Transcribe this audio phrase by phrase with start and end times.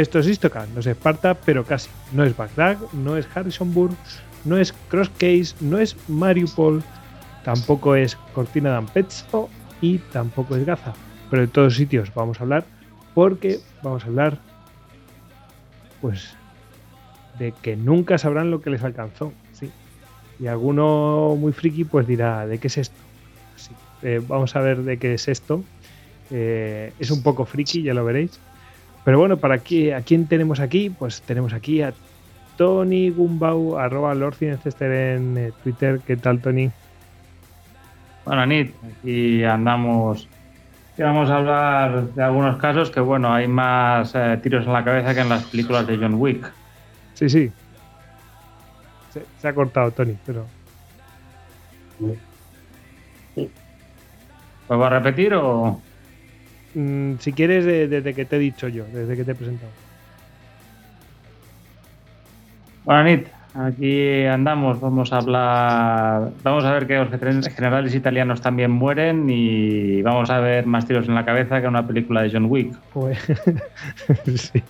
[0.00, 1.90] Esto es Istocast, no es Esparta, pero casi.
[2.12, 3.94] No es Bagdad, no es Harrisonburg,
[4.46, 6.82] no es Crosscase, no es Mariupol,
[7.44, 9.50] tampoco es Cortina d'Ampezzo
[9.82, 10.94] y tampoco es Gaza.
[11.28, 12.64] Pero de todos sitios vamos a hablar
[13.14, 14.38] porque vamos a hablar
[16.00, 16.34] pues
[17.38, 19.34] de que nunca sabrán lo que les alcanzó.
[19.52, 19.70] ¿sí?
[20.38, 22.96] Y alguno muy friki pues dirá, ¿de qué es esto?
[24.00, 25.62] Eh, vamos a ver de qué es esto.
[26.30, 28.40] Eh, es un poco friki, ya lo veréis.
[29.04, 30.90] Pero bueno, para aquí, ¿a quién tenemos aquí?
[30.90, 31.94] Pues tenemos aquí a
[32.56, 36.00] Tony Gumbau, arroba en eh, Twitter.
[36.06, 36.70] ¿Qué tal, Tony?
[38.26, 40.28] Bueno, Nit, aquí andamos.
[40.98, 45.14] Y vamos a hablar de algunos casos que, bueno, hay más tiros en la cabeza
[45.14, 46.52] que en las películas de John Wick.
[47.14, 47.50] Sí, sí.
[49.38, 50.46] Se, ha cortado, Tony, pero.
[54.68, 55.80] ¿Puedo a repetir o.?
[56.74, 59.72] Mm, si quieres, desde que te he dicho yo, desde que te he presentado.
[62.84, 64.80] Bueno, Nit, aquí andamos.
[64.80, 66.30] Vamos a hablar.
[66.42, 71.08] Vamos a ver que los generales italianos también mueren y vamos a ver más tiros
[71.08, 72.74] en la cabeza que una película de John Wick.
[72.92, 73.18] Pues,
[74.36, 74.62] sí.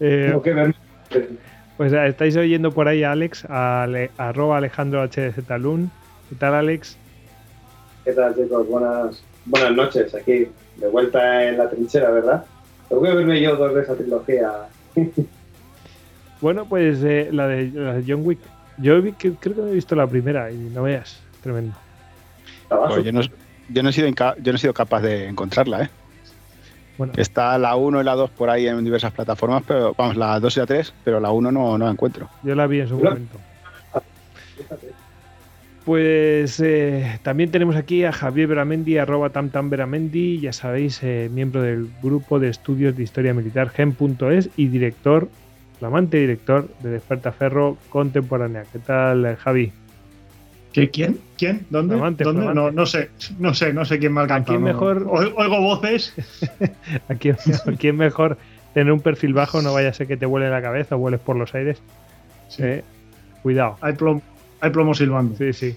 [0.00, 0.34] Eh,
[1.76, 5.90] pues eh, estáis oyendo por ahí a Alex, a arroba Alejandro HDZ Talún.
[6.28, 6.96] ¿Qué tal, Alex?
[8.04, 8.66] ¿Qué tal, chicos?
[8.68, 10.14] Buenas, buenas noches.
[10.14, 12.44] Aquí, de vuelta en la trinchera, ¿verdad?
[12.88, 14.50] Tengo que verme yo dos de esa trilogía.
[16.40, 18.40] bueno, pues eh, la, de, John Wick.
[18.78, 21.74] Yo creo que he visto la primera y no veas, tremendo.
[22.68, 23.20] Pues yo, no,
[23.68, 25.90] yo, no he sido yo no he sido capaz de encontrarla, ¿eh?
[27.16, 30.56] Está la 1 y la 2 por ahí en diversas plataformas, pero vamos, la 2
[30.56, 32.28] y la 3, pero la 1 no, no la encuentro.
[32.42, 33.38] Yo la vi en su momento.
[35.84, 41.88] Pues eh, también tenemos aquí a Javier Veramendi, arroba tamtamveramendi, ya sabéis, eh, miembro del
[42.00, 45.28] grupo de estudios de historia militar gen.es y director,
[45.80, 48.64] flamante director de Despertaferro Contemporánea.
[48.72, 49.72] ¿Qué tal, eh, Javi?
[50.72, 51.18] ¿Qué, ¿Quién?
[51.36, 51.66] ¿Quién?
[51.68, 51.96] ¿Dónde?
[51.96, 52.24] ¿Dónde?
[52.54, 53.10] No, no sé,
[53.40, 55.06] no sé, no sé quién me ha Aquí mejor.
[55.08, 56.14] Oigo voces.
[57.08, 58.38] aquí, es mejor
[58.72, 61.20] tener un perfil bajo, no vaya a ser que te vuele la cabeza o vueles
[61.20, 61.82] por los aires.
[62.48, 62.80] Sí.
[63.42, 63.76] cuidado.
[63.80, 64.22] Hay plomo
[64.62, 65.36] hay plomo silbando.
[65.36, 65.76] Sí, sí.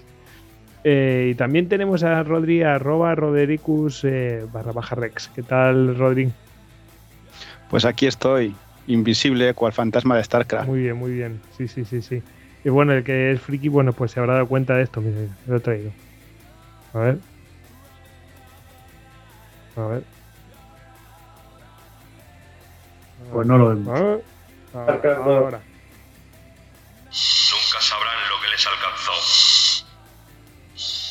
[0.84, 5.28] Eh, y también tenemos a Rodri, arroba Rodericus eh, barra baja Rex.
[5.34, 6.30] ¿Qué tal, Rodri?
[7.68, 8.54] Pues aquí estoy,
[8.86, 10.68] invisible, cual fantasma de StarCraft.
[10.68, 11.40] Muy bien, muy bien.
[11.56, 12.22] Sí, sí, sí, sí.
[12.62, 15.00] Y bueno, el que es friki, bueno, pues se habrá dado cuenta de esto.
[15.00, 15.90] Mira, lo he traído.
[16.94, 17.18] A ver.
[19.76, 20.02] A ver.
[23.32, 24.22] Pues no lo vemos.
[24.72, 25.16] A ver.
[25.16, 25.60] Ahora.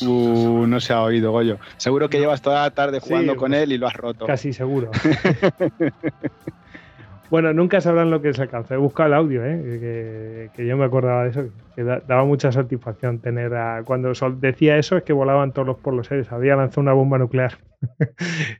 [0.02, 1.58] Uh, no se ha oído, Goyo.
[1.76, 4.26] Seguro que llevas toda la tarde jugando con él y lo has roto.
[4.26, 4.90] Casi seguro.
[7.30, 8.74] bueno, nunca sabrán lo que es alcanza.
[8.74, 10.50] He buscado el audio, ¿eh?
[10.54, 11.44] que, yo me acordaba de eso.
[11.74, 13.82] Que daba mucha satisfacción tener a.
[13.84, 16.30] Cuando decía eso, es que volaban todos los por los seres.
[16.30, 17.58] Había lanzado una bomba nuclear.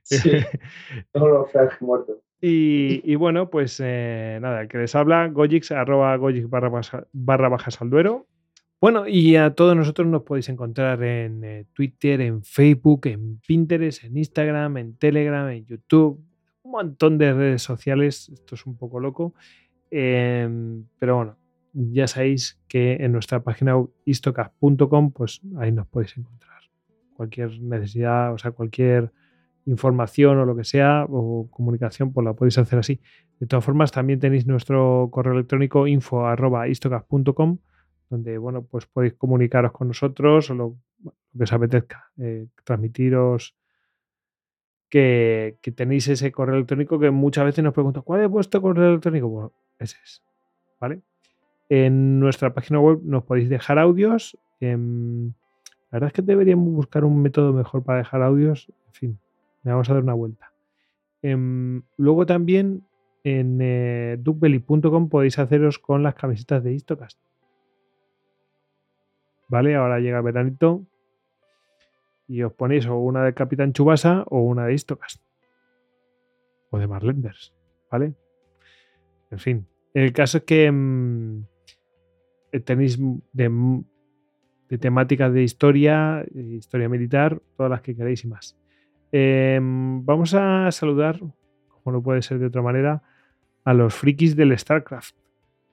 [0.03, 0.33] sí,
[1.13, 2.17] todos los muertos.
[2.41, 6.71] Y, bueno, pues eh, nada, el que les habla, Gojix, arroba Gojix barra,
[7.13, 8.27] barra baja salduero.
[8.79, 14.05] Bueno, y a todos nosotros nos podéis encontrar en eh, Twitter, en Facebook, en Pinterest,
[14.05, 16.23] en Instagram, en Telegram, en YouTube,
[16.63, 18.29] un montón de redes sociales.
[18.29, 19.35] Esto es un poco loco.
[19.91, 21.39] Em, pero bueno,
[21.73, 23.75] ya sabéis que en nuestra página
[24.05, 26.61] istocast.com, pues ahí nos podéis encontrar.
[27.15, 29.11] Cualquier necesidad, o sea, cualquier
[29.67, 33.01] información o lo que sea, o comunicación, pues la podéis hacer así.
[33.39, 37.59] De todas formas, también tenéis nuestro correo electrónico info.istocast.com
[38.09, 40.77] donde bueno, pues podéis comunicaros con nosotros o lo,
[41.37, 43.55] que os apetezca, eh, transmitiros
[44.89, 49.29] que, tenéis ese correo electrónico que muchas veces nos preguntan, ¿cuál es vuestro correo electrónico?
[49.29, 50.23] Bueno, ese es,
[50.81, 51.03] ¿vale?
[51.69, 54.39] En nuestra página web nos podéis dejar audios.
[54.61, 54.77] la
[55.91, 58.73] verdad es que deberíamos buscar un método mejor para dejar audios.
[58.87, 59.19] En fin,
[59.67, 60.53] le vamos a dar una vuelta.
[61.23, 62.85] Em, luego también
[63.25, 64.19] en eh,
[65.11, 67.19] podéis haceros con las camisetas de Istocast.
[69.49, 69.75] ¿vale?
[69.75, 70.87] Ahora llega el veranito
[72.29, 75.23] y os ponéis o una de Capitán Chubasa o una de Istocast
[76.71, 77.55] o de Marlenders,
[77.91, 78.15] ¿vale?
[79.31, 81.45] En fin, el caso es que mm,
[82.53, 82.99] eh, tenéis
[83.33, 83.83] de,
[84.69, 88.57] de, temáticas de historia, historia militar, todas las que queréis y más.
[89.19, 93.03] Em, vamos a saludar, como no puede ser de otra manera,
[93.65, 95.17] a los frikis del StarCraft.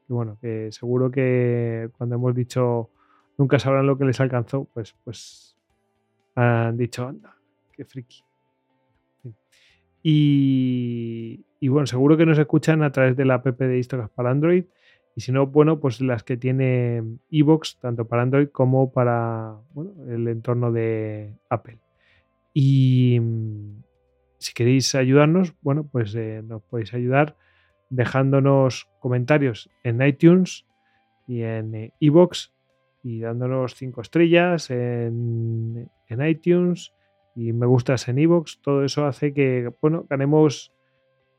[0.08, 2.90] Bueno, que seguro que cuando hemos dicho
[3.38, 5.58] nunca sabrán lo que les alcanzó, pues, pues
[6.36, 7.36] han dicho, anda,
[7.74, 8.24] qué friki.
[10.02, 14.32] Y, y bueno, seguro que nos escuchan a través de la app de Histocast para
[14.32, 14.64] Android.
[15.18, 19.58] Y si no, bueno, pues las que tiene Evox, tanto para Android como para
[20.08, 21.83] el entorno de Apple.
[22.54, 23.84] Y mm,
[24.38, 27.36] si queréis ayudarnos, bueno, pues eh, nos podéis ayudar
[27.90, 30.66] dejándonos comentarios en iTunes
[31.28, 32.54] y en Evox
[33.04, 36.94] y dándonos cinco estrellas en, en iTunes
[37.36, 38.60] y me gustas en Evox.
[38.62, 40.72] Todo eso hace que, bueno, ganemos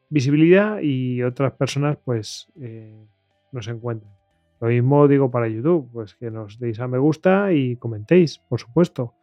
[0.08, 3.04] visibilidad y otras personas, pues, eh,
[3.52, 4.12] nos encuentren.
[4.60, 8.60] Lo mismo digo para YouTube, pues que nos deis a me gusta y comentéis, por
[8.60, 9.14] supuesto,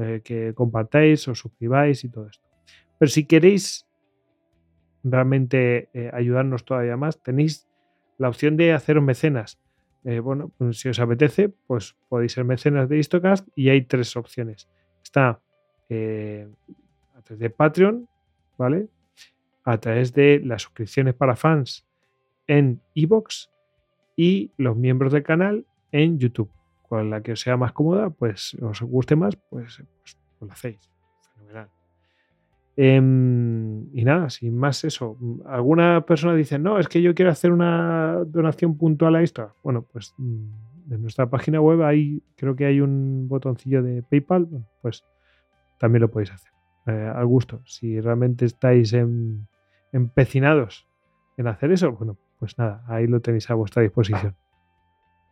[0.00, 2.44] eh, que compartáis o suscribáis y todo esto.
[2.98, 3.86] Pero si queréis
[5.02, 7.68] realmente eh, ayudarnos todavía más, tenéis
[8.18, 9.58] la opción de hacer mecenas.
[10.22, 14.68] bueno, pues si os apetece, pues podéis ser mecenas de Histocast y hay tres opciones.
[15.02, 15.40] Está
[15.90, 18.08] a través de Patreon,
[18.56, 18.88] ¿vale?
[19.64, 21.86] A través de las suscripciones para fans
[22.46, 23.50] en Evox
[24.16, 26.55] y los miembros del canal en YouTube.
[26.88, 30.90] Con la que os sea más cómoda, pues os guste más, pues, pues, lo hacéis.
[31.34, 31.68] Fenomenal.
[32.76, 35.16] Em, y nada, sin más eso.
[35.46, 39.54] Alguna persona dice, no, es que yo quiero hacer una donación puntual a esto.
[39.62, 44.46] Bueno, pues mm, en nuestra página web ahí creo que hay un botoncillo de PayPal.
[44.82, 45.04] pues
[45.78, 46.52] también lo podéis hacer.
[46.86, 47.62] Eh, al gusto.
[47.64, 48.94] Si realmente estáis
[49.92, 50.86] empecinados
[51.36, 54.36] en hacer eso, bueno, pues nada, ahí lo tenéis a vuestra disposición.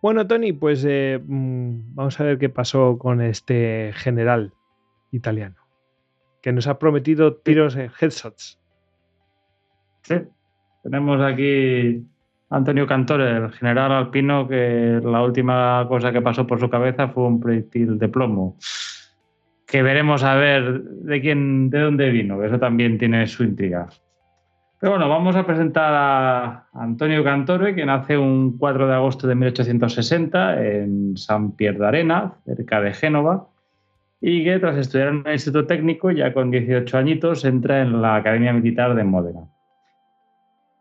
[0.05, 4.53] Bueno, Tony, pues eh, mm, vamos a ver qué pasó con este general
[5.13, 5.57] italiano,
[6.43, 8.61] que nos ha prometido tiros en headshots.
[10.03, 10.17] Sí,
[10.83, 12.05] tenemos aquí
[12.51, 17.25] Antonio Cantore, el general alpino, que la última cosa que pasó por su cabeza fue
[17.25, 18.59] un proyectil de plomo.
[19.67, 23.89] Que veremos a ver de quién, de dónde vino, eso también tiene su intriga.
[24.87, 30.63] Bueno, vamos a presentar a Antonio Cantore, que nace un 4 de agosto de 1860
[30.63, 33.49] en San Pier de Arena, cerca de Génova,
[34.21, 38.17] y que tras estudiar en un instituto técnico, ya con 18 añitos, entra en la
[38.17, 39.49] Academia Militar de Módena.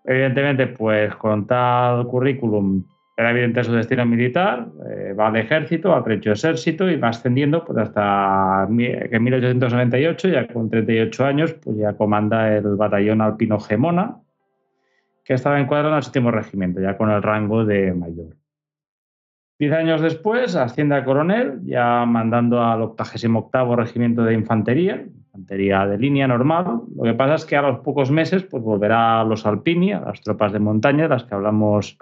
[0.04, 2.84] Evidentemente, pues con tal currículum
[3.15, 7.63] era evidente su destino militar, eh, va al ejército, al precio ejército y va ascendiendo
[7.63, 13.60] pues, hasta que en 1898, ya con 38 años, pues ya comanda el batallón alpino
[13.60, 14.18] Gemona,
[15.24, 18.36] que estaba encuadrado en el séptimo regimiento, ya con el rango de mayor.
[19.60, 26.00] Diez años después asciende a coronel, ya mandando al 88 regimiento de infantería, infantería de
[26.00, 26.82] línea normal.
[26.96, 30.01] Lo que pasa es que a los pocos meses pues volverá a los alpini, a
[30.01, 31.98] las tropas de montaña, las que hablamos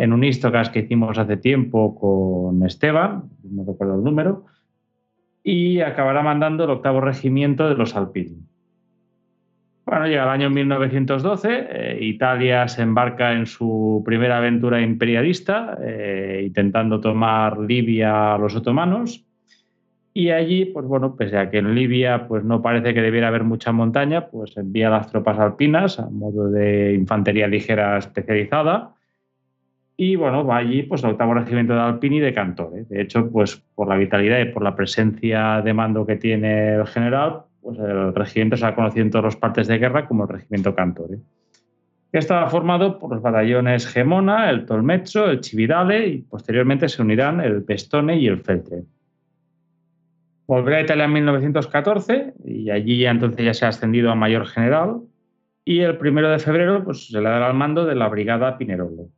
[0.00, 4.46] en un Histocast que hicimos hace tiempo con Esteban, no recuerdo el número,
[5.42, 8.38] y acabará mandando el octavo regimiento de los Alpini.
[9.84, 16.44] Bueno, llega el año 1912, eh, Italia se embarca en su primera aventura imperialista, eh,
[16.46, 19.26] intentando tomar Libia a los otomanos.
[20.14, 23.44] Y allí, pues bueno, pese a que en Libia pues no parece que debiera haber
[23.44, 28.94] mucha montaña, pues envía las tropas alpinas a modo de infantería ligera especializada
[30.02, 32.84] y bueno, va allí pues el octavo regimiento de Alpini de Cantore.
[32.84, 36.86] De hecho, pues por la vitalidad y por la presencia de mando que tiene el
[36.86, 40.30] general, pues el regimiento se ha conocido en todas las partes de guerra como el
[40.30, 41.18] regimiento Cantore.
[42.12, 47.62] Estaba formado por los batallones Gemona, el Tolmezzo, el Cividale y posteriormente se unirán el
[47.62, 48.84] Pestone y el Feltre.
[50.46, 54.46] Volverá a Italia en 1914 y allí ya entonces ya se ha ascendido a mayor
[54.46, 55.02] general
[55.62, 59.10] y el primero de febrero pues, se le dará el mando de la Brigada Pinerolo.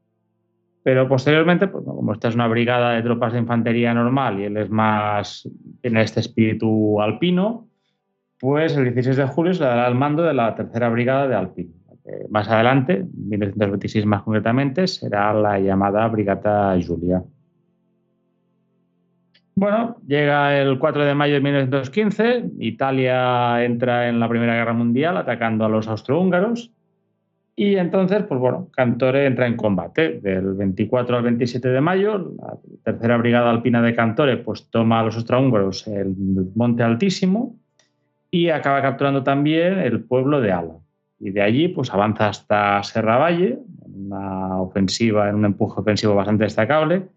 [0.85, 4.57] Pero posteriormente, pues, como esta es una brigada de tropas de infantería normal y él
[4.57, 5.49] es más,
[5.81, 7.69] tiene este espíritu alpino,
[8.41, 11.37] pues el 16 de julio se le dará el mando de la tercera brigada de
[11.37, 11.73] alpino.
[12.31, 17.23] más adelante, en 1926 más concretamente, será la llamada Brigata Julia.
[19.55, 25.17] Bueno, llega el 4 de mayo de 1915, Italia entra en la Primera Guerra Mundial
[25.17, 26.73] atacando a los austrohúngaros
[27.55, 30.21] y entonces, pues bueno, Cantore entra en combate.
[30.21, 35.03] Del 24 al 27 de mayo, la tercera brigada alpina de Cantore pues toma a
[35.05, 36.15] los austrohúngaros el
[36.55, 37.57] Monte Altísimo
[38.31, 40.79] y acaba capturando también el pueblo de Ala.
[41.21, 46.15] Y de allí pues avanza hasta Serra Valle, en una ofensiva, en un empuje ofensivo
[46.15, 47.09] bastante destacable,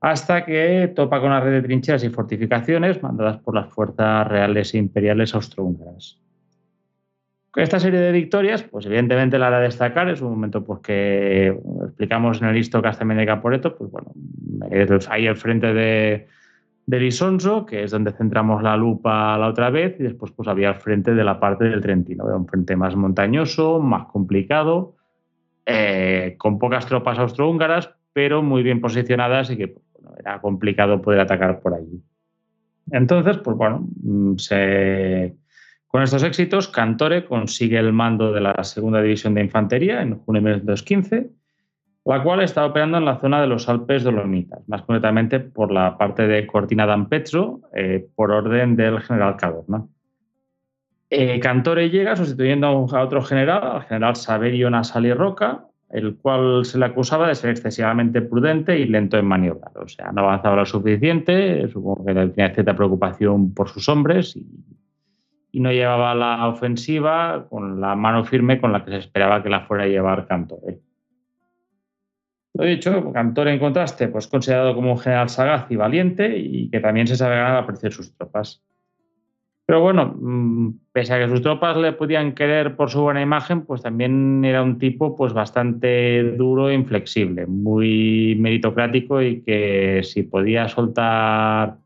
[0.00, 4.72] hasta que topa con una red de trincheras y fortificaciones mandadas por las fuerzas reales
[4.72, 6.18] e imperiales austrohúngaras.
[7.56, 11.48] Esta serie de victorias, pues evidentemente la hará destacar, es un momento pues, que
[11.84, 14.12] explicamos en el listo también de Caporeto, pues bueno,
[15.08, 16.28] ahí al frente de,
[16.86, 20.68] de Lisonzo, que es donde centramos la lupa la otra vez, y después pues había
[20.68, 24.94] el frente de la parte del Trentino, era un frente más montañoso, más complicado,
[25.66, 29.84] eh, con pocas tropas austrohúngaras, pero muy bien posicionadas y que pues,
[30.18, 32.02] era complicado poder atacar por allí.
[32.90, 34.36] Entonces, pues bueno, mm,
[35.88, 40.40] con estos éxitos, Cantore consigue el mando de la segunda división de infantería en junio
[40.40, 41.30] de 1915
[42.08, 45.98] la cual está operando en la zona de los Alpes Dolomitas, más concretamente por la
[45.98, 49.84] parte de Cortina d'Ampezzo, eh, por orden del general Cadorna.
[51.10, 56.78] Eh, Cantore llega sustituyendo a, otro general, al general Saverio Nasali Roca, el cual se
[56.78, 59.76] le acusaba de ser excesivamente prudente y lento en maniobrar.
[59.76, 64.46] O sea, no avanzaba lo suficiente, supongo que tenía cierta preocupación por sus hombres y,
[65.58, 69.48] y, no llevaba la ofensiva con la mano firme con la que se esperaba que
[69.48, 70.80] la fuera a llevar Cantore.
[72.54, 76.80] Lo dicho, Cantor en contraste, pues considerado como un general sagaz y valiente y que
[76.80, 78.64] también se sabe ganar a precio de sus tropas.
[79.68, 83.66] Pero bueno, mm, pese a que sus tropas le podían querer por su buena imagen,
[83.66, 90.22] pues también era un tipo pues bastante duro e inflexible, muy meritocrático y que si
[90.22, 91.76] podía soltar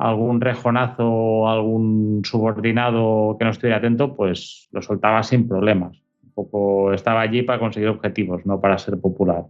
[0.00, 6.02] algún rejonazo o algún subordinado que no estuviera atento, pues lo soltaba sin problemas.
[6.24, 9.44] Un poco estaba allí para conseguir objetivos, no para ser popular.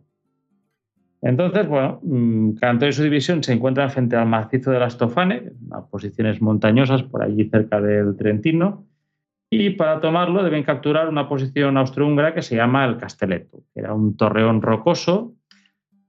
[1.23, 5.53] Entonces, bueno, mm, Cantor y su división se encuentran frente al macizo de las Tofane,
[5.71, 8.87] a posiciones montañosas por allí cerca del Trentino,
[9.51, 13.93] y para tomarlo deben capturar una posición austrohúngara que se llama el Castelletto, que era
[13.95, 15.35] un torreón rocoso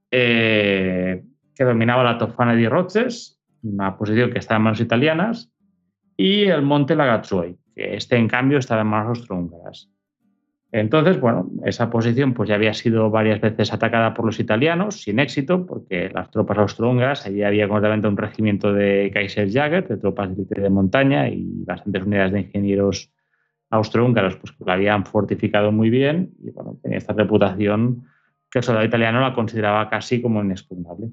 [0.10, 5.52] eh, que dominaba la Tofane di Rozes, una posición que estaba en manos italianas,
[6.18, 9.90] y el monte Lagazzoi, que este en cambio estaba en manos austrohúngaras.
[10.74, 15.20] Entonces, bueno, esa posición pues ya había sido varias veces atacada por los italianos, sin
[15.20, 20.46] éxito, porque las tropas austrohúngaras, allí había completamente un regimiento de Kaiserjäger, de tropas de,
[20.46, 23.12] de montaña y bastantes unidades de ingenieros
[23.70, 28.06] austrohúngaros pues, que la habían fortificado muy bien y bueno, tenía esta reputación
[28.50, 31.10] que el soldado italiano la consideraba casi como inexpugnable.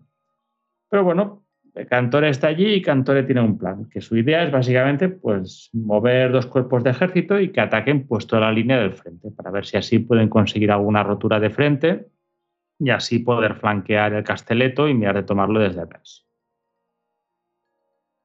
[0.90, 1.44] Pero bueno,
[1.86, 6.32] Cantore está allí y Cantore tiene un plan, que su idea es básicamente pues, mover
[6.32, 9.66] dos cuerpos de ejército y que ataquen pues, toda la línea del frente, para ver
[9.66, 12.06] si así pueden conseguir alguna rotura de frente
[12.78, 16.26] y así poder flanquear el Casteleto y mirar de tomarlo desde atrás.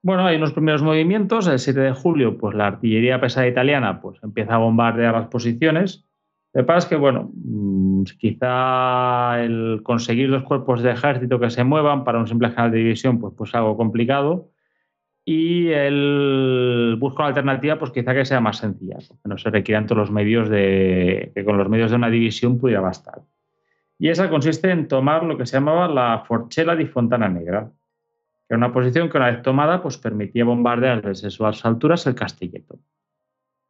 [0.01, 1.47] Bueno, hay unos primeros movimientos.
[1.47, 6.05] El 7 de julio, pues la artillería pesada italiana pues, empieza a bombardear las posiciones
[6.53, 11.49] lo que pasa es que, bueno, mm, quizá el conseguir los cuerpos de ejército que
[11.49, 14.51] se muevan para un simple general de división, pues, pues algo complicado.
[15.25, 19.87] Y el busca una alternativa, pues quizá que sea más sencilla, que no se requieran
[19.87, 23.21] todos los medios de, que con los medios de una división pudiera bastar.
[23.97, 27.71] Y esa consiste en tomar lo que se llamaba la Forchella di Fontana Negra,
[28.47, 32.13] que era una posición que una vez tomada, pues permitía bombardear desde sus alturas el
[32.13, 32.79] castilleto.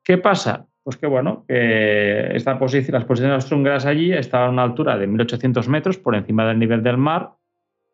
[0.04, 0.68] ¿Qué pasa?
[0.84, 5.70] Pues que bueno, esta posición, las posiciones austrohúngaras allí estaban a una altura de 1800
[5.70, 7.32] metros por encima del nivel del mar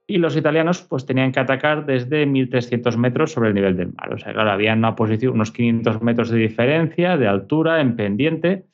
[0.07, 4.11] y los italianos pues tenían que atacar desde 1300 metros sobre el nivel del mar.
[4.11, 8.65] O sea, claro, había una posición, unos 500 metros de diferencia de altura en pendiente,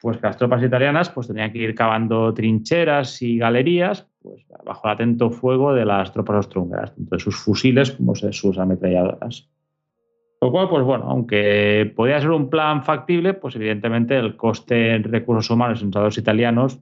[0.00, 4.94] pues las tropas italianas pues tenían que ir cavando trincheras y galerías pues, bajo el
[4.94, 9.50] atento fuego de las tropas austrohúngaras, tanto de sus fusiles como de sus ametralladoras.
[10.42, 15.04] Lo cual, pues bueno, aunque podía ser un plan factible, pues evidentemente el coste en
[15.04, 16.80] recursos humanos en los italianos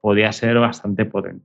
[0.00, 1.44] podía ser bastante potente.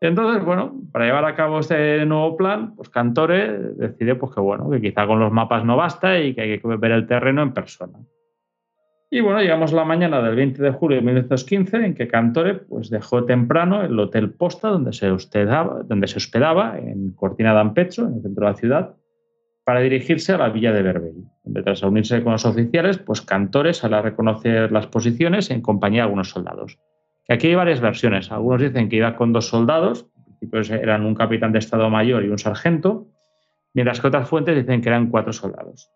[0.00, 4.70] Entonces, bueno, para llevar a cabo este nuevo plan, pues Cantore decide pues, que, bueno,
[4.70, 7.52] que quizá con los mapas no basta y que hay que ver el terreno en
[7.52, 7.98] persona.
[9.10, 12.90] Y bueno, llegamos la mañana del 20 de julio de 1915 en que Cantore pues,
[12.90, 18.14] dejó temprano el Hotel Posta donde se hospedaba, donde se hospedaba en Cortina d'Ampezzo, en
[18.14, 18.94] el centro de la ciudad,
[19.68, 23.76] para dirigirse a la villa de Berberi, donde tras unirse con los oficiales, pues Cantores
[23.76, 26.78] sale a reconocer las posiciones en compañía de algunos soldados.
[27.28, 28.32] aquí hay varias versiones.
[28.32, 30.06] Algunos dicen que iba con dos soldados,
[30.40, 33.08] en eran un capitán de Estado Mayor y un sargento,
[33.74, 35.90] mientras que otras fuentes dicen que eran cuatro soldados.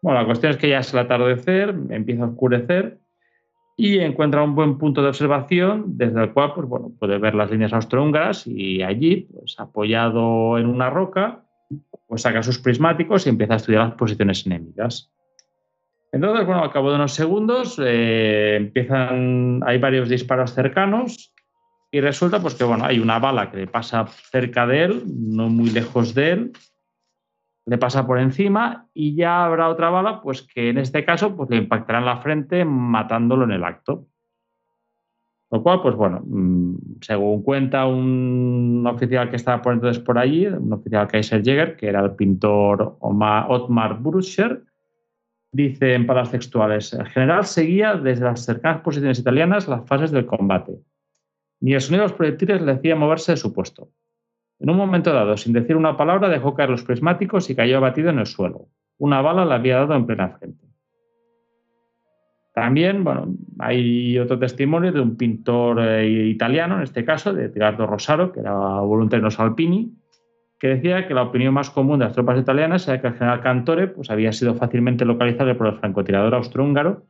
[0.00, 2.98] Bueno, la cuestión es que ya es el atardecer, empieza a oscurecer
[3.76, 7.50] y encuentra un buen punto de observación desde el cual pues, bueno, puede ver las
[7.50, 11.42] líneas austrohúngaras y allí, pues, apoyado en una roca,
[12.06, 15.12] pues saca sus prismáticos y empieza a estudiar las posiciones enemigas.
[16.12, 21.34] Entonces, bueno, al cabo de unos segundos eh, empiezan, hay varios disparos cercanos
[21.90, 25.48] y resulta pues que bueno, hay una bala que le pasa cerca de él, no
[25.48, 26.52] muy lejos de él,
[27.66, 31.50] le pasa por encima y ya habrá otra bala pues que en este caso pues
[31.50, 34.06] le impactará en la frente matándolo en el acto.
[35.50, 40.46] Lo cual, pues bueno, mm, según cuenta un oficial que estaba por entonces por allí,
[40.46, 44.64] un oficial Kaiser Jäger, que era el pintor Otmar Bruscher,
[45.52, 50.26] dice en palabras textuales, el general seguía desde las cercanas posiciones italianas las fases del
[50.26, 50.80] combate.
[51.60, 53.90] Ni el sonido de los proyectiles le hacía moverse de su puesto.
[54.58, 58.10] En un momento dado, sin decir una palabra, dejó caer los prismáticos y cayó abatido
[58.10, 58.68] en el suelo.
[58.98, 60.65] Una bala le había dado en plena frente.
[62.56, 67.86] También, bueno, hay otro testimonio de un pintor eh, italiano, en este caso, de Tirardo
[67.86, 69.92] Rosaro, que era voluntario Salpini,
[70.58, 73.42] que decía que la opinión más común de las tropas italianas era que el general
[73.42, 77.04] Cantore pues, había sido fácilmente localizable por el francotirador austrohúngaro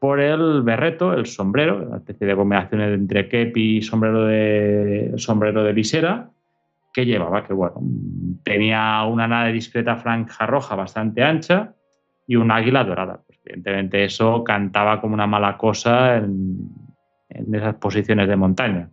[0.00, 5.64] por el berreto, el sombrero, una especie de combinación entre kepi y sombrero de, sombrero
[5.64, 6.28] de visera,
[6.92, 7.80] que llevaba, que bueno,
[8.42, 11.72] tenía una nave discreta franja roja bastante ancha
[12.26, 13.22] y un águila dorada.
[13.44, 16.70] Evidentemente eso cantaba como una mala cosa en,
[17.28, 18.90] esas posiciones de montaña.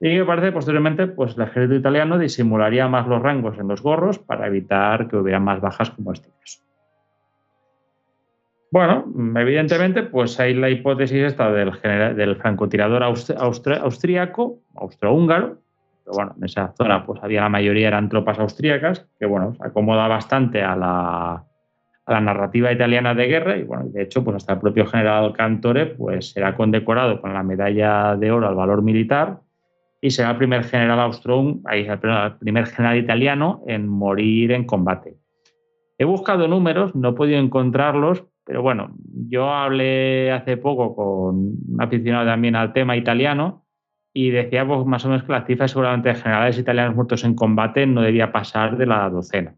[0.00, 4.18] Y me parece posteriormente, pues el ejército italiano disimularía más los rangos en los gorros
[4.18, 6.60] para evitar que hubiera más bajas como este caso.
[8.70, 9.04] Bueno,
[9.36, 11.72] evidentemente, pues hay la hipótesis esta del,
[12.16, 15.58] del francotirador austríaco, austrohúngaro,
[16.04, 19.66] pero bueno, en esa zona pues había la mayoría eran tropas austríacas, que bueno, se
[19.66, 21.44] acomoda bastante a la,
[22.14, 25.86] la narrativa italiana de guerra y bueno, de hecho, pues hasta el propio general Cantore
[25.86, 29.40] pues será condecorado con la medalla de oro al valor militar
[30.00, 35.16] y será el primer general austro el primer general italiano en morir en combate.
[35.98, 38.94] He buscado números, no he podido encontrarlos, pero bueno,
[39.28, 43.66] yo hablé hace poco con un aficionado también al tema italiano
[44.12, 47.34] y decía pues, más o menos que la cifra seguramente de generales italianos muertos en
[47.34, 49.54] combate no debía pasar de la docena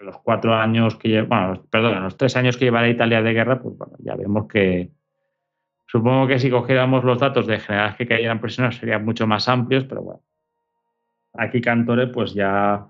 [0.00, 3.60] los cuatro años que lleva, bueno, perdón, los tres años que llevará Italia de guerra,
[3.60, 4.90] pues bueno, ya vemos que
[5.86, 9.84] supongo que si cogiéramos los datos de generales que cayeran prisioneros serían mucho más amplios,
[9.84, 10.20] pero bueno.
[11.34, 12.86] Aquí Cantore pues ya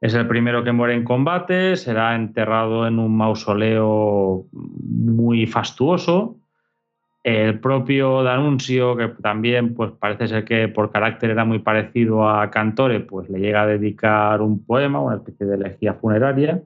[0.00, 6.37] es el primero que muere en combate, será enterrado en un mausoleo muy fastuoso
[7.28, 12.50] el propio Danuncio, que también pues, parece ser que por carácter era muy parecido a
[12.50, 16.62] Cantore, pues le llega a dedicar un poema, una especie de elegía funeraria.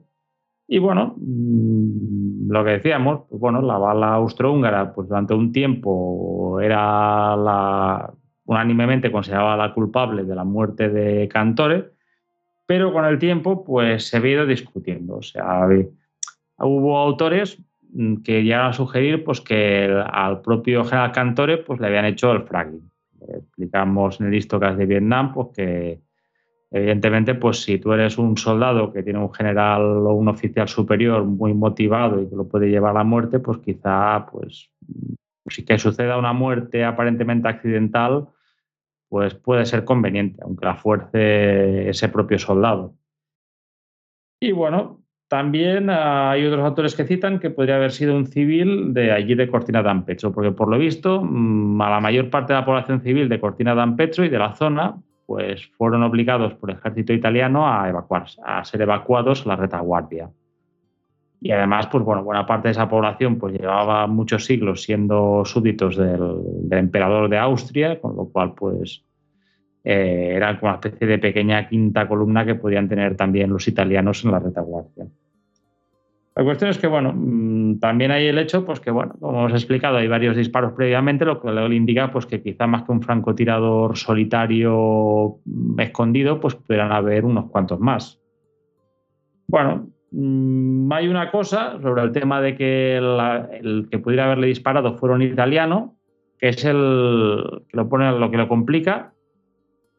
[0.67, 6.59] Y bueno, mm, lo que decíamos, pues bueno, la bala austrohúngara, pues durante un tiempo
[6.61, 8.13] era la,
[8.45, 11.91] unánimemente considerada la culpable de la muerte de Cantore,
[12.65, 15.17] pero con el tiempo pues se ha ido discutiendo.
[15.17, 15.67] O sea,
[16.57, 17.61] hubo autores
[18.23, 22.43] que llegan a sugerir pues, que al propio general Cantore pues, le habían hecho el
[22.43, 22.89] fragging.
[23.27, 26.01] Explicamos en el Histocast de Vietnam pues, que,
[26.71, 31.23] evidentemente, pues, si tú eres un soldado que tiene un general o un oficial superior
[31.23, 34.71] muy motivado y que lo puede llevar a la muerte, pues quizá pues,
[35.47, 38.27] si que suceda una muerte aparentemente accidental,
[39.07, 42.95] pues puede ser conveniente, aunque la fuerce ese propio soldado.
[44.39, 45.02] Y bueno,
[45.33, 49.33] también ah, hay otros autores que citan que podría haber sido un civil de allí
[49.33, 53.01] de Cortina d'Ampezzo, porque por lo visto mm, a la mayor parte de la población
[53.01, 57.67] civil de Cortina d'Ampezzo y de la zona pues fueron obligados por el ejército italiano
[57.67, 60.29] a evacuarse, a ser evacuados a la retaguardia.
[61.41, 65.97] Y además, pues bueno, buena parte de esa población pues llevaba muchos siglos siendo súbditos
[65.97, 69.03] del, emperador de Austria, con lo cual pues
[69.83, 74.23] eh, era como una especie de pequeña quinta columna que podían tener también los italianos
[74.23, 75.07] en la retaguardia.
[76.35, 79.51] La cuestión es que, bueno, mm, también hay el hecho, pues que, bueno, como hemos
[79.53, 83.01] explicado, hay varios disparos previamente, lo que le indica, pues que quizá más que un
[83.03, 88.19] francotirador solitario mm, escondido, pues pudieran haber unos cuantos más.
[89.47, 94.97] Bueno, mm, hay una cosa sobre el tema de que el que pudiera haberle disparado
[94.97, 95.97] fuera un italiano,
[96.39, 99.13] que es el que lo pone, lo que lo complica,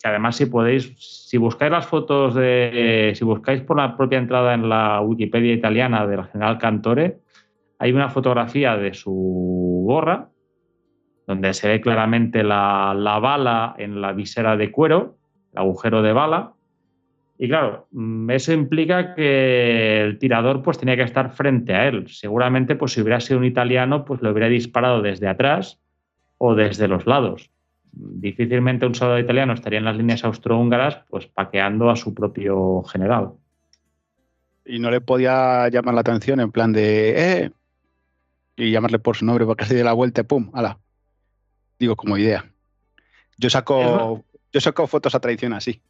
[0.09, 4.69] además si podéis, si buscáis las fotos de, si buscáis por la propia entrada en
[4.69, 7.19] la Wikipedia italiana del general Cantore,
[7.79, 10.29] hay una fotografía de su gorra,
[11.27, 15.17] donde se ve claramente la, bala en la visera de cuero,
[15.53, 16.53] el agujero de bala.
[17.39, 22.07] Y claro, mm, eso implica que el tirador pues tenía que estar frente a él.
[22.09, 25.81] Seguramente pues si hubiera sido un italiano pues lo hubiera disparado desde atrás
[26.39, 27.54] o desde los lados
[27.97, 33.33] difícilmente un soldado italiano estaría en las líneas austrohúngaras pues paqueando a su propio general.
[34.65, 37.51] Y no le podía llamar la atención en plan de ¡eh!
[38.57, 40.51] y llamarle por su nombre porque se dio la vuelta y ¡pum!
[40.55, 40.79] ¡Hala!
[41.79, 42.45] Digo, como idea.
[43.37, 45.83] Yo saco, yo saco fotos a traición así.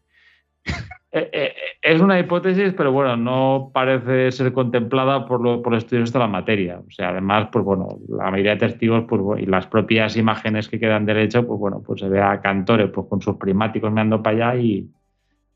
[1.17, 6.13] Eh, eh, es una hipótesis, pero bueno, no parece ser contemplada por, lo, por estudios
[6.13, 6.81] de la materia.
[6.85, 10.81] O sea, además, pues bueno, la mayoría de testigos pues, y las propias imágenes que
[10.81, 14.25] quedan del hecho, pues bueno, pues se ve a Cantore pues, con sus primáticos mirando
[14.25, 14.91] para allá y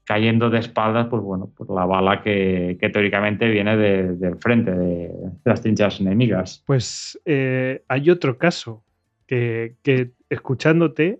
[0.04, 5.10] cayendo de espaldas, pues bueno, por la bala que, teóricamente viene del frente de,
[5.44, 6.62] las trinchas enemigas.
[6.68, 8.84] Pues eh, hay otro caso
[9.26, 11.18] que, que escuchándote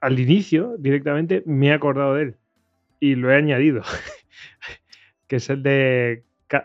[0.00, 2.36] al inicio directamente me he acordado de él
[3.00, 3.82] y lo he añadido,
[5.26, 6.22] que es el de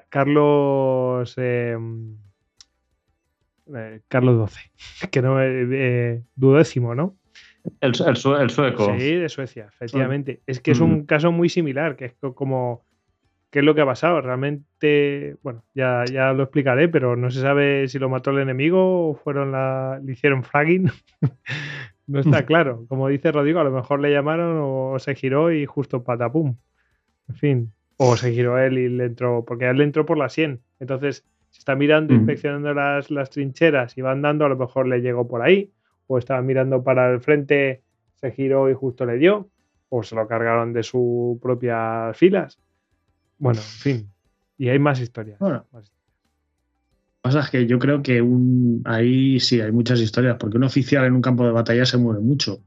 [0.09, 2.17] Carlos em,
[3.73, 7.17] eh, Carlos XII, que no es eh, duodécimo, ¿no?
[7.81, 8.95] El, sueco.
[8.99, 10.41] Sí, de Suecia, efectivamente.
[10.45, 11.05] Es que es un mm.
[11.05, 12.85] caso muy similar, que es como
[13.49, 14.21] qué es lo que ha pasado.
[14.21, 19.09] Realmente, bueno, ya, ya lo explicaré, pero no se sabe si lo mató el enemigo
[19.09, 20.91] o fueron la, le hicieron fragging.
[22.07, 22.85] No está claro.
[22.87, 26.55] Como dice Rodrigo, a lo mejor le llamaron o se giró y justo patapum.
[27.29, 27.73] En fin.
[27.97, 30.61] O se giró él y le entró, porque él le entró por la 100.
[30.79, 34.99] Entonces, se está mirando, inspeccionando las, las, trincheras y va andando, a lo mejor le
[34.99, 35.71] llegó por ahí.
[36.07, 37.81] O estaba mirando para el frente,
[38.15, 39.49] se giró y justo le dio.
[39.89, 42.59] O se lo cargaron de sus propias filas.
[43.37, 44.11] Bueno, en fin.
[44.57, 45.39] Y hay más historias.
[45.39, 45.89] Bueno, más
[47.25, 51.05] pasa es que yo creo que un, ahí sí hay muchas historias, porque un oficial
[51.05, 52.61] en un campo de batalla se mueve mucho.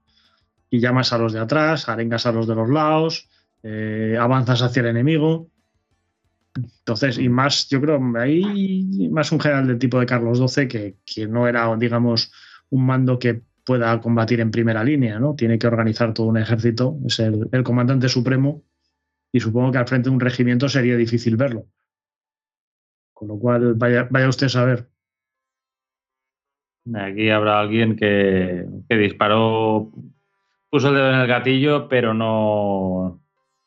[0.68, 3.28] Y llamas a los de atrás, arengas a los de los lados,
[3.62, 5.48] eh, avanzas hacia el enemigo.
[6.56, 11.26] Entonces, y más, yo creo, ahí más un general del tipo de Carlos XII que,
[11.28, 12.32] no era, digamos,
[12.70, 15.36] un mando que pueda combatir en primera línea, ¿no?
[15.36, 18.64] Tiene que organizar todo un ejército, es el comandante supremo,
[19.30, 21.66] y supongo que al frente de un regimiento sería difícil verlo.
[23.18, 24.88] Con lo cual, vaya, vaya usted a saber.
[26.94, 29.90] Aquí habrá alguien que, disparó,
[30.70, 33.20] puso el dedo en el gatillo, pero no,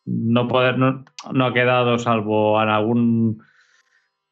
[0.06, 1.04] no, poder, no,
[1.46, 3.44] ha quedado salvo en algún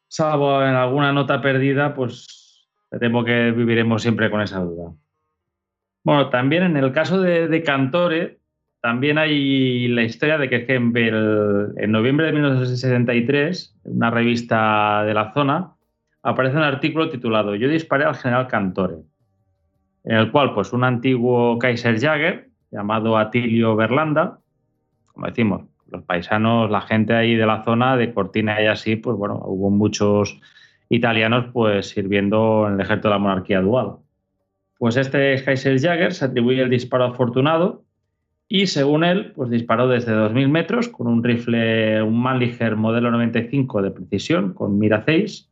[0.08, 2.66] salvo en alguna nota perdida, pues
[2.98, 4.94] temo que viviremos siempre con esa duda.
[6.02, 8.39] Bueno, también en el caso de, de Cantore,
[8.80, 15.32] también hay la historia de que, en, noviembre de 1973, en una revista de la
[15.32, 15.72] zona,
[16.22, 18.96] aparece un artículo titulado Yo disparé al general Cantore,
[20.04, 24.38] en el cual pues, un antiguo Kaiser Jagger, llamado Atilio Berlanda,
[25.06, 29.16] como decimos, los paisanos, la gente ahí de la zona, de Cortina y así, pues
[29.16, 30.40] bueno, hubo muchos
[30.88, 33.96] italianos pues sirviendo en el ejército de la monarquía dual.
[34.78, 37.84] Pues este Kaiser Jagger se atribuye el disparo afortunado
[38.52, 43.80] y según él, pues disparó desde 2.000 metros con un rifle, un Mannlicher modelo 95
[43.80, 45.48] de precisión con mira 6.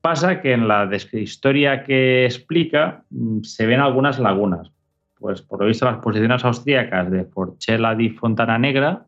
[0.00, 4.72] Pasa que en la historia que explica mm, se ven algunas lagunas.
[5.16, 9.06] Pues por lo visto las posiciones austríacas de Forcella di Fontana Negra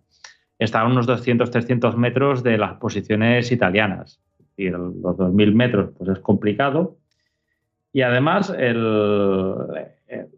[0.60, 4.20] estaban unos 200-300 metros de las posiciones italianas.
[4.38, 6.96] Decir, los 2.000 metros pues es complicado.
[7.92, 9.52] Y además el,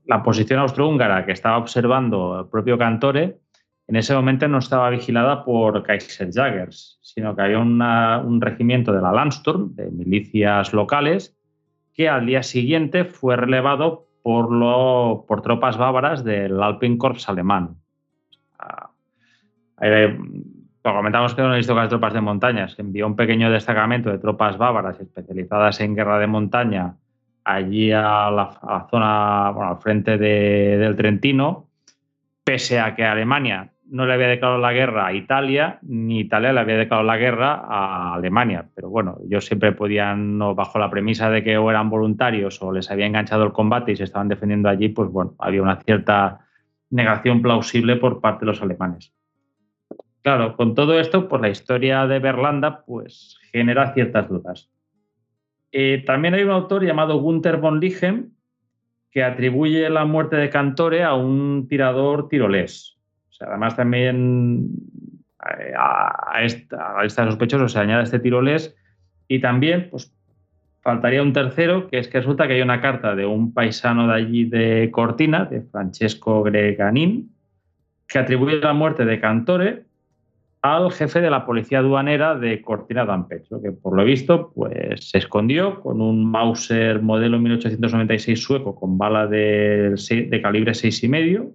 [0.06, 3.38] la posición austrohúngara que estaba observando el propio Cantore,
[3.86, 9.12] en ese momento no estaba vigilada por Kaiserjägers, sino que había un regimiento de la
[9.12, 11.38] Landsturm, de milicias locales,
[11.94, 17.76] que al día siguiente fue relevado por, lo, por tropas bávaras del Alpenkorps alemán.
[19.80, 22.68] lo comentamos que no visto las tropas de montaña.
[22.68, 26.94] Se envió un pequeño destacamento de tropas bávaras especializadas en guerra de montaña
[27.54, 31.68] allí a la, zona, al frente del Trentino,
[32.44, 36.60] pese a que Alemania no le había declarado la guerra a Italia, ni Italia le
[36.60, 38.68] había declarado la guerra a Alemania.
[38.74, 42.90] Pero bueno, ellos siempre podían, bajo la premisa de que o eran voluntarios o les
[42.90, 46.40] había enganchado el combate y se estaban defendiendo allí, pues bueno, había una cierta
[46.90, 49.14] negación plausible por parte de los alemanes.
[50.22, 54.70] Claro, con todo esto, pues la historia de Berlanda pues genera ciertas dudas.
[55.72, 58.32] Eh, también hay un autor llamado Gunther von Ligen
[59.10, 62.98] que atribuye la muerte de Cantore a un tirador tirolés.
[63.30, 64.70] O sea, además también
[65.58, 68.76] eh, a, esta, a sospechoso se añade este tirolés
[69.28, 70.12] y también pues,
[70.80, 74.14] faltaría un tercero, que es que resulta que hay una carta de un paisano de
[74.14, 77.30] allí de Cortina, de Francesco Greganin,
[78.06, 79.87] que atribuye la muerte de Cantore
[80.62, 85.18] al jefe de la policía aduanera de Cortina d'Ampezzo, que por lo visto pues, se
[85.18, 89.94] escondió con un Mauser modelo 1896 sueco con bala de,
[90.42, 91.52] calibre 6,5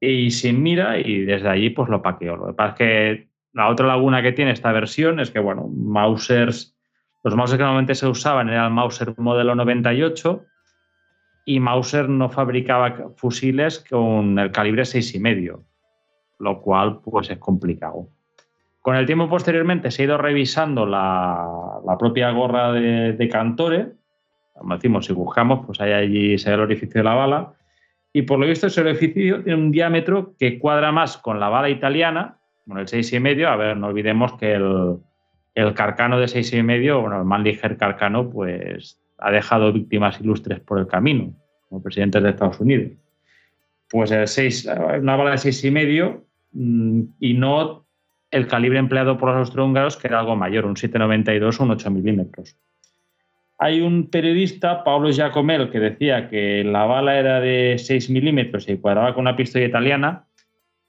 [0.00, 2.36] y sin mira y desde allí pues lo paqueó.
[2.36, 5.68] Lo que pasa es que la otra laguna que tiene esta versión es que, bueno,
[5.68, 6.76] Mausers,
[7.24, 10.44] los Mausers que normalmente se usaban eran el Mauser modelo 98
[11.44, 15.64] y Mauser no fabricaba fusiles con el calibre 6,5
[16.40, 18.08] lo cual pues es complicado.
[18.80, 23.92] Con el tiempo posteriormente se ha ido revisando la, propia gorra de, Cantore,
[24.54, 27.52] como decimos, si buscamos, pues hay allí se ve el orificio de la bala,
[28.12, 31.68] y por lo visto ese orificio tiene un diámetro que cuadra más con la bala
[31.68, 34.96] italiana, con el 6,5, a ver, no olvidemos que el,
[35.54, 40.86] el carcano de 6,5, bueno, el Mannlicher carcano, pues ha dejado víctimas ilustres por el
[40.86, 41.34] camino,
[41.68, 42.92] como presidentes de Estados Unidos.
[43.90, 44.68] Pues el 6,
[45.00, 47.86] una bala de 6,5 mm, y no
[48.30, 51.90] el calibre empleado por los austrohúngaros, que era algo mayor, un 7,92 o un 8
[51.90, 52.56] milímetros.
[53.58, 58.78] Hay un periodista, Pablo Giacomel, que decía que la bala era de 6 milímetros y
[58.78, 60.24] cuadraba con una pistola italiana,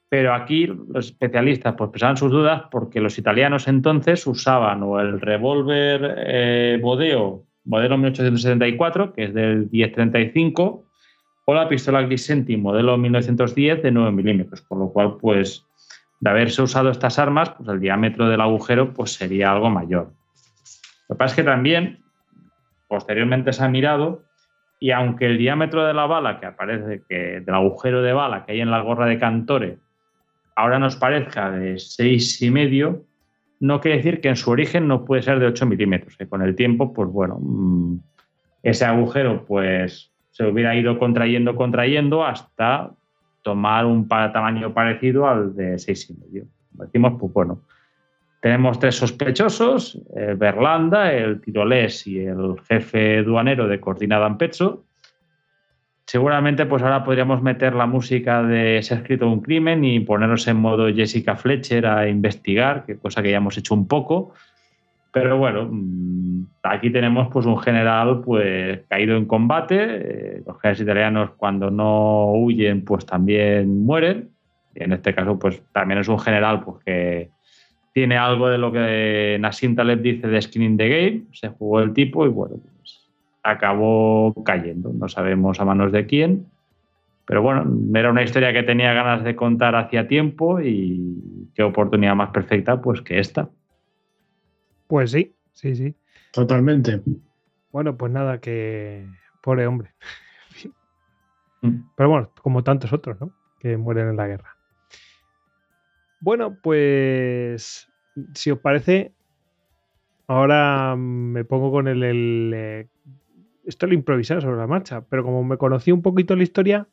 [0.08, 5.20] pero aquí los especialistas pues pensaban sus dudas porque los italianos entonces usaban o el
[5.20, 10.86] revólver eh, Bodeo modelo 1874, que es del 1035,
[11.52, 15.66] o la pistola Glisenti modelo 1910 de 9 milímetros, por lo cual, pues,
[16.22, 20.14] de haberse usado estas armas, pues el diámetro del agujero pues, sería algo mayor.
[21.10, 22.00] Lo que pasa es que también,
[22.88, 24.24] posteriormente se ha mirado,
[24.80, 28.54] y aunque el diámetro de la bala que aparece, que del agujero de bala que
[28.54, 29.78] hay en la gorra de Cantore,
[30.56, 33.04] ahora nos parezca de 6,5,
[33.60, 36.42] no quiere decir que en su origen no puede ser de 8 milímetros, que con
[36.42, 38.00] el tiempo, pues bueno, mm,
[38.64, 42.92] ese agujero pues se hubiera ido contrayendo, contrayendo hasta
[43.44, 46.46] tomar un tamaño parecido al de 6,5.
[46.72, 47.62] Decimos, pues bueno,
[48.42, 54.86] tenemos tres sospechosos, el Berlanda, el tirolés y el jefe duanero de Coordinada en Pecho,
[56.12, 60.46] Seguramente pues ahora podríamos meter la música de Se ha escrito un crimen y ponernos
[60.48, 64.34] en modo Jessica Fletcher a investigar, que cosa que ya hemos hecho un poco.
[65.12, 69.78] Pero bueno, mm, aquí tenemos pues un general pues caído en combate.
[69.80, 74.30] Eh, los generales italianos cuando no huyen pues también mueren.
[74.74, 77.30] Y en este caso pues también es un general pues que
[77.94, 81.24] tiene algo de lo que Nassim Taleb dice de skin in the game.
[81.34, 82.56] Se jugó el tipo y bueno,
[83.44, 84.94] acabó cayendo.
[84.94, 86.46] No sabemos a manos de quién.
[87.26, 87.66] Pero bueno,
[87.98, 92.82] era una historia que tenía ganas de contar hacía tiempo y qué oportunidad más perfecta
[92.82, 93.50] pues que esta.
[94.92, 95.96] Pues sí, sí, sí.
[96.34, 97.02] Totalmente.
[97.72, 99.08] Bueno, pues nada, que
[99.42, 99.94] pobre hombre.
[101.62, 101.92] Mm.
[101.96, 103.32] Pero bueno, como tantos otros, ¿no?
[103.58, 104.58] Que mueren en la guerra.
[106.20, 107.88] Bueno, pues
[108.34, 109.14] si os parece,
[110.28, 112.88] ahora me pongo con el, el eh,
[113.64, 116.90] esto lo improvisado sobre la marcha, pero como me conocí un poquito la historia,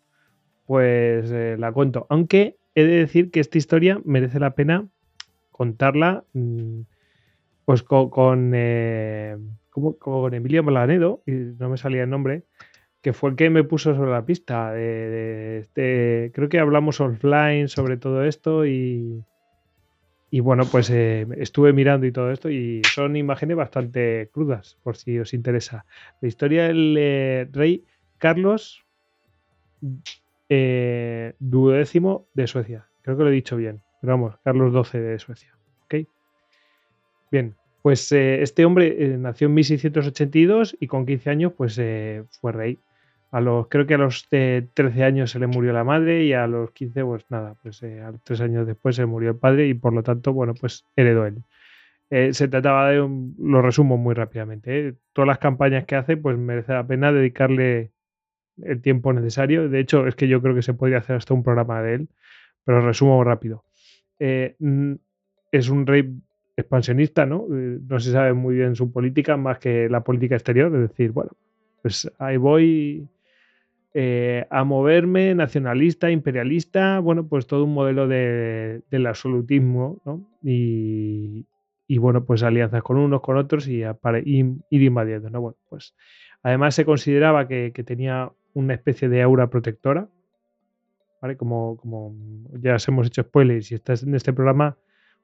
[0.67, 2.07] pues eh, la cuento.
[2.11, 4.87] Aunque he de decir que esta historia merece la pena
[5.51, 6.83] contarla mm,
[7.69, 9.37] pues con, eh,
[9.99, 12.45] con Emilio Malanedo, y no me salía el nombre,
[13.03, 14.73] que fue el que me puso sobre la pista.
[14.73, 19.23] De, este, creo que hablamos offline sobre todo esto y,
[20.31, 24.97] y bueno, pues eh, estuve mirando y todo esto y son imágenes bastante crudas, por
[24.97, 25.85] si os interesa.
[26.23, 27.85] La historia del eh, rey
[28.17, 28.83] Carlos
[30.49, 32.89] eh, duodécimo de Suecia.
[33.03, 33.83] Creo que lo he dicho bien.
[34.01, 35.55] Pero vamos, Carlos XII de Suecia.
[35.85, 36.09] ¿Ok?
[37.31, 41.81] Bien, pues este hombre nació en 1682 y con 15 años pues
[42.41, 42.79] fue rey
[43.31, 46.47] a los, creo que a los 13 años se le murió la madre y a
[46.47, 49.75] los 15, pues nada, pues eh, a tres años después se murió el padre y
[49.75, 51.43] por lo tanto, bueno, pues heredó él.
[52.11, 54.95] Eh, se trataba de, un, lo resumo muy rápidamente, ¿eh?
[55.13, 57.91] todas las campañas que hace, pues merece la pena dedicarle
[58.63, 59.69] el tiempo necesario.
[59.69, 62.09] De hecho, es que yo creo que se podría hacer hasta un programa de él,
[62.65, 63.65] pero resumo rápido.
[64.19, 66.15] es un rey
[66.59, 67.47] expansionista, ¿no?
[67.49, 71.31] no se sabe muy bien su política más que la política exterior, es decir, bueno,
[71.83, 73.09] pues ahí voy
[73.95, 80.29] eh, a moverme, nacionalista, imperialista, bueno, pues todo un modelo de, del absolutismo, ¿no?
[80.43, 81.47] Y,
[81.99, 85.41] bueno, pues alianzas con unos, con otros y, ir invadiendo, ¿no?
[85.41, 85.95] Bueno, pues
[86.43, 90.09] además se consideraba que, tenía una especie de aura protectora,
[91.23, 91.37] ¿vale?
[91.37, 92.15] Como, como
[92.61, 94.77] ya os hemos hecho spoilers y estás en este programa,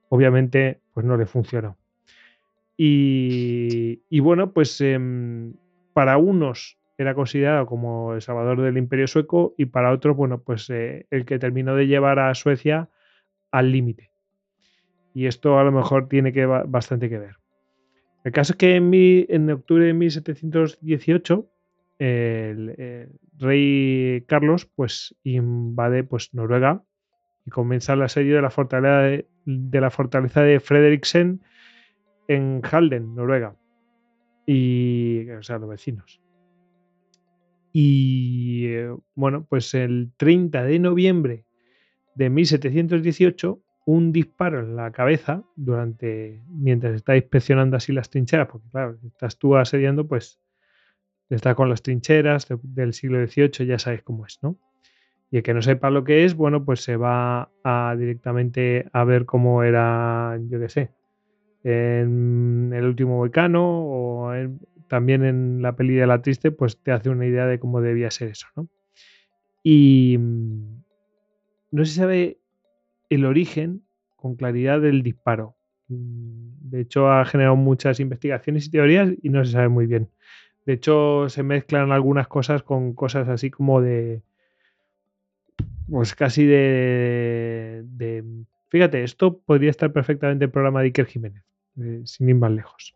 [0.09, 1.77] obviamente, pues no le funcionó.
[2.77, 5.55] Y, bueno, pues em,
[5.93, 10.71] para unos era considerado como el salvador del imperio sueco y para otros, bueno, pues
[10.71, 12.89] eh, el que terminó de llevar a Suecia
[13.51, 14.11] al límite.
[15.13, 17.37] Y esto a lo mejor tiene que bastante que ver.
[18.25, 21.49] El caso es que en, octubre de 1718
[21.99, 26.83] el, rey Carlos pues invade pues Noruega
[27.47, 31.43] y comienza el asedio de la fortaleza de, la fortaleza de Frederiksen
[32.29, 33.57] en Halden, Noruega.
[34.47, 36.21] Y, o sea, los vecinos.
[37.73, 41.45] Y eh, bueno, pues el 30 de noviembre
[42.15, 48.69] de 1718 un disparo en la cabeza durante mientras está inspeccionando así las trincheras, porque
[48.71, 50.41] claro, estás tú asediando, pues
[51.29, 54.59] está con las trincheras del siglo XVIII, ya sabes cómo es, ¿no?
[55.35, 59.03] Y el que no sepa lo que es, bueno, pues se va a directamente a
[59.03, 60.93] ver cómo era, yo qué sé,
[61.65, 64.33] en el último volcano o
[64.87, 68.13] también en la peli de la triste, pues te hace una idea de cómo debía
[68.13, 68.69] ser eso, ¿no?
[69.65, 70.85] Y mm,
[71.73, 72.39] no se sabe
[73.11, 73.83] el origen
[74.15, 75.57] con claridad del disparo.
[75.89, 80.11] Mm, de hecho, ha generado muchas investigaciones y teorías y no se sabe muy bien.
[80.65, 84.23] De hecho, se mezclan algunas cosas con cosas así como de.
[85.89, 87.85] Pues casi de.
[88.69, 91.45] fíjate, esto podría estar perfectamente en el programa de Iker Jiménez,
[91.81, 92.95] eh, sin ir más lejos.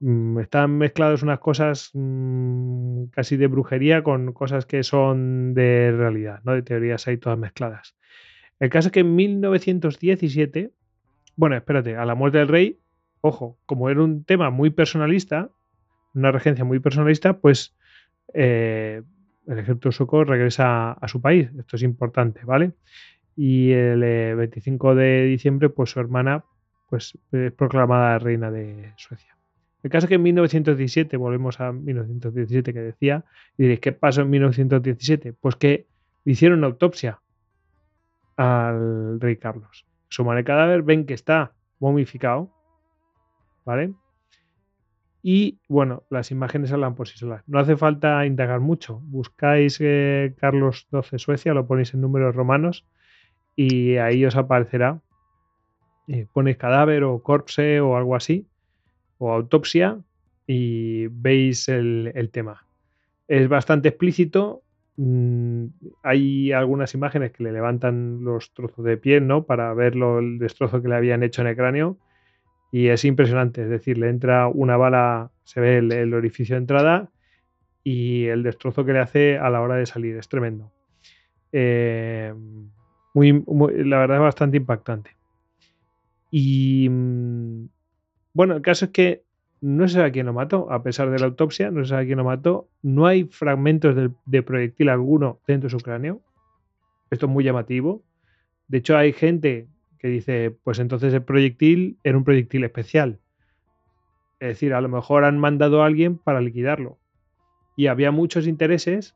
[0.00, 1.90] Mm, están mezclados unas cosas
[3.12, 6.52] casi de brujería con cosas que son de realidad, ¿no?
[6.52, 7.96] De teorías ahí todas mezcladas.
[8.60, 10.72] El caso es que en 1917,
[11.36, 12.78] bueno, espérate, a la muerte del rey,
[13.20, 15.50] ojo, como era un tema muy personalista,
[16.14, 17.74] una regencia muy personalista, pues
[18.32, 19.02] eh,
[19.46, 21.50] el ejército sueco regresa a su país.
[21.58, 22.72] Esto es importante, ¿vale?
[23.36, 24.00] Y el
[24.36, 26.44] 25 eh, de diciembre, pues su hermana
[26.88, 29.36] pues, es proclamada reina de Suecia.
[29.82, 33.24] El caso es que en 1917, volvemos a 1917 que decía,
[33.56, 35.34] y diréis, ¿qué pasó en 1917?
[35.34, 35.86] Pues que
[36.24, 37.20] hicieron autopsia
[38.36, 39.86] al rey Carlos.
[40.08, 42.50] Suman el cadáver, ven que está momificado,
[43.64, 43.92] ¿vale?
[45.28, 47.42] Y bueno, las imágenes hablan por sí solas.
[47.48, 49.00] No hace falta indagar mucho.
[49.02, 52.86] Buscáis eh, Carlos XII Suecia, lo ponéis en números romanos
[53.56, 55.00] y ahí os aparecerá.
[56.06, 58.46] Eh, ponéis cadáver o corpse o algo así,
[59.18, 59.98] o autopsia,
[60.46, 62.64] y veis el, tema.
[63.26, 64.62] Es bastante explícito,
[64.98, 65.66] Mm,
[66.02, 69.44] hay algunas imágenes que le levantan los trozos de piel, ¿no?
[69.44, 71.98] Para ver el destrozo que le habían hecho en el cráneo.
[72.76, 77.10] Y es impresionante, es decir, le entra una bala, se ve el, orificio de entrada
[77.82, 80.70] y el destrozo que le hace a la hora de salir, es tremendo.
[81.52, 82.34] Eh,
[83.14, 83.32] muy,
[83.82, 85.16] la verdad es bastante impactante.
[86.30, 87.68] Y mm,
[88.34, 89.24] bueno, el caso es que
[89.62, 92.18] no se sabe quién lo mató, a pesar de la autopsia, no se sabe quién
[92.18, 92.68] lo mató.
[92.82, 96.20] No hay fragmentos de, proyectil alguno dentro de su cráneo.
[97.10, 98.02] Esto es muy llamativo.
[98.68, 99.66] De hecho, hay gente
[99.98, 103.18] que dice, pues entonces el proyectil era un proyectil especial.
[104.40, 106.98] Es decir, a lo mejor han mandado a alguien para liquidarlo.
[107.76, 109.14] Y había muchos intereses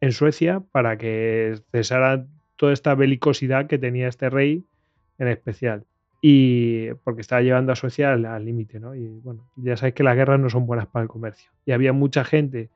[0.00, 4.64] en Suecia para que cesara toda esta belicosidad que tenía este rey
[5.18, 5.84] en especial
[6.20, 8.94] y porque estaba llevando a Suecia al límite, ¿no?
[8.94, 11.50] Y bueno, ya sabéis que las guerras no son buenas para el comercio.
[11.64, 12.70] Y había mucha gente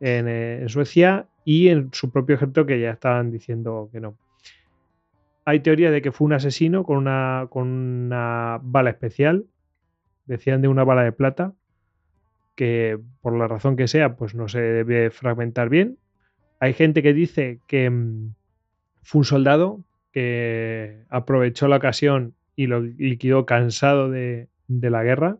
[0.00, 4.16] en, eh, Suecia y en su propio ejército que ya estaban diciendo que no.
[5.46, 9.46] Hay teoría de que fue un asesino con una, con una bala especial,
[10.26, 11.54] decían de una bala de plata,
[12.56, 15.98] que por la razón que sea, pues no se debe fragmentar bien.
[16.58, 18.34] Hay gente que dice que mm,
[19.02, 25.38] fue un soldado que aprovechó la ocasión y lo liquidó cansado de, la guerra.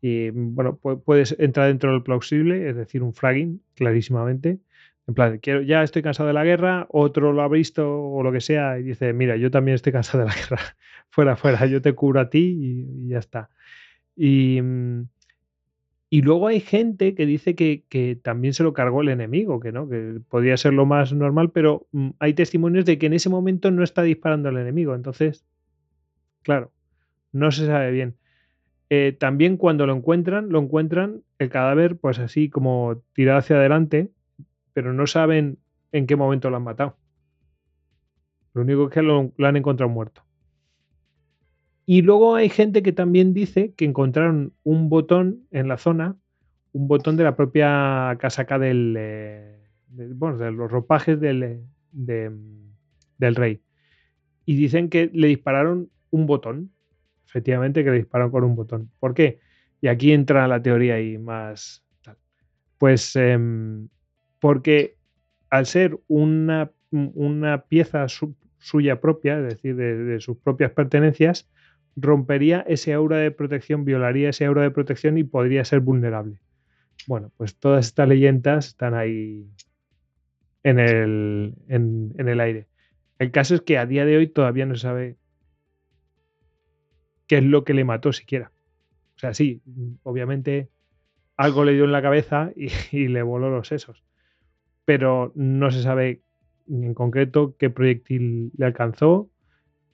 [0.00, 4.58] Y bueno, puedes entrar dentro del plausible, es decir, un fragging, clarísimamente.
[5.08, 8.30] En plan, quiero, ya estoy cansado de la guerra, otro lo ha visto o lo
[8.30, 10.60] que sea y dice, mira, yo también estoy cansado de la guerra.
[11.10, 13.50] fuera, fuera, yo te cubro a ti y, ya está.
[14.14, 14.60] Y,
[16.10, 19.72] y, luego hay gente que dice que, que, también se lo cargó el enemigo, que
[19.72, 23.28] no, que podría ser lo más normal, pero mm, hay testimonios de que en ese
[23.30, 24.94] momento no está disparando el enemigo.
[24.94, 25.44] Entonces,
[26.48, 26.72] Claro,
[27.32, 28.16] no se sabe bien.
[28.88, 34.10] Eh, también cuando lo encuentran, lo encuentran el cadáver pues así como tirado hacia adelante,
[34.78, 35.58] pero no saben
[35.90, 36.96] en qué momento lo han matado.
[38.54, 40.22] Lo único es que lo, han encontrado muerto.
[41.84, 46.16] Y luego hay gente que también dice que encontraron un botón en la zona,
[46.70, 53.60] un botón de la propia casaca del, eh, bueno, de los ropajes del, del rey.
[54.44, 56.70] Y dicen que le dispararon un botón,
[57.26, 58.92] efectivamente, que le disparan con un botón.
[59.00, 59.40] ¿Por qué?
[59.80, 61.84] Y aquí entra la teoría y más
[62.78, 63.88] Pues em,
[64.40, 64.96] porque
[65.50, 68.06] al ser una, una pieza
[68.58, 71.48] suya propia, es decir, de, sus propias pertenencias,
[71.96, 76.40] rompería ese aura de protección, violaría ese aura de protección y podría ser vulnerable.
[77.06, 79.46] Bueno, pues todas estas leyendas están ahí
[80.62, 82.68] en el, en el aire.
[83.18, 85.16] El caso es que a día de hoy todavía no se sabe
[87.26, 88.52] qué es lo que le mató siquiera.
[89.16, 89.62] O sea, sí,
[90.02, 90.70] obviamente
[91.36, 94.04] algo le dio en la cabeza y, le voló los sesos.
[94.88, 96.22] Pero no se sabe
[96.66, 99.28] en concreto qué proyectil le alcanzó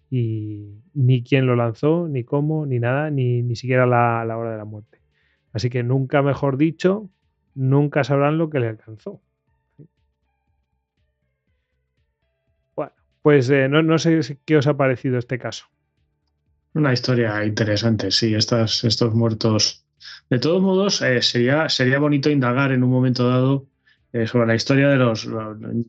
[0.08, 4.52] y ni quién lo lanzó, ni cómo, ni nada, ni, ni siquiera la, la hora
[4.52, 5.00] de la muerte.
[5.52, 7.10] Así que nunca mejor dicho,
[7.56, 9.20] nunca sabrán lo que le alcanzó.
[12.76, 15.66] Bueno, pues eh, no, no, sé qué os ha parecido este caso.
[16.74, 19.84] Una historia interesante, sí, estas, estos muertos.
[20.30, 23.66] De todos modos, eh, sería, sería bonito indagar en un momento dado
[24.14, 25.28] eh, sobre la historia de los...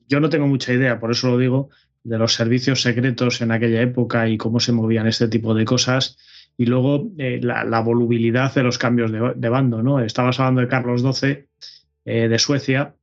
[0.10, 1.70] Yo no tengo mucha idea, por eso lo digo,
[2.04, 6.18] de los servicios secretos en aquella época y cómo se movían este tipo de cosas.
[6.58, 10.00] Y luego eh, la, volubilidad de los cambios de, bando, ¿no?
[10.00, 11.46] Estabas hablando de Carlos XII
[12.04, 12.96] de Suecia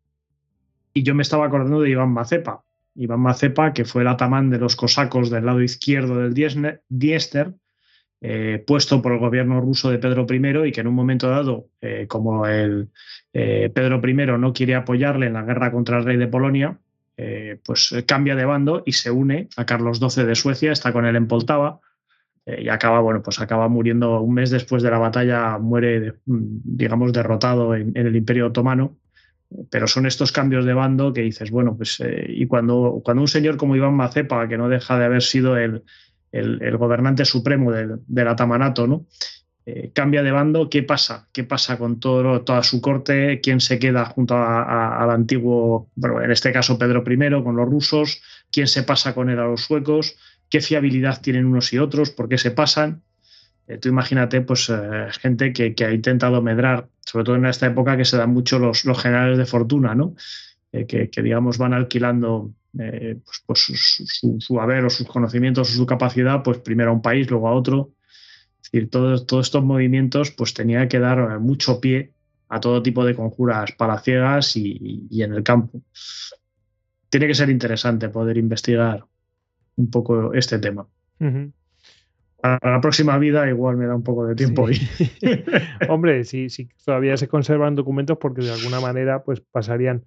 [0.92, 2.64] y yo me estaba acordando de Iván Mazepa.
[2.94, 7.54] Iván Mazepa, que fue el atamán de los cosacos del lado izquierdo del Diester,
[8.24, 11.66] eh, puesto por el gobierno ruso de Pedro I y que en un momento dado,
[11.80, 12.88] eh, como el,
[13.32, 16.78] eh, Pedro I no quiere apoyarle en la guerra contra el rey de Polonia,
[17.64, 21.14] pues cambia de bando y se une a Carlos XII de Suecia, está con él
[21.14, 21.78] en Poltava
[22.44, 27.76] y acaba, bueno, pues acaba muriendo un mes después de la batalla, muere, digamos, derrotado
[27.76, 28.96] en, en el Imperio Otomano.
[29.70, 33.56] Pero son estos cambios de bando que dices, bueno, pues y cuando, cuando un señor
[33.56, 35.84] como Iván Mazepa, que no deja de haber sido el,
[36.32, 39.06] el, gobernante supremo del, Atamanato, ¿no?
[39.64, 41.28] Eh, cambia de bando, ¿qué pasa?
[41.32, 43.40] ¿Qué pasa con todo, toda su corte?
[43.40, 48.22] ¿Quién se queda junto al antiguo, bueno, en este caso Pedro I, con los rusos?
[48.50, 50.16] ¿Quién se pasa con él a los suecos?
[50.48, 52.10] ¿Qué fiabilidad tienen unos y otros?
[52.10, 53.02] ¿Por qué se pasan?
[53.68, 57.96] Eh, tú imagínate, pues, eh, gente que, ha intentado medrar, sobre todo en esta época
[57.96, 60.16] que se dan mucho los, generales de fortuna, ¿no?
[60.72, 64.02] que, digamos, van alquilando eh, pues, pues
[64.38, 67.52] su, haber o sus conocimientos o su capacidad, pues primero a un país, luego a
[67.52, 67.92] otro.
[68.62, 72.12] Es decir, todos, todos estos movimientos pues tenía que dar mucho pie
[72.48, 75.82] a todo tipo de conjuras palaciegas y, y en el campo.
[77.08, 79.04] Tiene que ser interesante poder investigar
[79.76, 80.86] un poco este tema.
[82.40, 84.66] Para la próxima vida igual me da un poco de tiempo.
[85.88, 90.04] Hombre, si, si todavía se conservan documentos porque de alguna manera pues pasarían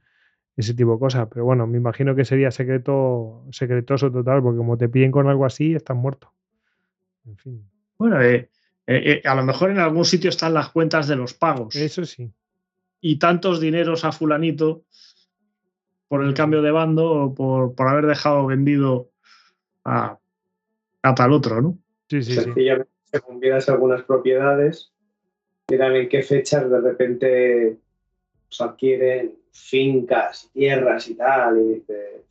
[0.55, 1.27] ese tipo de cosas.
[1.31, 5.45] Pero bueno, me imagino que sería secreto, secretoso total, porque como te piden con algo
[5.45, 6.31] así, estás muerto.
[7.25, 7.69] En fin.
[7.97, 8.49] Bueno, eh,
[8.87, 11.75] eh, eh, a lo mejor en algún sitio están las cuentas de los pagos.
[11.75, 12.31] Eso sí.
[13.01, 14.83] Y tantos dineros a fulanito
[16.07, 19.09] por el cambio de bando o por, por haber dejado vendido
[19.83, 20.17] a,
[21.01, 21.77] a, tal otro, ¿no?
[22.09, 23.11] Sí, sí, Sencillamente, sí.
[23.11, 24.93] según algunas propiedades,
[25.69, 27.77] miran en qué fechas de repente
[28.49, 32.23] se adquieren fincas, tierras y tal, y dices,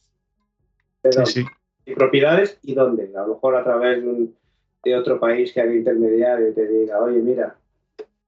[1.86, 3.10] ¿y propiedades y dónde?
[3.16, 7.18] A lo mejor a través de, otro país que haga intermediario y te diga, oye,
[7.20, 7.56] mira,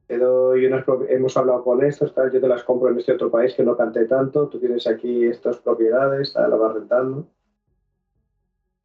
[0.07, 3.31] te doy unas hemos hablado con estos, tal, yo te las compro en este otro
[3.31, 7.29] país que no cante tanto, tú tienes aquí estas propiedades, tal, lo vas rentando.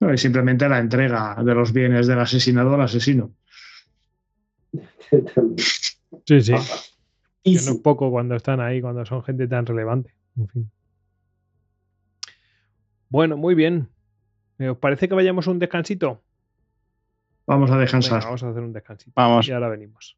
[0.01, 3.31] No, y simplemente la entrega de los bienes del asesinado al asesino.
[6.25, 6.53] sí, sí.
[7.43, 10.13] Y un poco cuando están ahí, cuando son gente tan relevante.
[10.37, 10.71] En fin.
[13.09, 13.89] Bueno, muy bien.
[14.59, 16.21] ¿Os parece que vayamos a un descansito?
[17.45, 18.23] Vamos a descansar.
[18.23, 19.11] vamos a hacer un descansito.
[19.15, 19.47] Vamos.
[19.47, 20.17] Y ahora venimos.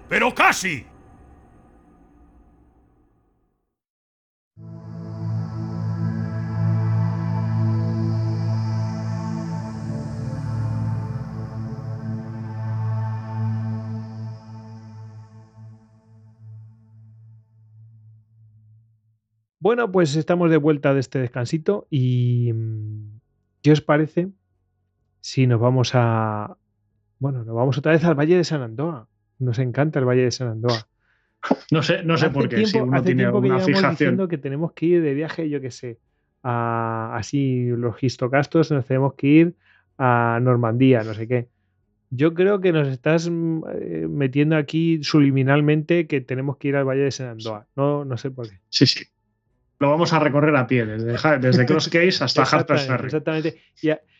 [0.11, 0.85] pero casi.
[19.59, 23.21] Bueno, pues estamos de vuelta de este descansito y mm,
[23.61, 24.29] ¿qué os parece
[25.21, 26.57] si nos vamos a...
[27.19, 29.07] Bueno, nos vamos otra vez al Valle de San Andoa.
[29.41, 30.87] Nos encanta el Valle de San Andoa.
[31.71, 32.65] No sé, no sé por qué.
[32.67, 33.91] si uno tiene alguna que fijación.
[33.91, 35.99] diciendo que tenemos que ir de viaje, yo qué sé,
[36.43, 39.55] a así los histocastos, nos tenemos que ir
[39.97, 41.47] a Normandía, no sé qué.
[42.11, 46.85] Yo creo que nos estás mm, eh, metiendo aquí subliminalmente que tenemos que ir al
[46.85, 47.67] Valle de San Andoa.
[47.75, 48.59] No, no sé por qué.
[48.69, 49.05] Sí, sí.
[49.81, 53.05] Lo vamos a recorrer a pie, desde, desde Cross Case hasta Harper's Ferry.
[53.05, 53.61] Exactamente.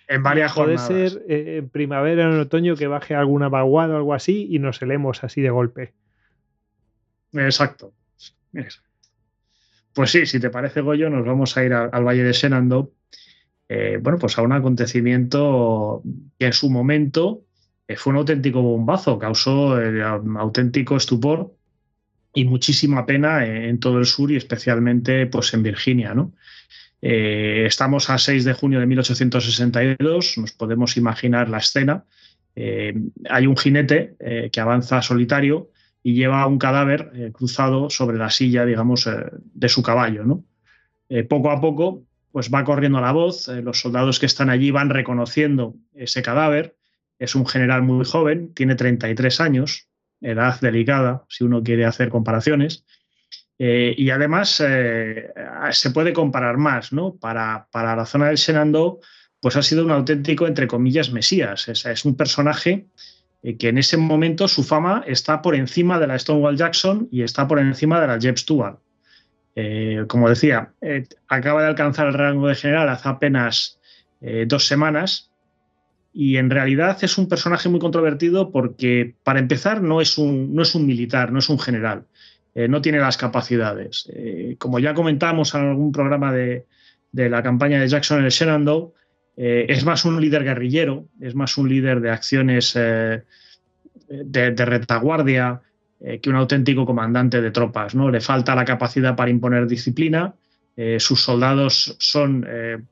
[0.08, 0.88] en varias puede jornadas.
[0.88, 4.48] Puede ser eh, en primavera o en otoño que baje alguna vaguada o algo así
[4.50, 5.94] y nos helemos así de golpe.
[7.34, 7.94] Exacto.
[9.94, 12.88] Pues sí, si te parece, Goyo, nos vamos a ir al Valle de Shenandoah.
[13.70, 16.02] Eh, bueno, pues a un acontecimiento
[16.40, 17.44] que en su momento
[17.88, 19.76] eh, fue un auténtico bombazo, causó
[20.40, 21.54] auténtico estupor
[22.34, 26.14] y muchísima pena en todo el sur y especialmente pues, en Virginia.
[26.14, 26.34] ¿no?
[27.02, 32.06] Eh, estamos a 6 de junio de 1862, nos podemos imaginar la escena.
[32.56, 32.94] Eh,
[33.30, 35.72] hay un jinete eh, que avanza solitario
[36.04, 39.08] y lleva un cadáver cruzado sobre la silla, digamos,
[39.54, 40.24] de su caballo.
[40.24, 40.44] ¿no?
[41.28, 45.76] poco a poco pues va corriendo la voz, los soldados que están allí van reconociendo
[45.94, 46.76] ese cadáver.
[47.20, 49.91] Es un general muy joven, tiene 33 años,
[50.22, 52.86] edad delicada, si uno quiere hacer comparaciones.
[53.58, 55.32] Eh, y además eh,
[55.72, 57.16] se puede comparar más, ¿no?
[57.16, 58.98] Para, para, la zona del Shenandoah,
[59.40, 61.68] pues ha sido un auténtico, entre comillas, mesías.
[61.68, 62.88] Es, es un personaje
[63.44, 67.22] eh, que en ese momento su fama está por encima de la Stonewall Jackson y
[67.22, 68.80] está por encima de la Jeb Stuart.
[70.08, 70.74] como decía,
[71.28, 73.80] acaba de alcanzar el rango de general hace apenas
[74.48, 75.31] dos semanas
[76.14, 80.62] y en realidad es un personaje muy controvertido porque, para empezar, no es un, no
[80.62, 82.04] es un militar, no es un general,
[82.54, 84.10] eh, no tiene las capacidades.
[84.14, 86.66] Eh, como ya comentamos en algún programa de,
[87.14, 88.90] la campaña de Jackson en el Shenandoah,
[89.38, 93.22] eh, es más un líder guerrillero, es más un líder de acciones de,
[94.10, 95.62] de, retaguardia
[96.22, 97.96] que un auténtico comandante de tropas.
[97.96, 98.10] ¿no?
[98.10, 100.34] Le falta la capacidad para imponer disciplina,
[100.98, 102.48] sus soldados son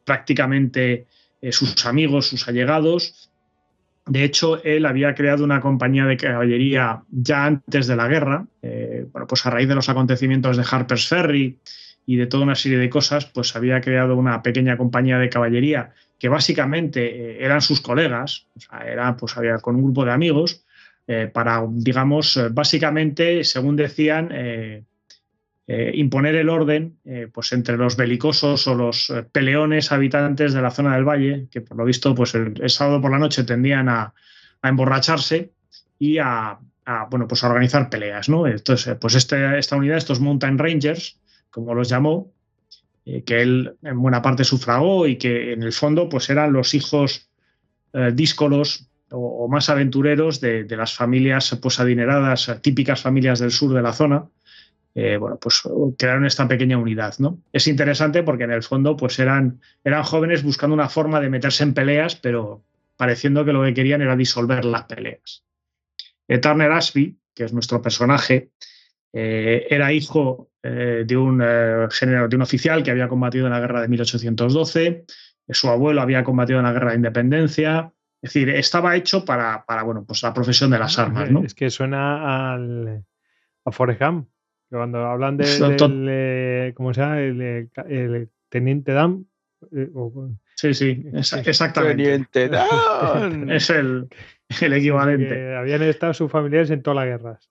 [0.05, 1.07] prácticamente
[1.42, 3.30] eh, sus amigos, sus allegados.
[4.06, 8.48] De hecho, él había creado una compañía de caballería ya antes de la guerra.
[8.62, 11.60] Eh, bueno, pues a raíz de los acontecimientos de Harper's Ferry
[12.06, 15.94] y de toda una serie de cosas, pues había creado una pequeña compañía de caballería
[16.18, 20.12] que básicamente eh, eran sus colegas, o sea, era, pues había con un grupo de
[20.12, 20.66] amigos,
[21.34, 24.30] para, digamos, básicamente, según decían,
[25.93, 30.72] imponer el orden eh, pues entre los belicosos o los eh, peleones habitantes de la
[30.72, 34.13] zona del valle, que por lo visto pues el, sábado por la noche tendían a,
[34.63, 35.51] emborracharse
[35.99, 36.57] y a,
[37.11, 38.30] bueno, pues a organizar peleas.
[38.30, 38.47] ¿no?
[38.47, 41.20] Entonces, pues este, esta unidad, estos Mountain Rangers,
[41.51, 42.32] como los llamó,
[43.05, 47.30] que él en buena parte sufragó y que en el fondo pues eran los hijos
[48.13, 53.82] díscolos o, más aventureros de, de, las familias pues adineradas, típicas familias del sur de
[53.82, 54.28] la zona,
[54.96, 55.62] eh, bueno, pues
[55.98, 57.40] crearon esta pequeña unidad, ¿no?
[57.52, 61.64] Es interesante porque en el fondo pues eran, eran jóvenes buscando una forma de meterse
[61.64, 62.64] en peleas, pero
[62.98, 65.44] pareciendo que lo que querían era disolver las peleas.
[66.28, 68.52] Eh, Turner Ashby, que es nuestro personaje,
[69.14, 71.40] eh, era hijo de, un,
[71.90, 75.06] género, de un oficial que había combatido en la guerra de 1812,
[75.48, 79.84] su abuelo había combatido en la guerra de independencia, es decir, estaba hecho para, para
[79.84, 81.32] bueno, pues la profesión de las ah, armas.
[81.32, 81.44] ¿no?
[81.44, 83.06] Es que suena al,
[83.66, 84.28] a Forrest Gump.
[84.70, 87.22] Cuando hablan de, del, eh, ¿cómo se llama?
[87.22, 89.26] El, teniente Dan.
[89.72, 89.89] Eh,
[90.55, 92.03] sí, sí, exactamente.
[92.03, 93.49] Teniente Dan.
[93.51, 94.07] es el,
[94.61, 95.55] equivalente.
[95.55, 97.49] habían estado sus familiares en todas las guerras.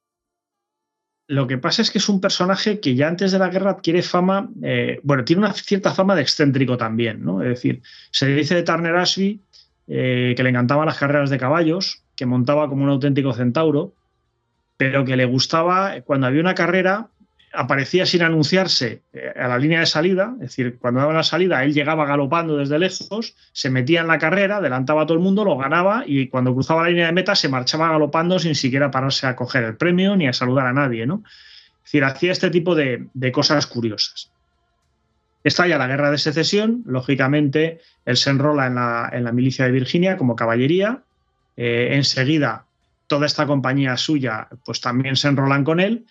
[1.27, 4.01] Lo que pasa es que es un personaje que ya antes de la guerra adquiere
[4.03, 7.43] fama, eh, bueno, tiene una cierta fama de excéntrico también, ¿no?
[7.43, 9.43] Es decir, se dice de Turner Ashby
[9.87, 13.95] que le encantaban las carreras de caballos, que montaba como un auténtico centauro,
[14.79, 17.09] pero que le gustaba cuando había una carrera
[17.53, 21.65] aparecía sin anunciarse eh, a la línea de salida, es decir, cuando daba la salida,
[21.65, 25.45] él llegaba galopando desde lejos, se metía en la carrera, adelantaba a todo el mundo,
[25.45, 29.27] lo ganaba y cuando cruzaba la línea de meta se marchaba galopando sin siquiera pararse
[29.27, 31.23] a coger el premio ni a saludar a nadie, ¿no?
[31.85, 34.31] Es decir, hacía este tipo de, cosas curiosas.
[35.43, 40.37] Estalla la guerra de secesión, lógicamente él se enrola en la, milicia de Virginia como
[40.37, 41.03] caballería,
[41.57, 42.68] eh, enseguida
[43.09, 46.07] toda esta compañía suya pues también se enrolan con él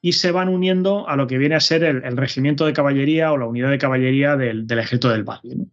[0.00, 3.36] y se van uniendo a lo que viene a ser el, regimiento de caballería o
[3.36, 5.66] la unidad de caballería del, ejército del Valle.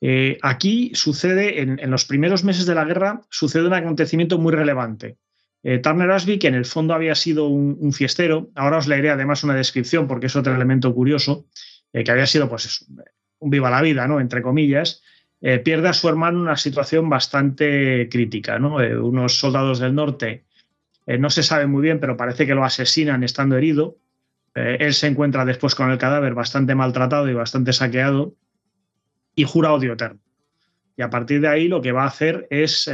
[0.00, 5.18] Eh, aquí sucede, en, los primeros meses de la guerra, sucede un acontecimiento muy relevante.
[5.62, 9.44] Eh, Turner Ashby, que en el fondo había sido un, fiestero, ahora os leeré además
[9.44, 11.46] una descripción porque es otro elemento curioso,
[11.92, 12.86] eh, que había sido pues
[13.38, 14.20] un viva la vida, ¿no?
[14.20, 15.02] entre comillas,
[15.40, 18.56] eh, pierde a su hermano en una situación bastante crítica.
[18.56, 20.44] Eh, unos soldados del norte,
[21.06, 23.98] eh, no se sabe muy bien, pero parece que lo asesinan estando herido.
[24.54, 28.34] él se encuentra después con el cadáver bastante maltratado y bastante saqueado
[29.36, 30.20] y jura odio eterno.
[30.96, 32.90] Y a partir de ahí lo que va a hacer es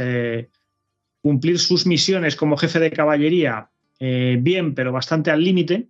[1.21, 3.69] cumplir sus misiones como jefe de caballería
[3.99, 5.89] bien, pero bastante al límite,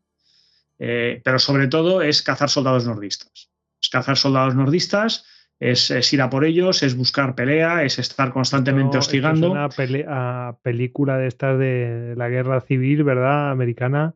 [0.79, 3.49] eh, pero sobre todo es cazar soldados nordistas.
[3.81, 5.25] Es cazar soldados nordistas,
[5.59, 9.47] es, ir a por ellos, es buscar pelea, es estar constantemente hostigando.
[9.47, 13.51] Es una película de estas de la guerra civil, ¿verdad?
[13.51, 14.13] Americana.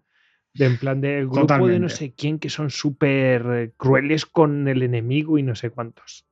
[0.54, 4.82] De en plan de grupo de no sé quién que son súper crueles con el
[4.82, 6.26] enemigo y no sé cuántos.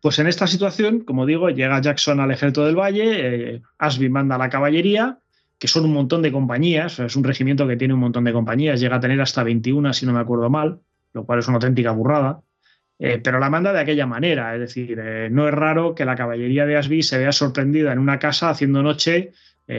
[0.00, 4.36] Pues en esta situación, como digo, llega Jackson al ejército del Valle, eh, Ashby manda
[4.36, 5.18] a la caballería,
[5.58, 8.80] que son un montón de compañías, es un regimiento que tiene un montón de compañías,
[8.80, 10.80] llega a tener hasta 21 si no me acuerdo mal,
[11.12, 12.42] lo cual es una auténtica burrada,
[12.98, 16.16] eh, pero la manda de aquella manera, es decir, eh, no es raro que la
[16.16, 19.32] caballería de Ashby se vea sorprendida en una casa haciendo noche,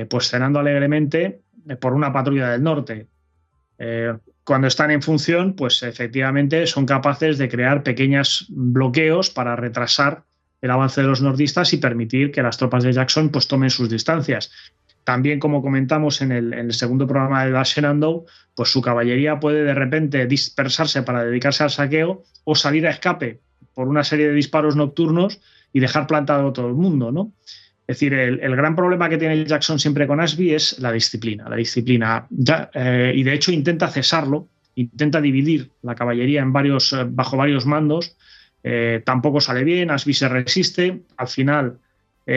[0.07, 1.41] pues cenando alegremente
[1.81, 3.07] por una patrulla del norte.
[4.43, 10.25] cuando están en función, pues efectivamente son capaces de crear pequeños bloqueos para retrasar
[10.61, 13.89] el avance de los nordistas y permitir que las tropas de Jackson pues tomen sus
[13.89, 14.51] distancias.
[15.09, 20.27] También, como comentamos en el, segundo programa de Shenandoah, pues su caballería puede de repente
[20.27, 23.39] dispersarse para dedicarse al saqueo o salir a escape
[23.73, 25.41] por una serie de disparos nocturnos
[25.73, 27.33] y dejar plantado todo el mundo, ¿no?
[27.87, 31.49] Es decir, el, gran problema que tiene Jackson siempre con Ashby es la disciplina.
[31.49, 32.27] La disciplina,
[32.75, 37.65] eh, y de hecho intenta cesarlo, intenta dividir la caballería en varios, eh, bajo varios
[37.65, 38.15] mandos.
[38.63, 41.01] Eh, tampoco sale bien, Ashby se resiste.
[41.17, 41.79] Al final,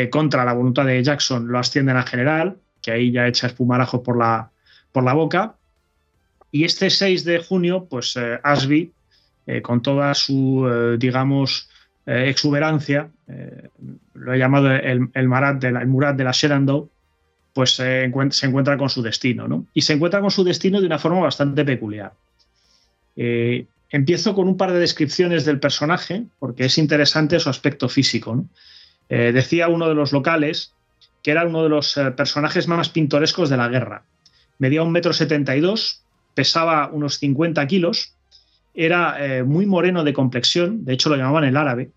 [0.08, 4.18] contra la voluntad de Jackson, lo ascienden a general que ahí ya echa espumarajo por
[4.18, 4.50] la,
[4.90, 5.54] por la boca.
[6.50, 8.38] Y este 6 de junio, pues eh,
[9.46, 11.68] eh, con toda su, eh, digamos,
[12.04, 13.08] exuberancia,
[14.14, 16.84] lo he llamado el, Marat de la, Murat de la Shenandoah,
[17.54, 19.46] pues se encuentra con su destino.
[19.46, 19.66] ¿no?
[19.72, 22.12] Y se encuentra con su destino de una forma bastante peculiar.
[23.14, 28.44] empiezo con un par de descripciones del personaje, porque es interesante su aspecto físico.
[29.08, 30.74] decía uno de los locales
[31.22, 34.04] que era uno de los eh, personajes más pintorescos de la guerra.
[34.58, 36.02] Medía un metro setenta y dos,
[36.34, 38.14] pesaba unos 50 kilos,
[38.74, 41.90] era eh, muy moreno de complexión, de hecho lo llamaban el árabe.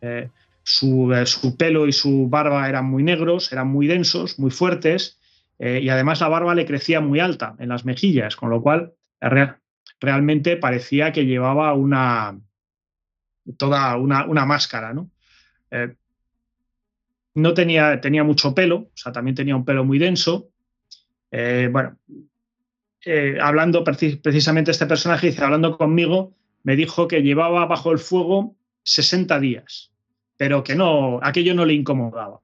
[0.00, 0.28] Eh,
[0.62, 5.18] su, pelo y su barba eran muy negros, eran muy densos, muy fuertes,
[5.60, 8.92] y además la barba le crecía muy alta en las mejillas, con lo cual
[9.98, 12.38] realmente parecía que llevaba una
[13.56, 14.92] toda una, una máscara.
[14.92, 15.10] ¿no?
[17.38, 20.50] No tenía, tenía mucho pelo, o sea, también tenía un pelo muy denso.
[21.30, 21.96] Eh, bueno,
[23.04, 26.34] eh, hablando precisamente este personaje, dice, hablando conmigo,
[26.64, 29.92] me dijo que llevaba bajo el fuego 60 días,
[30.36, 32.40] pero que no, aquello no le incomodaba.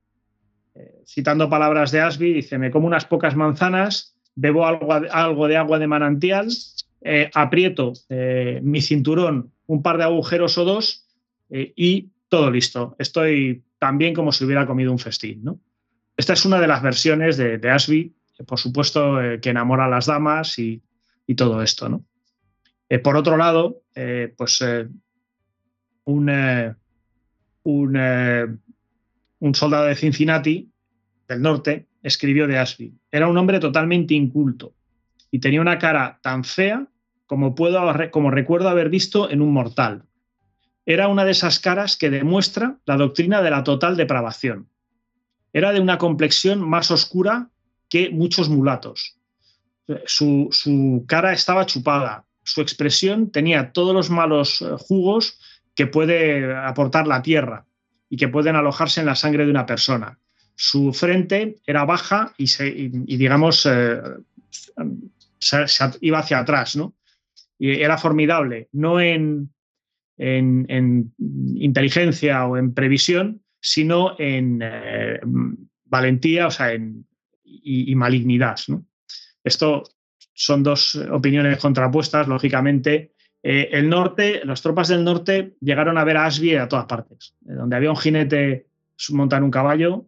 [0.74, 5.57] Eh, citando palabras de Asby, dice, me como unas pocas manzanas, bebo algo, algo de
[5.57, 6.49] agua de manantial,
[7.34, 7.92] aprieto
[8.62, 11.07] mi cinturón un par de agujeros o dos
[11.51, 12.97] y todo listo.
[12.99, 15.45] Estoy también como si hubiera comido un festín.
[15.45, 15.61] ¿no?
[16.16, 18.14] Esta es una de las versiones de, Ashby,
[18.47, 20.82] por supuesto, eh, que enamora a las damas y,
[21.37, 21.91] todo esto.
[21.91, 22.03] ¿no?
[22.89, 24.64] Eh, por otro lado, eh, pues
[26.05, 26.30] un,
[27.62, 28.61] un,
[29.41, 30.72] un, soldado de Cincinnati,
[31.28, 32.95] del norte, escribió de Ashby.
[33.12, 34.72] Era un hombre totalmente inculto
[35.30, 36.87] y tenía una cara tan fea
[37.26, 40.05] como, puedo, como recuerdo haber visto en un mortal
[40.87, 44.68] era una de esas caras que demuestra la doctrina de la total depravación.
[45.53, 47.49] Era de una complexión más oscura
[47.89, 49.16] que muchos mulatos.
[50.07, 55.39] Su, cara estaba chupada, su expresión tenía todos los malos eh, jugos
[55.74, 57.66] que puede aportar la tierra
[58.09, 60.18] y que pueden alojarse en la sangre de una persona.
[60.55, 64.01] Su frente era baja y, digamos, eh,
[65.39, 65.66] se,
[66.01, 66.95] iba hacia atrás, ¿no?
[67.59, 69.53] Y era formidable, no en,
[70.18, 71.12] en,
[71.54, 75.20] inteligencia o en previsión, sino en eh,
[75.84, 77.06] valentía o sea, en,
[77.44, 78.56] y, malignidad.
[79.42, 79.84] Esto
[80.32, 83.12] son dos opiniones contrapuestas, lógicamente.
[83.42, 87.34] Eh, el norte, las tropas del norte llegaron a ver a Ashby a todas partes.
[87.48, 88.66] Eh, donde había un jinete
[89.10, 90.06] montado en un caballo,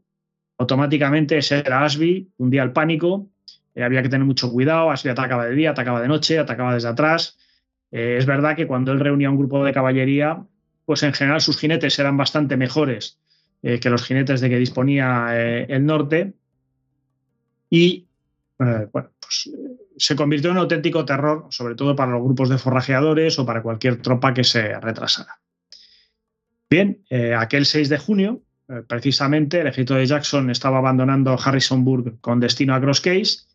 [0.58, 3.28] automáticamente ese era Ashby, un día el pánico,
[3.76, 7.38] había que tener mucho cuidado, Ashby atacaba de día, atacaba de noche, atacaba desde atrás,
[7.90, 10.44] eh, es verdad que cuando él reunía un grupo de caballería,
[10.84, 13.18] pues en general sus jinetes eran bastante mejores
[13.62, 16.34] eh, que los jinetes de que disponía eh, el norte.
[17.70, 18.06] Y
[18.58, 19.50] bueno, pues
[19.98, 23.62] se convirtió en un auténtico terror, sobre todo para los grupos de forrajeadores o para
[23.62, 25.40] cualquier tropa que se retrasara.
[26.70, 27.02] Bien,
[27.36, 28.42] aquel 6 de junio,
[28.86, 33.46] precisamente, el ejército de Jackson estaba abandonando Harrisonburg con destino a Crosscase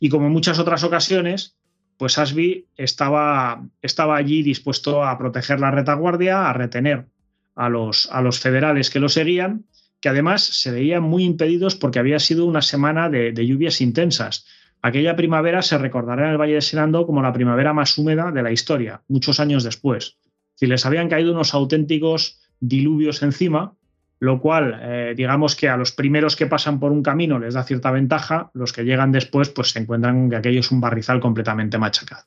[0.00, 1.56] y como en muchas otras ocasiones,
[1.98, 7.06] pues Ashby estaba, estaba allí dispuesto a proteger la retaguardia, a retener
[7.54, 9.64] a los, a los federales que lo seguían,
[10.00, 14.46] que además se veían muy impedidos porque había sido una semana de, lluvias intensas.
[14.82, 18.42] Aquella primavera se recordará en el Valle de Senando como la primavera más húmeda de
[18.42, 20.18] la historia, muchos años después.
[20.54, 23.74] Si les habían caído unos auténticos diluvios encima,
[24.18, 27.64] lo cual, eh, digamos que a los primeros que pasan por un camino les da
[27.64, 31.78] cierta ventaja, los que llegan después pues se encuentran que aquello es un barrizal completamente
[31.78, 32.24] machacado.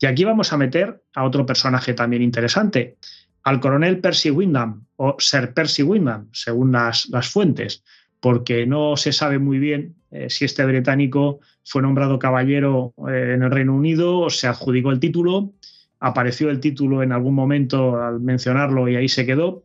[0.00, 2.96] Y aquí vamos a meter a otro personaje también interesante,
[3.44, 7.84] al coronel Percy Windham o Sir Percy Windham, según las, fuentes,
[8.18, 13.42] porque no se sabe muy bien eh, si este británico fue nombrado caballero eh, en
[13.42, 15.52] el Reino Unido o se adjudicó el título,
[16.00, 19.64] apareció el título en algún momento al mencionarlo y ahí se quedó.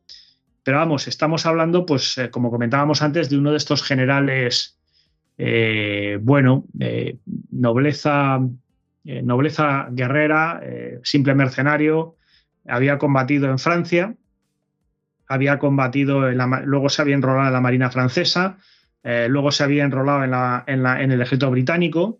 [0.67, 4.77] Pero vamos, estamos hablando, pues, eh, como comentábamos antes, de uno de estos generales,
[6.19, 6.65] bueno,
[7.51, 8.39] nobleza,
[9.05, 10.59] nobleza guerrera,
[11.03, 12.15] simple mercenario,
[12.67, 14.13] había combatido en Francia,
[15.29, 18.57] había combatido, luego se había enrolado en la Marina francesa,
[19.03, 22.19] eh, luego se había enrolado en, la, en, el ejército británico,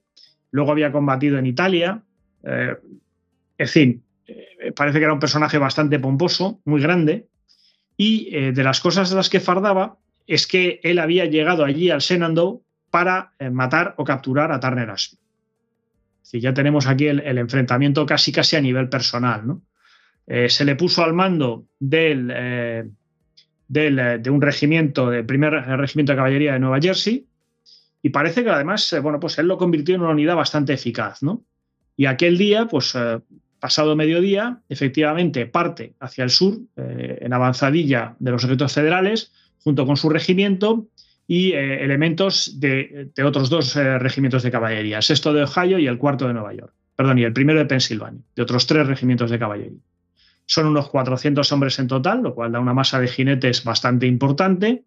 [0.52, 2.02] luego había combatido en Italia.
[2.44, 2.78] Eh,
[3.58, 7.28] en fin, eh, parece que era un personaje bastante pomposo, muy grande,
[7.98, 12.02] y de las cosas de las que fardaba es que él había llegado allí al
[12.02, 15.18] Senando para matar o capturar a Turner Ashby.
[16.34, 19.62] ya tenemos aquí el, enfrentamiento casi casi a nivel personal, ¿no?
[20.28, 22.86] Eh, se le puso al mando del, eh,
[23.74, 27.26] eh, de un regimiento, del primer regimiento de caballería de Nueva Jersey,
[28.04, 31.44] y parece que además, bueno, pues él lo convirtió en una unidad bastante eficaz, ¿no?
[31.96, 32.96] Y aquel día, pues
[33.60, 39.98] pasado mediodía, efectivamente parte hacia el sur, en avanzadilla de los ejércitos federales, junto con
[39.98, 40.88] su regimiento
[41.28, 46.28] y elementos de, otros dos regimientos de caballería, el sexto de Ohio y el cuarto
[46.28, 49.80] de Nueva York, perdón, y el primero de Pensilvania, de otros tres regimientos de caballería.
[50.48, 54.86] Son unos 400 hombres en total, lo cual da una masa de jinetes bastante importante.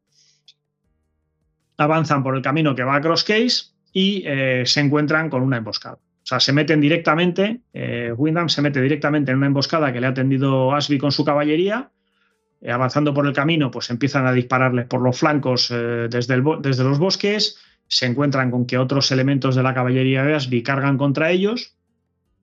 [1.76, 5.98] Avanzan por el camino que va a Crosscase y eh, se encuentran con una emboscada.
[6.30, 10.14] Sea, se meten directamente, eh, Windham se mete directamente en una emboscada que le ha
[10.14, 11.90] tendido Ashby con su caballería.
[12.60, 16.98] Eh, avanzando por el camino, pues empiezan a dispararles por los flancos desde, desde los
[16.98, 17.58] bosques.
[17.86, 21.76] Se encuentran con que otros elementos de la caballería de Ashby cargan contra ellos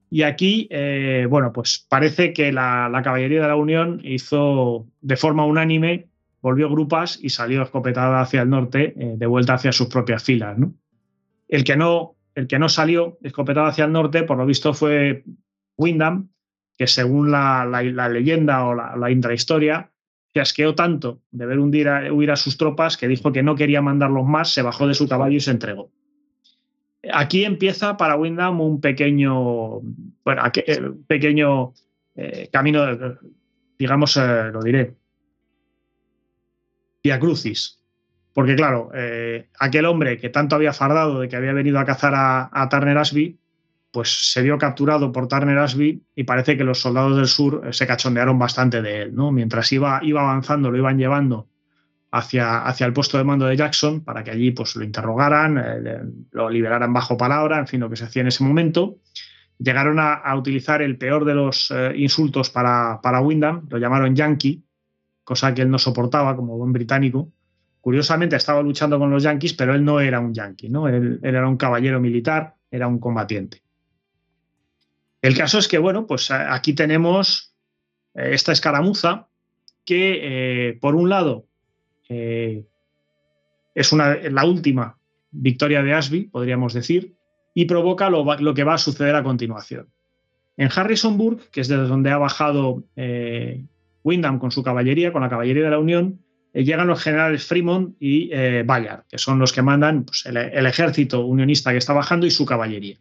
[0.10, 5.46] y aquí, eh, bueno, pues parece que la, caballería de la Unión hizo de forma
[5.46, 6.08] unánime,
[6.42, 10.58] volvió grupas y salió escopetada hacia el norte, eh, de vuelta hacia sus propias filas.
[11.50, 15.24] El, que no, el que no salió escopetado hacia el norte, por lo visto, fue
[15.76, 16.30] Windham,
[16.78, 19.92] que según la, leyenda o la, intrahistoria,
[20.32, 23.82] se asqueó tanto de ver hundir huir a sus tropas que dijo que no quería
[23.82, 25.92] mandarlos más, se bajó de su caballo y se entregó.
[27.12, 29.80] Aquí empieza para Windham un pequeño,
[30.24, 31.74] bueno, eh, pequeño
[32.16, 32.86] eh, camino,
[33.80, 34.96] digamos, eh, lo diré,
[37.04, 37.77] Via Crucis.
[38.38, 38.92] Porque claro,
[39.60, 43.40] aquel hombre que tanto había fardado de que había venido a cazar a, Turner Ashby,
[43.90, 47.88] pues se vio capturado por Turner Ashby y parece que los soldados del sur se
[47.88, 49.32] cachondearon bastante de él, ¿no?
[49.32, 51.48] Mientras iba, iba avanzando, lo iban llevando
[52.12, 56.02] hacia, hacia el puesto de mando de Jackson para que allí pues, lo interrogaran, eh,
[56.30, 59.00] lo liberaran bajo palabra, en fin, lo que se hacía en ese momento.
[59.58, 64.64] Llegaron a, utilizar el peor de los eh, insultos para, para Wyndham, lo llamaron Yankee,
[65.24, 67.32] cosa que él no soportaba como buen británico.
[67.82, 70.88] Curiosamente estaba luchando con los Yankees, pero él no era un Yankee, ¿no?
[70.88, 73.62] Él, era un caballero militar, era un combatiente.
[75.22, 77.54] El caso es que, bueno, pues aquí tenemos
[78.14, 79.28] eh, esta escaramuza
[79.86, 81.48] que, por un lado,
[82.10, 82.66] eh,
[83.76, 84.98] es una, la última
[85.32, 87.16] victoria de Ashby, podríamos decir,
[87.54, 89.90] y provoca lo, que va a suceder a continuación.
[90.58, 93.64] En Harrisonburg, que es desde donde ha bajado eh,
[94.04, 96.27] Wyndham con su caballería, con la caballería de la Unión, eh,
[96.64, 98.30] llegan los generales Fremont y
[98.64, 102.46] Bayard, que son los que mandan pues, el, ejército unionista que está bajando y su
[102.46, 102.98] caballería.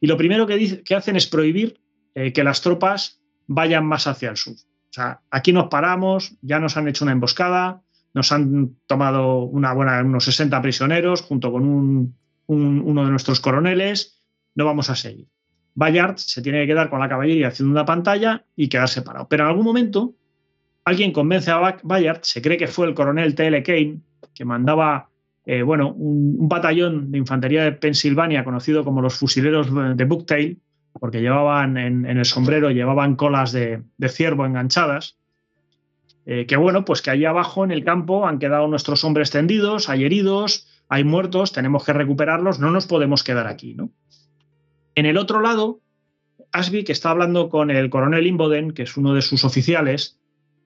[0.00, 1.80] Y lo primero que, hacen es prohibir
[2.14, 4.54] que las tropas vayan más hacia el sur.
[4.54, 7.82] O sea, aquí nos paramos, ya nos han hecho una emboscada,
[8.14, 12.14] nos han tomado unos 60 prisioneros junto con
[12.46, 14.22] uno de nuestros coroneles.
[14.54, 15.28] No vamos a seguir.
[15.74, 19.28] Bayard se tiene que quedar con la caballería haciendo una pantalla y quedar separado.
[19.28, 20.14] Pero en algún momento
[20.86, 23.62] alguien convence a Bayard, se cree que fue el coronel T.L.
[23.62, 24.00] Kane,
[24.32, 25.10] que mandaba
[25.44, 30.60] eh, bueno, un, batallón de infantería de Pensilvania conocido como los fusileros de Bucktail,
[30.98, 35.18] porque llevaban en, el sombrero llevaban colas de ciervo enganchadas.
[36.24, 39.88] Eh, que bueno, pues que allí abajo en el campo han quedado nuestros hombres tendidos,
[39.88, 43.90] hay heridos, hay muertos, tenemos que recuperarlos, no nos podemos quedar aquí, ¿no?
[44.96, 45.80] En el otro lado,
[46.52, 50.18] Ashby, que está hablando con el coronel Imboden, que es uno de sus oficiales,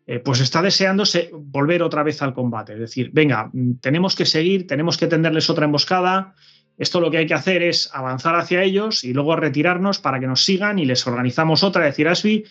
[0.06, 2.74] eh, pues está deseándose volver otra vez al combate.
[2.74, 6.34] Es decir, venga, tenemos que seguir, tenemos que tenderles otra emboscada,
[6.78, 10.26] Esto lo que hay que hacer es avanzar hacia ellos y luego retirarnos para que
[10.26, 11.86] nos sigan y les organizamos otra.
[11.86, 12.44] Es decir, Asby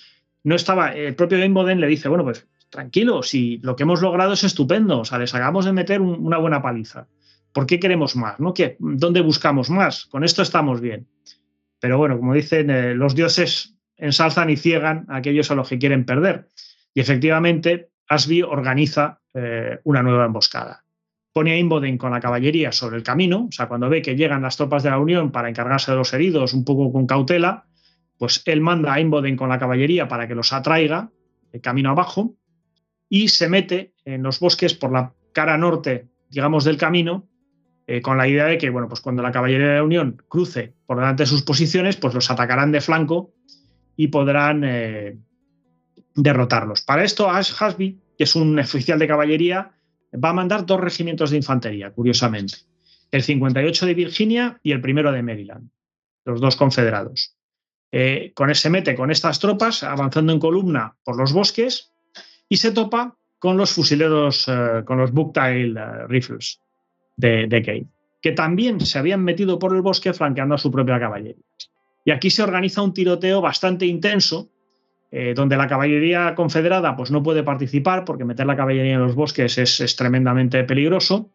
[0.43, 4.33] no estaba, el propio Gameboden le dice, bueno, pues tranquilo, si lo que hemos logrado
[4.33, 7.07] es estupendo, o sea, les acabamos de meter una buena paliza.
[7.51, 8.39] ¿Por qué queremos más?
[8.39, 8.53] ¿no?
[8.53, 10.05] ¿Qué, ¿Dónde buscamos más?
[10.05, 11.07] Con esto estamos bien.
[11.79, 15.79] Pero bueno, como dicen, eh, los dioses ensalzan y ciegan a aquellos a los que
[15.79, 16.47] quieren perder.
[16.93, 20.83] Y efectivamente, Asby organiza eh, una nueva emboscada.
[21.31, 24.41] Pone a Imboden con la caballería sobre el camino, o sea, cuando ve que llegan
[24.41, 27.65] las tropas de la Unión para encargarse de los heridos un poco con cautela,
[28.17, 31.11] pues él manda a Imboden con la caballería para que los atraiga
[31.51, 32.35] de camino abajo
[33.07, 37.27] y se mete en los bosques por la cara norte, digamos, del camino,
[37.87, 40.73] eh, con la idea de que, bueno, pues cuando la caballería de la Unión cruce
[40.85, 43.33] por delante de sus posiciones, pues los atacarán de flanco
[43.95, 45.17] y podrán eh,
[46.21, 46.81] derrotarlos.
[46.81, 49.71] Para esto, Ash Hasby, que es un oficial de caballería,
[50.13, 52.55] va a mandar dos regimientos de infantería, curiosamente.
[53.11, 55.69] El 58 de Virginia y el primero de Maryland,
[56.25, 57.35] los dos confederados.
[57.91, 61.91] Eh, con ese mete con estas tropas, avanzando en columna por los bosques,
[62.47, 66.61] y se topa con los fusileros, eh, con los Bucktail eh, Rifles
[67.17, 67.87] de, de
[68.21, 71.43] que también se habían metido por el bosque flanqueando a su propia caballería.
[72.05, 74.49] Y aquí se organiza un tiroteo bastante intenso
[75.11, 79.15] eh, donde la caballería confederada pues, no puede participar porque meter la caballería en los
[79.15, 81.31] bosques es, tremendamente peligroso.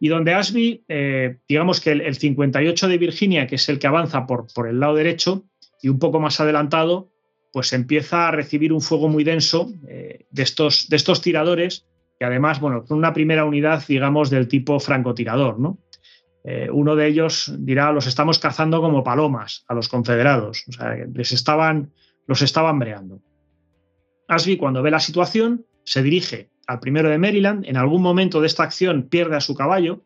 [0.00, 4.26] Y donde Ashby, eh, digamos que el, 58 de Virginia, que es el que avanza
[4.26, 5.44] por, por el lado derecho
[5.80, 7.12] y un poco más adelantado,
[7.52, 11.86] pues empieza a recibir un fuego muy denso eh, de, estos, de estos tiradores,
[12.18, 15.78] que además, bueno, son una primera unidad, digamos, del tipo francotirador, ¿no?
[16.70, 20.62] uno de ellos dirá, los estamos cazando como palomas a los confederados.
[20.68, 21.90] O sea, les estaban
[22.26, 23.20] los estaba hambreando.
[24.28, 27.64] Ashby, cuando ve la situación, se dirige al primero de Maryland.
[27.66, 30.04] En algún momento de esta acción pierde a su caballo,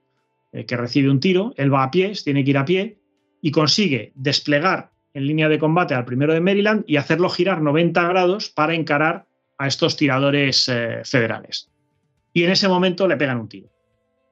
[0.52, 1.54] eh, que recibe un tiro.
[1.56, 2.98] Él va a pie, tiene que ir a pie,
[3.40, 8.08] y consigue desplegar en línea de combate al primero de Maryland y hacerlo girar 90
[8.08, 9.26] grados para encarar
[9.58, 11.70] a estos tiradores eh, federales.
[12.32, 13.70] Y en ese momento le pegan un tiro.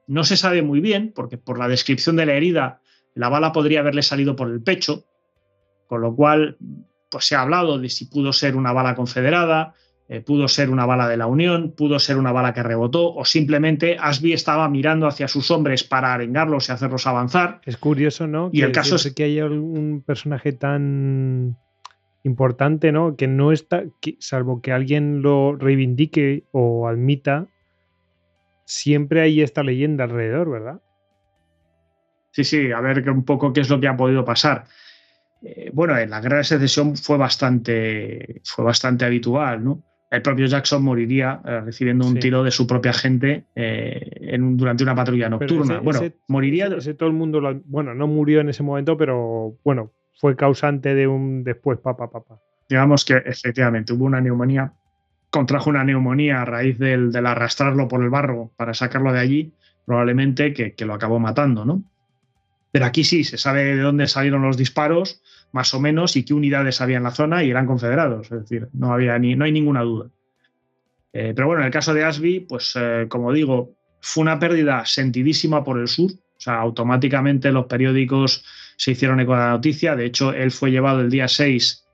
[0.07, 2.81] No se sabe muy bien, porque por la descripción de la herida,
[3.13, 5.05] la bala podría haberle salido por el pecho,
[5.87, 6.57] con lo cual
[7.09, 9.73] pues se ha hablado de si pudo ser una bala confederada,
[10.07, 13.25] eh, pudo ser una bala de la Unión, pudo ser una bala que rebotó, o
[13.25, 17.61] simplemente Asby estaba mirando hacia sus hombres para arengarlos y hacerlos avanzar.
[17.65, 18.49] Es curioso, ¿no?
[18.51, 21.57] Y el caso es que haya un personaje tan
[22.23, 23.15] importante, ¿no?
[23.15, 23.83] Que no está,
[24.19, 27.47] salvo que alguien lo reivindique o admita,
[28.65, 30.81] siempre hay esta leyenda alrededor, ¿verdad?
[32.31, 34.65] Sí, sí, a ver un poco qué es lo que ha podido pasar.
[35.41, 39.83] Eh, bueno, en la guerra de secesión fue bastante, fue bastante habitual, ¿no?
[40.11, 44.95] El propio Jackson moriría eh, recibiendo un tiro de su propia gente eh, durante una
[44.95, 45.79] patrulla nocturna.
[45.81, 46.65] bueno, moriría.
[46.65, 51.07] Ese, todo el mundo, bueno, no murió en ese momento, pero bueno, fue causante de
[51.07, 52.39] un después, papá, papá.
[52.67, 54.73] Digamos que efectivamente hubo una neumonía,
[55.29, 59.53] contrajo una neumonía a raíz del, arrastrarlo por el barro para sacarlo de allí,
[59.85, 61.83] probablemente que, que lo acabó matando, ¿no?
[62.71, 65.21] Pero aquí sí, se sabe de dónde salieron los disparos,
[65.51, 68.67] más o menos, y qué unidades había en la zona, y eran confederados, es decir,
[68.73, 70.09] no, había ni, no hay ninguna duda.
[71.13, 74.85] Eh, pero bueno, en el caso de Ashby, pues eh, como digo, fue una pérdida
[74.85, 78.45] sentidísima por el sur, o sea, automáticamente los periódicos
[78.77, 81.85] se hicieron eco de la noticia, de hecho, él fue llevado el día 6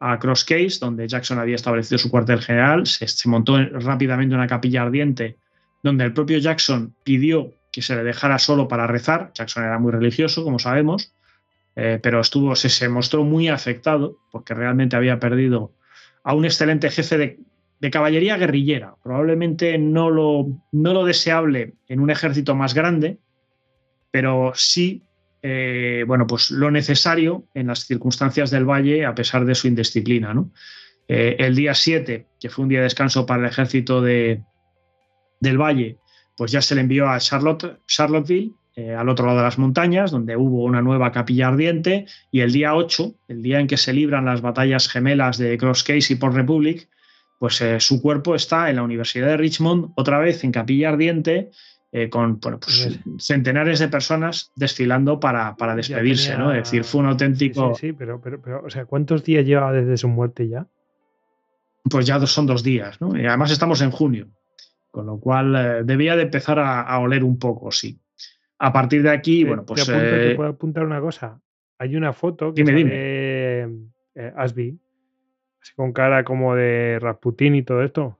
[0.00, 4.82] a Cross Case, donde Jackson había establecido su cuartel general, se montó rápidamente una capilla
[4.82, 5.38] ardiente,
[5.82, 9.32] donde el propio Jackson pidió que se le dejara solo para rezar.
[9.34, 11.12] Jackson era muy religioso, como sabemos,
[11.76, 15.72] eh, pero estuvo, se, mostró muy afectado porque realmente había perdido
[16.22, 17.38] a un excelente jefe de,
[17.90, 23.18] caballería guerrillera, probablemente no lo, no lo, deseable en un ejército más grande,
[24.10, 25.02] pero sí
[25.46, 30.34] eh, bueno, pues lo necesario en las circunstancias del valle a pesar de su indisciplina.
[31.06, 34.42] Eh, el día 7, que fue un día de descanso para el ejército de,
[35.40, 35.98] del valle,
[36.34, 37.78] pues ya se le envió a Charlotte,
[38.76, 42.52] eh, al otro lado de las montañas, donde hubo una nueva capilla ardiente, y el
[42.52, 46.16] día 8, el día en que se libran las batallas gemelas de Cross Case y
[46.16, 46.88] Port Republic,
[47.38, 51.50] pues eh, su cuerpo está en la Universidad de Richmond, otra vez en capilla ardiente,
[51.92, 56.52] eh, con bueno, pues, centenares de personas desfilando para, para despedirse, ¿no?
[56.52, 57.74] Es decir, fue un auténtico...
[57.74, 60.66] Sí, sí, pero, pero, pero, o sea, ¿cuántos días lleva desde su muerte ya?
[61.88, 63.16] Pues ya son dos días, ¿no?
[63.16, 64.28] Y además estamos en junio.
[64.90, 67.98] Con lo cual debía de empezar a, oler un poco, sí.
[68.58, 69.86] A partir de aquí, bueno, pues.
[69.86, 71.40] Te, eh, puedo apuntar una cosa.
[71.78, 73.68] Hay una foto que dime, de
[74.14, 74.78] eh, Asby,
[75.60, 78.18] así con cara como de Rasputin y todo esto.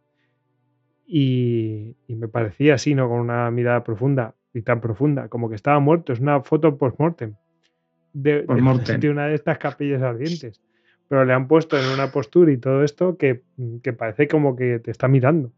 [1.07, 3.09] Y, me parecía así, ¿no?
[3.09, 4.35] Con una mirada profunda.
[4.53, 6.13] y tan profunda, como que estaba muerto.
[6.13, 7.35] Es una foto post-mortem
[8.15, 8.47] de, de,
[9.11, 10.63] una de estas capillas ardientes.
[11.09, 13.43] Pero le han puesto en una postura y todo esto que,
[13.83, 15.53] que parece como que te está mirando.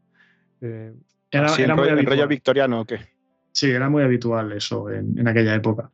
[0.61, 0.93] Eh,
[1.31, 2.99] era, era muy rollo, victoriano o qué?
[3.57, 5.91] Sí, era muy habitual eso en, en, aquella época.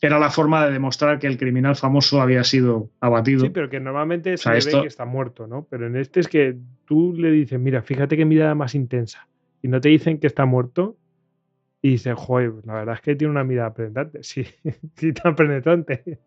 [0.00, 3.42] Era la forma de demostrar que el criminal famoso había sido abatido.
[3.42, 5.66] Sí, pero que normalmente se ve que está muerto, ¿no?
[5.68, 9.28] Pero en este es que tú le dices, mira, fíjate qué mirada más intensa.
[9.60, 10.96] Y no te dicen que está muerto,
[11.82, 14.20] y dice, joder, la verdad es que tiene una mirada penetrante.
[14.22, 14.46] Sí,
[14.94, 16.20] sí, tan penetrante.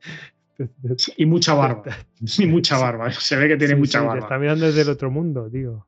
[1.17, 1.83] Y mucha barba.
[2.37, 3.11] Y mucha barba.
[3.11, 4.19] Se ve que tiene mucha barba.
[4.19, 5.87] está mirando desde el otro mundo, digo.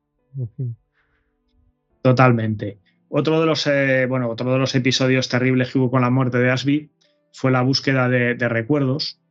[2.01, 2.79] Totalmente.
[3.15, 6.39] Otro de los, eh, bueno, otro de los episodios terribles que hubo con la muerte
[6.39, 6.89] de Ashby
[7.31, 9.21] fue la búsqueda de, recuerdos.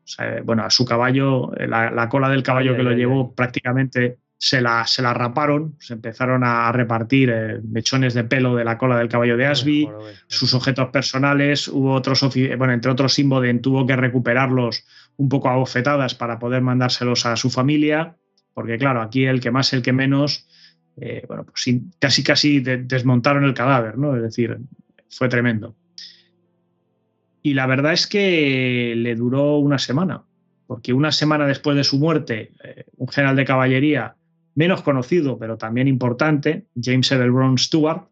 [0.45, 5.03] bueno, a su caballo, la, cola del caballo que lo llevó prácticamente se la, se
[5.03, 9.37] la raparon, se empezaron a repartir eh, mechones de pelo de la cola del caballo
[9.37, 9.89] de Asby,
[10.28, 12.22] sus objetos personales, hubo otros,
[12.57, 14.85] bueno, entre otros Simboden tuvo que recuperarlos
[15.16, 18.16] un poco a bofetadas para poder mandárselos a su familia,
[18.55, 20.47] porque claro, aquí el que más, el que menos,
[21.01, 21.64] eh, bueno, pues
[21.99, 24.16] casi casi desmontaron el cadáver, ¿no?
[24.16, 24.59] Es decir,
[25.09, 25.74] fue tremendo.
[27.43, 30.22] Y la verdad es que le duró una semana,
[30.66, 34.14] porque una semana después de su muerte, eh, un general de caballería
[34.55, 38.09] menos conocido, pero también importante, James Evelyn Stewart,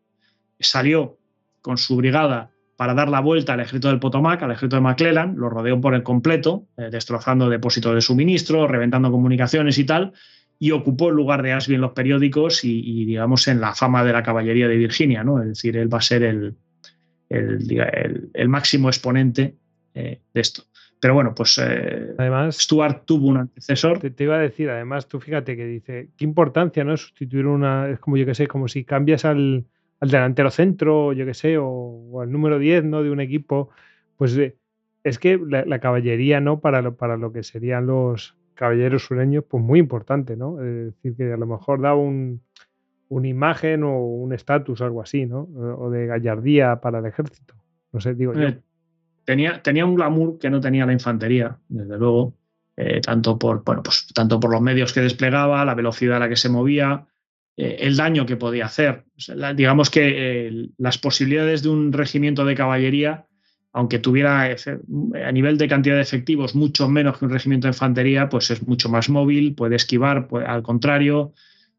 [0.59, 1.19] salió
[1.61, 5.37] con su brigada para dar la vuelta al ejército del Potomac, al ejército de McClellan,
[5.37, 10.15] lo rodeó por el completo, eh, destrozando depósitos de suministro, reventando comunicaciones y tal,
[10.63, 14.13] y ocupó el lugar de Ashby en los periódicos y, digamos, en la fama de
[14.13, 15.41] la caballería de Virginia, ¿no?
[15.41, 16.55] Es decir, él va a ser el,
[17.31, 19.57] el, máximo exponente
[19.95, 20.65] eh, de esto.
[21.01, 24.01] Pero bueno, pues eh, además, Stuart tuvo un antecesor.
[24.01, 26.95] Te, iba a decir, además, tú fíjate que dice, qué importancia, ¿no?
[26.95, 29.65] Sustituir una, es como yo que sé, como si cambias al,
[29.99, 33.03] delantero centro, yo que sé, o, al número 10, ¿no?
[33.03, 33.71] De un equipo.
[34.19, 34.59] Pues eh,
[35.05, 36.61] es que la, caballería, ¿no?
[36.61, 40.61] Para lo, para lo que serían los caballeros sureños, pues muy importante, ¿no?
[40.63, 42.43] Es decir, que a lo mejor da un,
[43.09, 45.49] una imagen o un estatus, algo así, ¿no?
[45.79, 47.55] O de gallardía para el ejército.
[47.91, 48.49] No sé, digo yo.
[48.49, 48.61] Eh,
[49.25, 52.35] tenía, un glamour que no tenía la infantería, desde luego,
[52.77, 56.29] eh, tanto, por, bueno, pues, tanto por los medios que desplegaba, la velocidad a la
[56.29, 57.07] que se movía,
[57.57, 59.07] eh, el daño que podía hacer.
[59.57, 63.27] digamos que las posibilidades de un regimiento de caballería,
[63.73, 68.29] aunque tuviera a nivel de cantidad de efectivos mucho menos que un regimiento de infantería,
[68.29, 71.33] pues es mucho más móvil, puede esquivar, al contrario.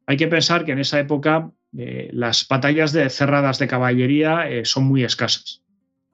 [0.06, 5.04] Hay que pensar que en esa época las batallas de, cerradas de caballería son muy
[5.04, 5.62] escasas.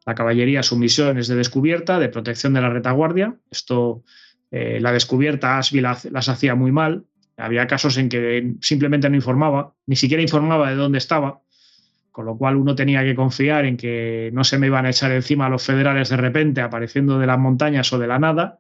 [0.08, 3.36] La caballería, su misión es de descubierta, de protección de la retaguardia.
[3.52, 4.04] Esto,
[4.52, 7.04] eh, la descubierta, Ashby las hacía muy mal.
[7.36, 11.42] Había casos en que simplemente no informaba, ni siquiera informaba de dónde estaba,
[12.18, 15.12] con lo cual uno tenía que confiar en que no se me iban a echar
[15.12, 18.58] encima los federales de repente apareciendo de las montañas o de la nada,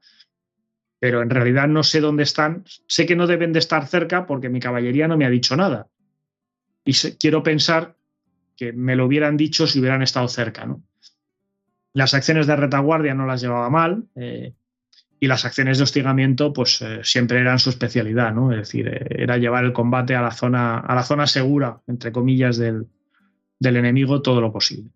[0.99, 2.65] pero en realidad no sé dónde están.
[2.87, 5.87] Sé que no deben de estar cerca porque mi caballería no me ha dicho nada.
[6.85, 7.95] Y quiero pensar
[8.55, 10.77] que me lo hubieran dicho si hubieran estado cerca.
[11.93, 14.53] Las acciones de retaguardia no las llevaba mal eh,
[15.19, 18.51] y las acciones de hostigamiento pues eh, siempre eran su especialidad, ¿no?
[18.51, 22.11] Es decir, eh, era llevar el combate a la zona, a la zona segura, entre
[22.11, 22.85] comillas, del,
[23.59, 24.91] enemigo todo lo posible.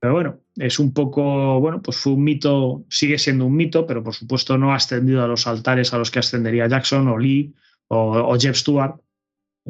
[0.00, 4.04] Pero bueno, es un poco, bueno, pues fue un mito, sigue siendo un mito, pero
[4.04, 7.54] por supuesto no ha ascendido a los altares a los que ascendería Jackson o Lee
[7.88, 9.00] o, o Jeff Stewart,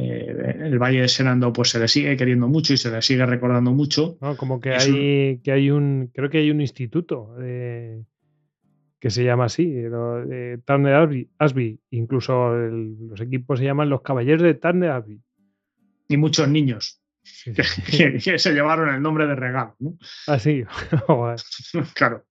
[0.00, 3.26] eh, el Valle de Senando pues se le sigue queriendo mucho y se le sigue
[3.26, 4.16] recordando mucho.
[4.36, 9.66] como que hay, que hay un, creo que hay un instituto que se llama así,
[9.66, 15.20] de Turner Asby, incluso los equipos se llaman los Caballeros de Turner Asby.
[16.08, 17.00] Y muchos niños
[17.44, 19.76] Que, se llevaron el nombre de regalo.
[19.78, 19.98] ¿no?
[20.26, 20.64] Ah, sí.
[21.94, 22.24] claro.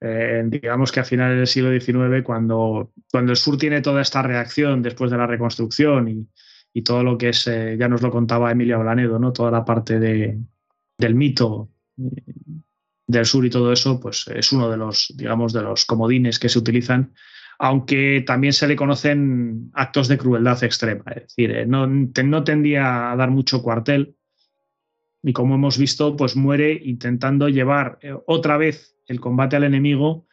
[0.00, 4.22] Eh, digamos que a finales del siglo XIX, cuando, cuando el sur tiene toda esta
[4.22, 6.28] reacción después de la reconstrucción y,
[6.72, 9.32] y todo lo que es, eh, ya nos lo contaba Emilia Blanedo, ¿no?
[9.32, 10.38] toda la parte de,
[10.96, 12.22] del mito eh,
[13.06, 16.48] del sur y todo eso, pues es uno de los, digamos, de los comodines que
[16.48, 17.14] se utilizan,
[17.58, 23.12] aunque también se le conocen actos de crueldad extrema, es decir, eh, no, no tendía
[23.12, 24.16] a dar mucho cuartel
[25.22, 30.26] y como hemos visto, pues muere intentando llevar otra vez el combate al enemigo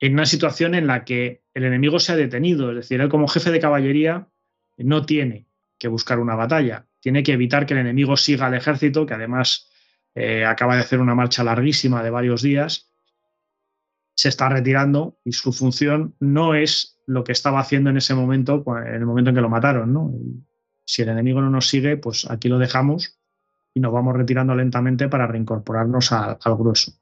[0.00, 3.28] en una situación en la que el enemigo se ha detenido, es decir, él como
[3.28, 4.28] jefe de caballería
[4.78, 5.46] no tiene
[5.78, 6.86] que buscar una batalla.
[7.00, 9.70] Tiene que evitar que el enemigo siga al ejército, que además
[10.14, 12.91] eh, acaba de hacer una marcha larguísima de varios días.
[14.14, 18.64] Se está retirando y su función no es lo que estaba haciendo en ese momento,
[18.84, 20.46] en el momento en que lo mataron.
[20.84, 23.18] Si el enemigo no nos sigue, pues aquí lo dejamos
[23.74, 26.92] y nos vamos retirando lentamente para reincorporarnos al grueso.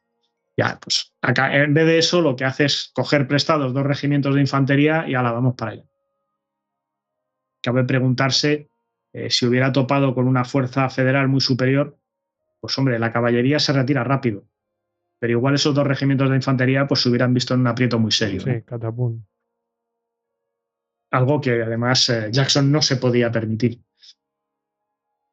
[0.57, 4.35] Ya, pues acá, en vez de eso, lo que hace es coger prestados dos regimientos
[4.35, 5.85] de infantería y ahora vamos para allá.
[7.63, 8.71] Cabe preguntarse
[9.13, 11.99] eh, si hubiera topado con una fuerza federal muy superior,
[12.61, 14.45] pues hombre, la caballería se retira rápido.
[15.21, 18.11] Pero igual esos dos regimientos de infantería pues se hubieran visto en un aprieto muy
[18.11, 18.41] serio.
[18.41, 19.23] Sí, catapum.
[21.13, 23.81] Algo que además eh, Jackson no se podía permitir.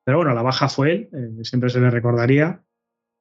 [0.08, 2.64] Pero bueno, la baja fue él, eh, siempre se le recordaría.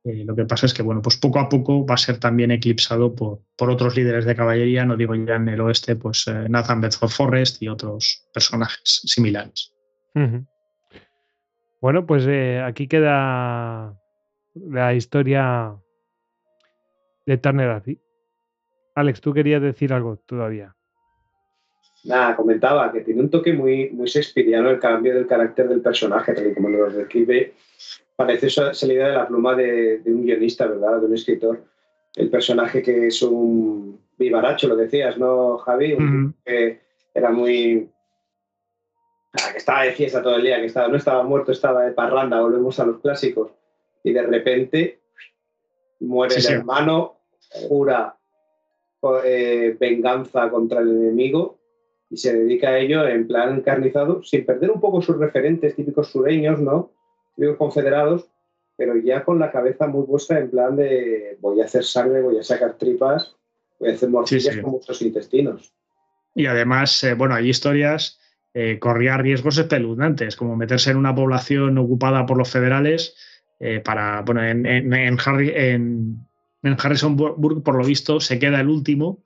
[0.04, 2.52] Eh, lo que pasa es que, bueno, pues poco a poco va a ser también
[2.52, 6.48] eclipsado por, por otros líderes de caballería, no digo ya en el oeste, pues eh,
[6.48, 9.74] Nathan Bedford Forrest y otros personajes similares.
[11.80, 12.26] Bueno, pues
[12.64, 13.98] aquí queda
[14.54, 15.76] la historia
[17.26, 18.00] de Turner así.
[18.94, 20.74] Alex, tú querías decir algo todavía.
[22.04, 26.32] Nada, comentaba que tiene un toque muy, muy shakespeariano el cambio del carácter del personaje,
[26.32, 27.54] tal y como lo describe.
[28.14, 31.00] Parece salida de la pluma de, un guionista, ¿verdad?
[31.00, 31.64] De un escritor.
[32.14, 35.98] El personaje que es un vivaracho, lo decías, ¿no, Javi?
[36.44, 36.80] Que
[37.12, 37.90] era muy.
[39.52, 42.40] Que estaba de fiesta todo el día, que estaba, no estaba muerto, estaba de parranda,
[42.40, 43.50] volvemos a los clásicos.
[44.02, 45.00] Y de repente
[46.00, 47.15] muere el hermano,
[47.68, 48.16] jura
[49.24, 51.58] eh, venganza contra el enemigo
[52.10, 56.08] y se dedica a ello en plan encarnizado, sin perder un poco sus referentes típicos
[56.08, 56.92] sureños, ¿no?
[57.34, 58.30] Típicos confederados,
[58.76, 62.38] pero ya con la cabeza muy puesta en plan de voy a hacer sangre, voy
[62.38, 63.36] a sacar tripas,
[63.78, 65.72] voy a hacer morcillas con muchos intestinos.
[66.34, 68.20] Y además, eh, bueno, hay historias,
[68.52, 73.16] eh, corría riesgos espeluznantes, como meterse en una población ocupada por los federales
[73.58, 76.26] eh, para, bueno, en, en, en, Harry, en,
[76.66, 79.22] en Harrisonburg, por lo visto, se queda el último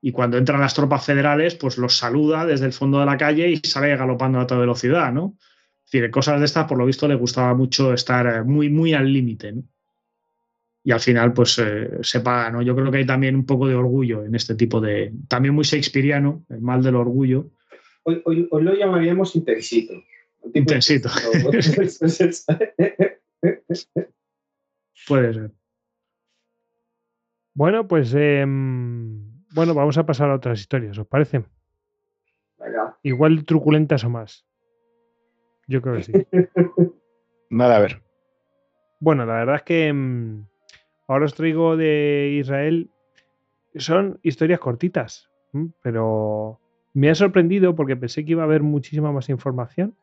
[0.00, 3.48] y cuando entran las tropas federales, pues los saluda desde el fondo de la calle
[3.48, 5.38] y sale galopando a toda velocidad, ¿no?
[5.86, 8.92] Es decir, cosas de estas, por lo visto, le gustaba mucho estar eh, muy, muy
[8.92, 9.62] al límite, ¿no?
[10.82, 12.60] Y al final, pues eh, se paga, ¿no?
[12.60, 15.14] Yo creo que hay también un poco de orgullo en este tipo de.
[15.26, 17.52] También muy shakespeariano, el mal del orgullo.
[18.02, 19.94] Hoy, hoy, lo llamaríamos intensito.
[20.52, 21.08] Intensito.
[25.08, 25.50] Puede ser.
[27.54, 28.12] Bueno, pues.
[28.16, 28.44] Eh
[29.54, 31.44] bueno, vamos a pasar a otras historias, ¿os parece?
[33.04, 34.44] Igual truculentas o más.
[35.68, 36.12] Yo creo que sí.
[37.50, 38.02] Nada, a ver.
[38.98, 40.46] Bueno, la verdad es que mm,
[41.06, 42.90] ahora os traigo de Israel.
[43.76, 45.30] Son historias cortitas,
[45.82, 46.60] pero
[46.92, 49.94] me ha sorprendido porque pensé que iba a haber muchísima más información.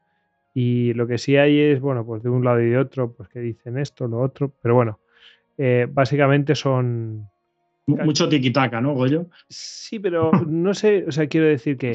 [0.53, 3.27] Y lo que sí hay es, bueno, pues de un lado y de otro, pues
[3.27, 4.53] que dicen esto, lo otro.
[4.61, 4.99] Pero bueno,
[5.57, 7.29] eh, básicamente son,
[7.87, 9.27] mucho tiquitaca, ¿no, Goyo?
[9.49, 11.93] Sí, pero no sé, o sea, quiero decir que,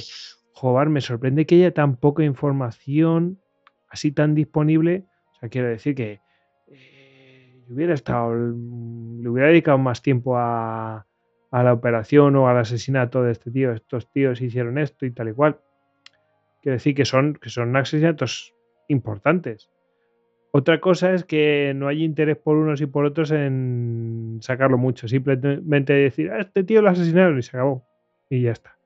[0.53, 3.39] joder, me sorprende que haya tan poca información
[3.89, 5.05] así tan disponible.
[5.32, 6.20] O sea, quiero decir que
[6.68, 11.06] eh, hubiera estado, le hubiera dedicado más tiempo a,
[11.51, 13.73] a, la operación o al asesinato de este tío.
[13.73, 15.60] Estos tíos hicieron esto y tal y cual.
[16.62, 18.55] Quiero decir que son, que son asesinatos
[18.89, 19.70] importantes.
[20.57, 25.07] Otra cosa es que no hay interés por unos y por otros en sacarlo mucho.
[25.07, 27.85] Simplemente decir, a ah, este tío lo asesinaron y se acabó.
[28.31, 28.78] Y ya está.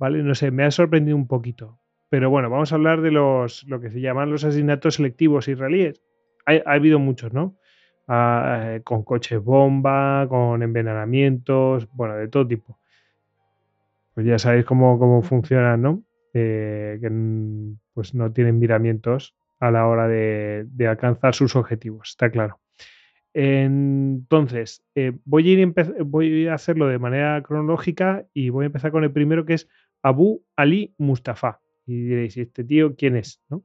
[0.00, 0.24] ¿Vale?
[0.24, 1.78] No sé, me ha sorprendido un poquito.
[2.08, 6.02] Pero bueno, vamos a hablar de los lo que se llaman los asesinatos selectivos israelíes.
[6.46, 7.56] Ha, ha habido muchos, ¿no?
[8.08, 12.80] Ah, eh, con coches bomba, con envenenamientos, bueno, de todo tipo.
[14.14, 16.02] Pues ya sabéis cómo, cómo funcionan, ¿no?
[16.34, 17.08] Eh, que
[17.94, 22.58] pues no tienen miramientos a la hora de, alcanzar sus objetivos, está claro.
[23.32, 25.74] Entonces, eh, voy, a ir
[26.04, 29.68] voy a hacerlo de manera cronológica y voy a empezar con el primero que es
[30.02, 31.60] Abu Ali Mustafa.
[31.86, 33.40] Y diréis, ¿este tío quién es?
[33.48, 33.62] ¿No?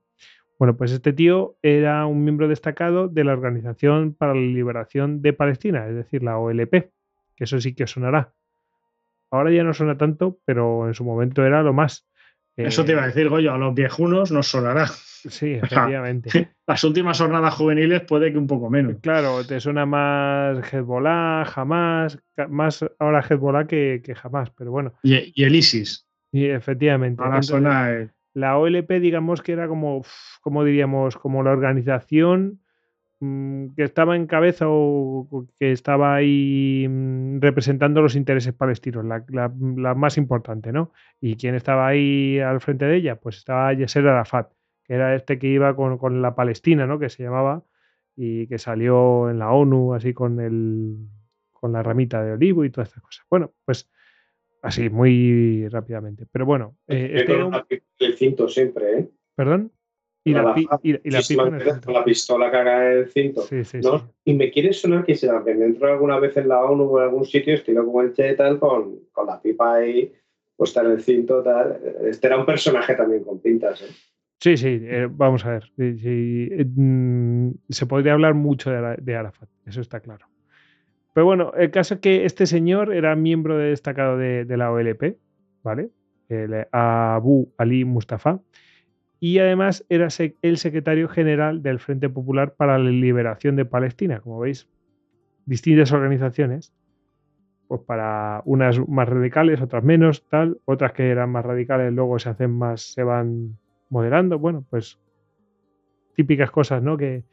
[0.60, 5.34] Bueno, pues este tío era un miembro destacado de la Organización para la Liberación de
[5.34, 6.92] Palestina, es decir, la OLP,
[7.36, 8.36] que eso sí que sonará.
[9.32, 12.08] Ahora ya no suena tanto, pero en su momento era lo más.
[12.58, 14.88] Eso te iba a eh, decir, Goyo, a los viejunos nos sonará.
[14.88, 16.52] Sí, efectivamente.
[16.66, 18.98] Las últimas jornadas juveniles puede que un poco menos.
[19.02, 22.20] Claro, te suena más Hezbollah, jamás,
[22.50, 24.94] más ahora Hezbollah que, que jamás, pero bueno.
[25.04, 26.08] Y, el ISIS.
[26.32, 27.24] Y efectivamente.
[27.24, 28.12] Ahora suena.
[28.34, 30.04] La OLP, digamos que era como,
[30.42, 32.62] como diríamos, como la organización
[33.20, 39.96] que estaba en cabeza o que estaba ahí mm, representando los intereses palestinos, la, la,
[39.96, 40.92] más importante, ¿no?
[41.20, 43.16] ¿Y quién estaba ahí al frente de ella?
[43.20, 44.52] Pues estaba Yasser Arafat
[44.88, 46.98] que era este que iba con, la Palestina, ¿no?
[46.98, 47.64] Que se llamaba,
[48.16, 50.96] y que salió en la ONU así con, el,
[51.52, 53.26] con la ramita de olivo y todas estas cosas.
[53.30, 53.90] Bueno, pues
[54.62, 56.26] así, muy rápidamente.
[56.32, 56.78] Pero bueno.
[56.88, 57.34] Eh, este
[58.00, 59.10] el cinto siempre, ¿eh?
[59.36, 59.72] ¿Perdón?
[60.30, 61.50] Y la, pipa
[61.86, 63.46] con la pistola que haga el cinto.
[64.26, 67.06] Y me quiere sonar que se me entró alguna vez en la ONU o en
[67.06, 70.12] algún sitio, estilo como el Che tal, con, con la pipa ahí
[70.58, 71.80] puesta en el cinto, tal.
[72.04, 73.94] Este era un personaje también con pintas, ¿eh?
[74.40, 75.72] Sí, sí, eh, vamos a ver.
[75.78, 80.28] Eh, mm, se podría hablar mucho de, Arafat, eso está claro.
[81.14, 85.18] Pero bueno, el caso es que este señor era miembro destacado de, la OLP,
[85.64, 85.90] ¿vale?
[86.30, 88.40] El Abu Ali Mustafa.
[89.20, 90.08] Y además era
[90.42, 94.20] el secretario general del Frente Popular para la Liberación de Palestina.
[94.20, 94.68] Como veis,
[95.46, 96.74] distintas organizaciones,
[97.68, 102.30] pues para unas más radicales, otras menos, tal, otras que eran más radicales luego se
[102.30, 103.58] hacen más, se van
[103.90, 105.00] moderando, bueno, pues
[106.16, 106.98] típicas cosas, ¿no?
[106.98, 107.24] Que,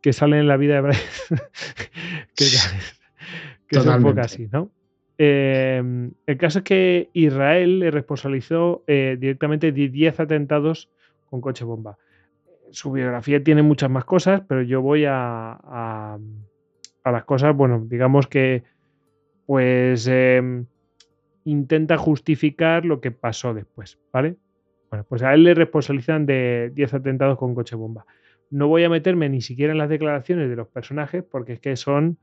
[0.00, 1.34] que salen en la vida de Bryce,
[2.36, 2.44] que,
[3.68, 4.70] que son un poco así, ¿no?
[5.18, 10.90] Em, el caso es que Israel le responsabilizó eh, directamente de 10 atentados
[11.32, 11.96] con coche bomba.
[12.72, 16.18] Su biografía tiene muchas más cosas, pero yo voy a, a,
[17.10, 18.64] las cosas, bueno, digamos que
[19.46, 20.66] pues em,
[21.44, 24.36] intenta justificar lo que pasó después, ¿vale?
[24.90, 28.04] Bueno, pues a él le responsabilizan de 10 atentados con coche bomba.
[28.50, 31.76] No voy a meterme ni siquiera en las declaraciones de los personajes porque es que
[31.76, 32.18] son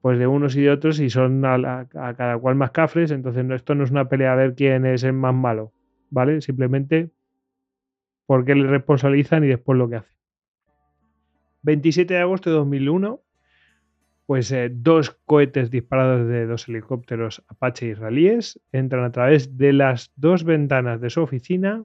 [0.00, 3.76] pues de unos y de otros y son a, cada cual más cafres, entonces esto
[3.76, 5.72] no es una pelea a ver quién es el más malo,
[6.10, 6.40] ¿vale?
[6.40, 7.10] Simplemente
[8.30, 10.12] porque le responsabilizan y después lo que hace.
[11.62, 13.20] 27 de agosto de 2001,
[14.24, 20.12] pues eh, dos cohetes disparados de dos helicópteros Apache israelíes entran a través de las
[20.14, 21.82] dos ventanas de su oficina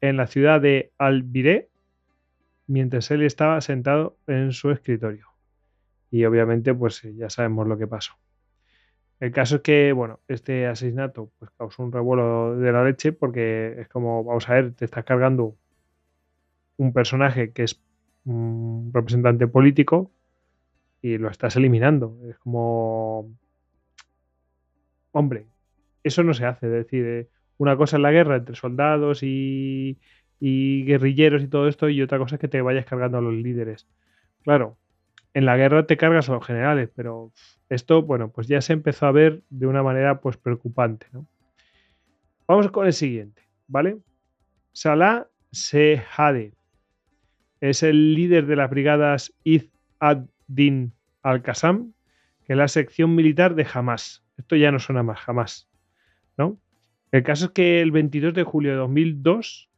[0.00, 1.68] en la ciudad de Albiré
[2.66, 5.28] mientras él estaba sentado en su escritorio.
[6.10, 8.14] Y obviamente, pues ya sabemos lo que pasó.
[9.20, 13.76] El caso es que, bueno, este asesinato pues, causó un revuelo de la leche porque
[13.78, 15.56] es como, vamos a ver, te estás cargando
[16.78, 17.80] un personaje que es
[18.24, 20.10] un representante político
[21.02, 22.18] y lo estás eliminando.
[22.28, 23.30] Es como,
[25.12, 25.46] hombre,
[26.02, 26.66] eso no se hace.
[26.66, 27.28] Es decir, eh,
[27.58, 29.98] una cosa es la guerra entre soldados y,
[30.40, 33.86] guerrilleros y todo esto, y otra cosa es que te vayas cargando a los líderes.
[34.42, 34.78] Claro,
[35.34, 37.32] en la guerra te cargas a los generales, pero
[37.68, 41.26] esto, bueno, pues ya se empezó a ver de una manera pues preocupante, ¿no?
[42.48, 43.98] Vamos con el siguiente, ¿vale?
[44.72, 46.52] Salah Sehade
[47.60, 49.64] es el líder de las brigadas Id
[50.00, 50.92] ad-Din
[51.22, 51.92] al-Qassam,
[52.44, 54.24] que es la sección militar de Hamas.
[54.36, 55.68] Esto ya no suena más, jamás,
[56.36, 56.58] ¿no?
[57.12, 59.70] El caso es que el 22 de julio de 2002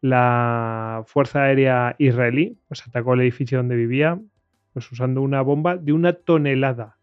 [0.00, 4.18] la Fuerza Aérea Israelí pues, atacó el edificio donde vivía
[4.80, 6.96] pues, usando una bomba de una tonelada.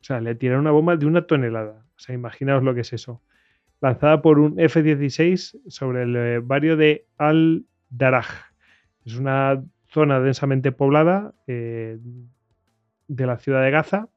[0.00, 1.84] O sea, le tiraron una bomba de una tonelada.
[1.96, 3.20] O sea, imaginaos lo que es eso.
[3.80, 8.28] Lanzada por un F-16 sobre el eh, barrio de Al-Daraj.
[9.04, 11.98] Es una zona densamente poblada eh,
[13.08, 14.08] de la ciudad de Gaza.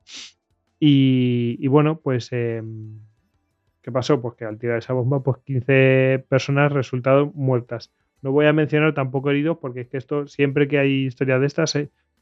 [0.80, 3.00] Y, bueno, pues em,
[3.82, 4.22] ¿Qué pasó?
[4.22, 7.92] Pues que al tirar esa bomba, pues 15 personas resultaron muertas.
[8.22, 11.48] No voy a mencionar tampoco heridos porque es que esto, siempre que hay historias de
[11.48, 11.76] estas,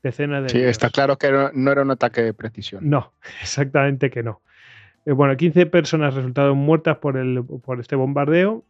[0.06, 0.50] decenas de...
[0.50, 2.88] Sí, está claro que no, era un ataque de precisión.
[2.88, 4.42] No, exactamente que no.
[5.06, 8.64] Eh, bueno, 15 personas resultaron muertas por, el, por este bombardeo,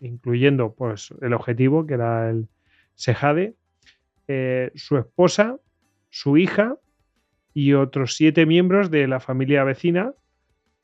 [0.00, 2.48] incluyendo pues, el objetivo, que era el
[2.94, 3.54] Sejade,
[4.26, 5.58] eh, su esposa,
[6.10, 6.76] su hija
[7.54, 10.12] y otros siete miembros de la familia vecina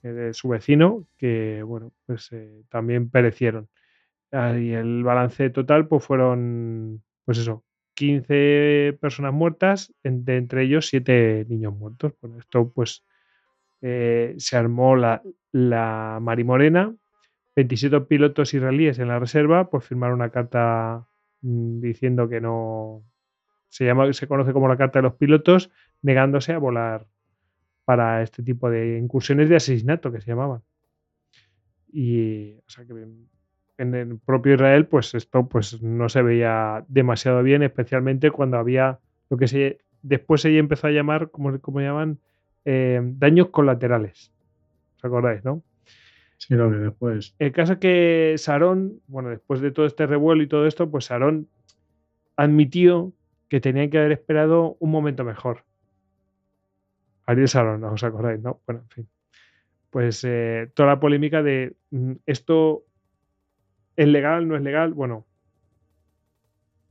[0.03, 2.31] eh, de su vecino, que bueno, pues
[2.69, 3.69] también perecieron.
[4.31, 7.65] Ah, y el balance total, pues fueron, pues eso,
[7.95, 12.13] 15 personas muertas, entre ellos 7 niños muertos.
[12.21, 13.05] Bueno, esto pues
[13.81, 16.95] eh, se armó la, la Marimorena,
[17.57, 21.07] 27 pilotos israelíes en la reserva, pues firmaron una carta
[21.43, 23.05] mm, diciendo que no,
[23.69, 25.71] se, llama, se conoce como la carta de los pilotos,
[26.03, 27.07] negándose a volar
[27.85, 30.63] para este tipo de incursiones de asesinato que se llamaban.
[31.93, 32.93] Y o sea que
[33.83, 39.01] en el propio Israel, pues esto pues no se veía demasiado bien, especialmente cuando había
[39.29, 42.19] lo que se después se empezó a llamar, como, como llaman,
[42.65, 44.33] eh, daños colaterales.
[44.97, 45.63] ¿Os acordáis, no?
[46.37, 47.35] Sí, lo que después.
[47.39, 51.07] El caso es que Sarón, bueno, después de todo este revuelo y todo esto, pues
[51.07, 51.49] Sarón
[52.37, 53.13] admitió
[53.49, 55.65] que tenían que haber esperado un momento mejor.
[57.27, 58.41] Ariel Salón, ¿os acordáis?
[58.41, 58.61] ¿no?
[58.67, 59.09] Bueno, en fin.
[59.91, 62.85] Pues eh, toda la polémica de mm, esto
[63.97, 65.27] es legal, no es legal, bueno,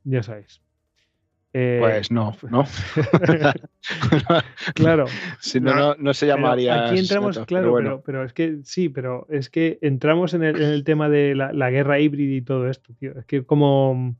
[0.04, 0.62] ya sabéis.
[1.54, 2.66] Eh, pues no, ¿no?
[4.74, 5.06] claro.
[5.40, 6.88] Si no, no, se llamaría.
[6.88, 11.36] Aquí entramos, claro, pero, es que sí, pero es que entramos en el, tema de
[11.36, 13.18] la, guerra híbrida y todo esto, tío.
[13.20, 14.16] Es que como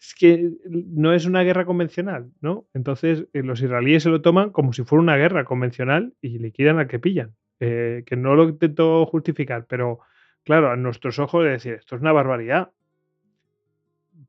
[0.00, 2.66] es que no es una guerra convencional, ¿no?
[2.74, 6.80] Entonces eh, los israelíes se lo toman como si fuera una guerra convencional y liquidan
[6.80, 7.34] al que pillan.
[7.60, 10.00] Eh, que no lo intento justificar, pero
[10.44, 12.70] claro, a nuestros ojos es decir, esto es una barbaridad.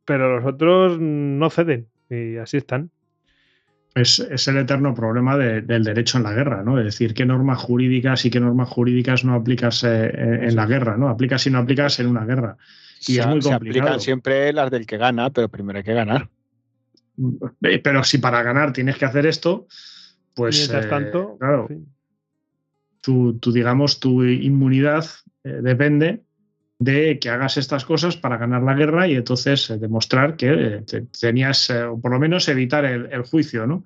[0.06, 2.92] Pero los otros no ceden y así están.
[3.96, 6.80] Es, el eterno problema del derecho en la guerra, ¿no?
[6.80, 10.98] Es decir, qué normas jurídicas y qué normas jurídicas no aplicas eh, en la guerra,
[10.98, 11.10] ¿no?
[11.10, 12.58] Aplicas y no aplicas en una guerra.
[13.08, 13.50] Y es muy complicado.
[13.50, 16.28] Se aplican siempre las del que gana, pero primero hay que ganar.
[17.62, 19.68] Eh, pero si para ganar tienes que hacer esto,
[20.34, 20.58] pues.
[20.58, 21.68] Mientras tanto, claro
[23.04, 25.06] tu, digamos, tu inmunidad
[25.44, 26.24] eh, depende
[26.80, 31.06] de que hagas estas cosas para ganar la guerra y entonces eh, demostrar que eh,
[31.20, 33.86] tenías, o por lo menos evitar el, juicio, ¿no?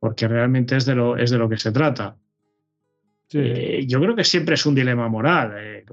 [0.00, 2.16] Porque realmente es de lo, es de lo que se trata.
[3.30, 5.84] yo creo que siempre es un dilema moral.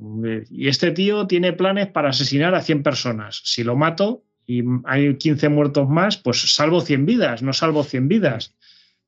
[0.49, 3.41] y este tío tiene planes para asesinar a 100 personas.
[3.45, 8.07] Si lo mato y hay 15 muertos más, pues salvo 100 vidas, no salvo 100
[8.07, 8.56] vidas.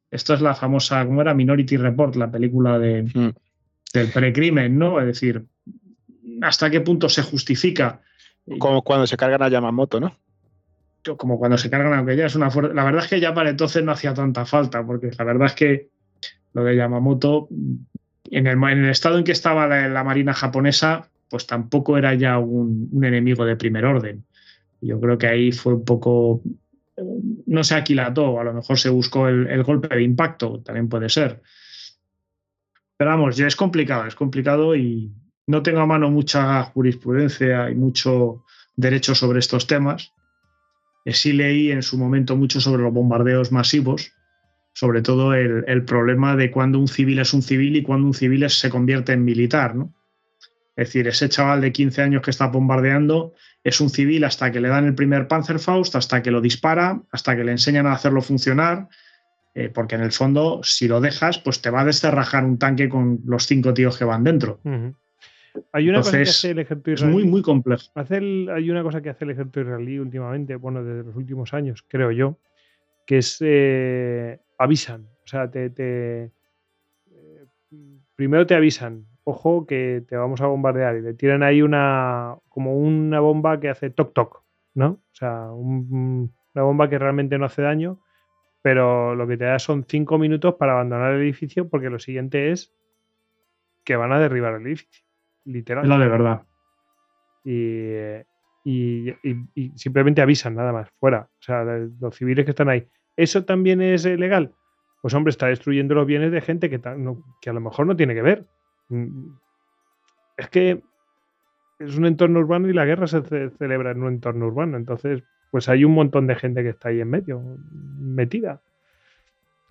[0.09, 1.33] Esto es la famosa, ¿cómo era?
[1.33, 3.33] Minority Report, la película de, mm.
[3.93, 4.99] del precrimen, ¿no?
[4.99, 5.43] Es decir,
[6.43, 8.01] ¿hasta qué punto se justifica?
[8.59, 10.17] Como cuando se cargan a Yamamoto, ¿no?
[11.17, 12.73] Como cuando se cargan, aunque ya es una fuerza.
[12.73, 15.53] La verdad es que ya para entonces no hacía tanta falta, porque la verdad es
[15.53, 15.89] que
[16.53, 21.47] lo de Yamamoto, en el, en el estado en que estaba la, Marina japonesa, pues
[21.47, 24.23] tampoco era ya un, un enemigo de primer orden.
[24.81, 26.41] Yo creo que ahí fue un poco
[26.97, 31.41] no se aquilató, a lo mejor se buscó el, golpe de impacto, también puede ser.
[32.97, 35.11] Pero vamos, ya es complicado, es complicado y
[35.47, 38.43] no tengo a mano mucha jurisprudencia y mucho
[38.75, 40.13] derecho sobre estos temas.
[41.05, 44.11] Eh, sí leí en su momento mucho sobre los bombardeos masivos,
[44.73, 48.49] sobre todo el, problema de cuando un civil es un civil y cuando un civil
[48.49, 49.93] se convierte en militar, ¿no?
[50.75, 54.59] Es decir, ese chaval de 15 años que está bombardeando es un civil hasta que
[54.59, 58.23] le dan el primer Panzerfaust, hasta que lo dispara, hasta que le enseñan a hacerlo
[58.23, 58.87] funcionar,
[59.53, 62.89] eh, porque en el fondo, si lo dejas, pues te va a descerrajar un tanque
[62.89, 64.59] con los cinco tíos que van dentro.
[65.71, 67.15] Hay una cosa que hace el ejército israelí.
[67.15, 67.83] Es muy, muy complejo.
[67.95, 72.11] hay una cosa que hace el ejército israelí últimamente, bueno, desde los últimos años, creo
[72.11, 72.37] yo,
[73.05, 75.07] que es eh, avisan.
[75.23, 76.31] O sea, te, te
[77.11, 77.45] eh,
[78.15, 82.77] primero te avisan ojo que te vamos a bombardear y le tiran ahí una como
[82.77, 84.43] una bomba que hace toc toc,
[84.73, 84.87] ¿no?
[84.87, 87.99] O sea, una bomba que realmente no hace daño,
[88.61, 92.51] pero lo que te da son cinco minutos para abandonar el edificio porque lo siguiente
[92.51, 92.73] es
[93.83, 95.02] que van a derribar el edificio,
[95.45, 95.87] literal.
[95.87, 96.43] No, de verdad.
[97.43, 97.89] Y,
[98.63, 101.29] y, simplemente avisan nada más, fuera.
[101.39, 102.87] O sea, los civiles que están ahí.
[103.15, 104.53] ¿Eso también es legal?
[105.01, 106.79] Pues hombre, está destruyendo los bienes de gente que,
[107.41, 108.45] que a lo mejor no tiene que ver.
[108.89, 109.33] Mm,
[110.37, 110.81] es que
[111.79, 114.77] es un entorno urbano y la guerra se celebra en un entorno urbano.
[114.77, 117.41] Entonces, pues hay un montón de gente que está ahí en medio,
[117.99, 118.61] metida.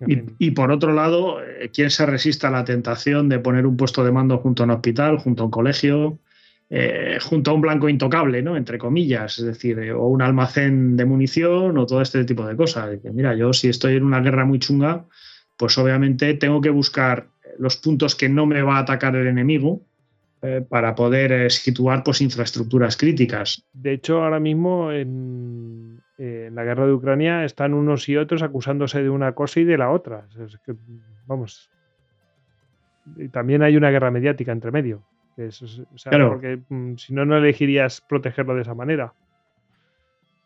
[0.07, 4.03] Y, por otro lado, eh, ¿quién se resiste a la tentación de poner un puesto
[4.03, 6.19] de mando junto a un hospital, junto a un colegio,
[6.69, 8.57] eh, junto a un blanco intocable, ¿no?
[8.57, 12.55] Entre comillas, es decir, eh, o un almacén de munición o todo este tipo de
[12.55, 12.97] cosas.
[13.13, 15.05] mira, yo si estoy en una guerra muy chunga,
[15.57, 17.27] pues obviamente tengo que buscar
[17.59, 19.81] los puntos que no me va a atacar el enemigo
[20.67, 23.63] para poder situar pues, infraestructuras críticas.
[23.71, 26.02] De hecho, ahora mismo en,
[26.51, 29.91] la guerra de Ucrania están unos y otros acusándose de una cosa y de la
[29.91, 30.27] otra.
[31.25, 31.69] vamos.
[33.17, 35.03] Y también hay una guerra mediática entre medio.
[36.29, 39.13] Porque mm, si no, no elegirías protegerlo de esa manera.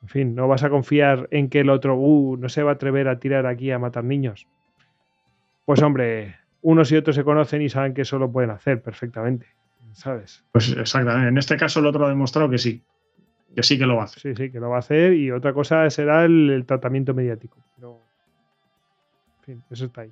[0.01, 2.73] En fin, no vas a confiar en que el otro uh, no se va a
[2.75, 4.47] atrever a tirar aquí a matar niños.
[5.65, 9.47] Pues hombre, unos y otros se conocen y saben que eso lo pueden hacer perfectamente,
[9.93, 10.45] ¿sabes?
[10.53, 11.27] Pues exactamente.
[11.27, 12.83] En este caso el otro ha demostrado que sí,
[13.55, 14.21] que sí que lo va a hacer.
[14.21, 17.57] Sí, sí, que lo va a hacer y otra cosa será el, tratamiento mediático.
[17.75, 18.01] Pero,
[19.39, 20.11] en fin, eso está ahí.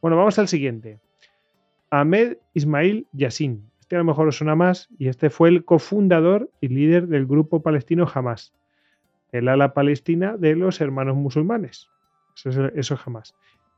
[0.00, 0.98] Bueno, vamos al siguiente.
[1.90, 3.70] Ahmed Ismail Yassin.
[3.80, 7.26] Este a lo mejor os suena más y este fue el cofundador y líder del
[7.26, 8.54] grupo palestino Hamas,
[9.30, 11.90] el ala palestina de los hermanos musulmanes.
[12.34, 13.34] Eso es, eso es Hamas.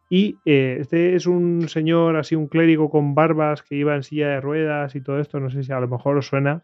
[0.09, 4.29] Y eh, este es un señor, así un clérigo con barbas que iba en silla
[4.29, 5.41] de ruedas y todo esto.
[5.41, 6.63] No sé si a lo mejor os suena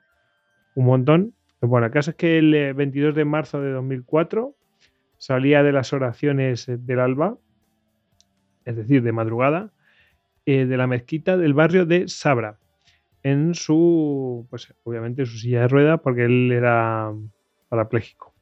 [0.74, 1.34] un montón.
[1.64, 4.52] Bueno, el caso es que el 22 eh, de marzo de 2004
[5.16, 7.38] salía de las oraciones del alba,
[8.64, 9.70] es decir, de madrugada,
[10.44, 12.58] eh, de la mezquita del barrio de Sabra,
[13.22, 17.12] en su, pues obviamente su silla de ruedas, porque él era
[17.68, 18.34] parapléjico.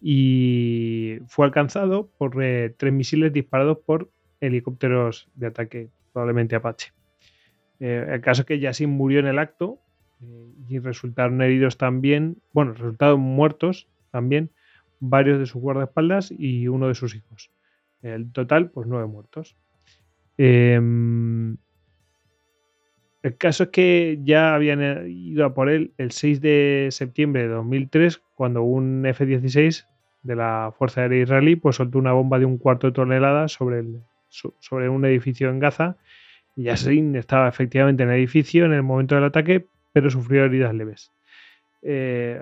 [0.00, 2.32] Y fue alcanzado por
[2.76, 4.10] tres misiles disparados por
[4.40, 6.92] helicópteros de ataque, probablemente Apache.
[7.78, 9.78] Eh, el caso es que Yassin murió en el acto
[10.22, 14.50] eh, y resultaron heridos también, bueno, resultaron muertos también
[15.00, 17.50] varios de sus guardaespaldas y uno de sus hijos.
[18.02, 19.56] El total, pues nueve muertos.
[20.36, 21.56] Em,
[23.22, 27.42] el caso es que ya habían eh, ido a por él el 6 de septiembre
[27.42, 29.86] de 2003, cuando un F-16
[30.22, 33.80] de la Fuerza Aérea Israelí pues, soltó una bomba de un cuarto de tonelada sobre,
[33.80, 35.96] el, sobre un edificio en Gaza.
[36.56, 41.12] Yassin estaba efectivamente en el edificio en el momento del ataque, pero sufrió heridas leves.
[41.82, 42.40] Eh,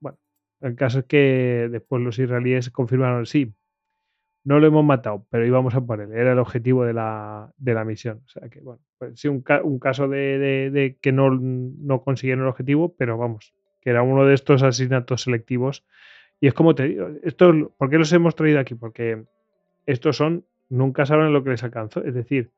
[0.00, 0.18] bueno,
[0.60, 3.54] el caso es que después los israelíes confirmaron, sí,
[4.46, 6.12] no lo hemos matado, pero íbamos a por él.
[6.12, 7.52] Era el objetivo de la,
[7.84, 8.22] misión.
[8.24, 12.94] O sea que, bueno, pues sí, un, caso de, que no, no, consiguieron el objetivo,
[12.96, 15.84] pero vamos, que era uno de estos asesinatos selectivos.
[16.40, 18.76] Y es como te digo, esto, ¿por qué los hemos traído aquí?
[18.76, 19.24] Porque
[19.84, 22.04] estos son, nunca saben lo que les alcanzó.
[22.04, 22.52] Es decir,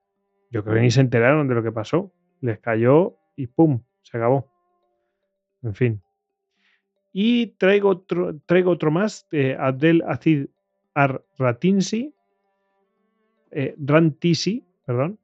[0.51, 2.13] yo creo que ni se enteraron de lo que pasó.
[2.43, 3.81] Les cayó y ¡pum!
[4.03, 4.51] Se acabó.
[5.63, 6.03] En fin.
[7.13, 10.47] Y traigo otro, traigo otro más, de Abdel Azid
[10.95, 12.15] Ar-Ratinsi,
[13.51, 15.19] eh, Rantisi, perdón,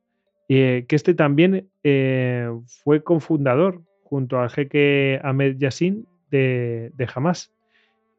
[0.49, 2.49] eh, que este también eh,
[2.83, 7.53] fue cofundador junto al jeque Ahmed Yassin de, de Hamas.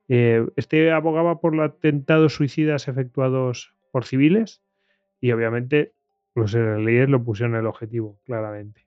[0.08, 4.62] este abogaba por los atentados suicidas efectuados por civiles
[5.22, 5.94] y obviamente
[6.36, 8.85] los israelíes lo pusieron en el objetivo, claramente.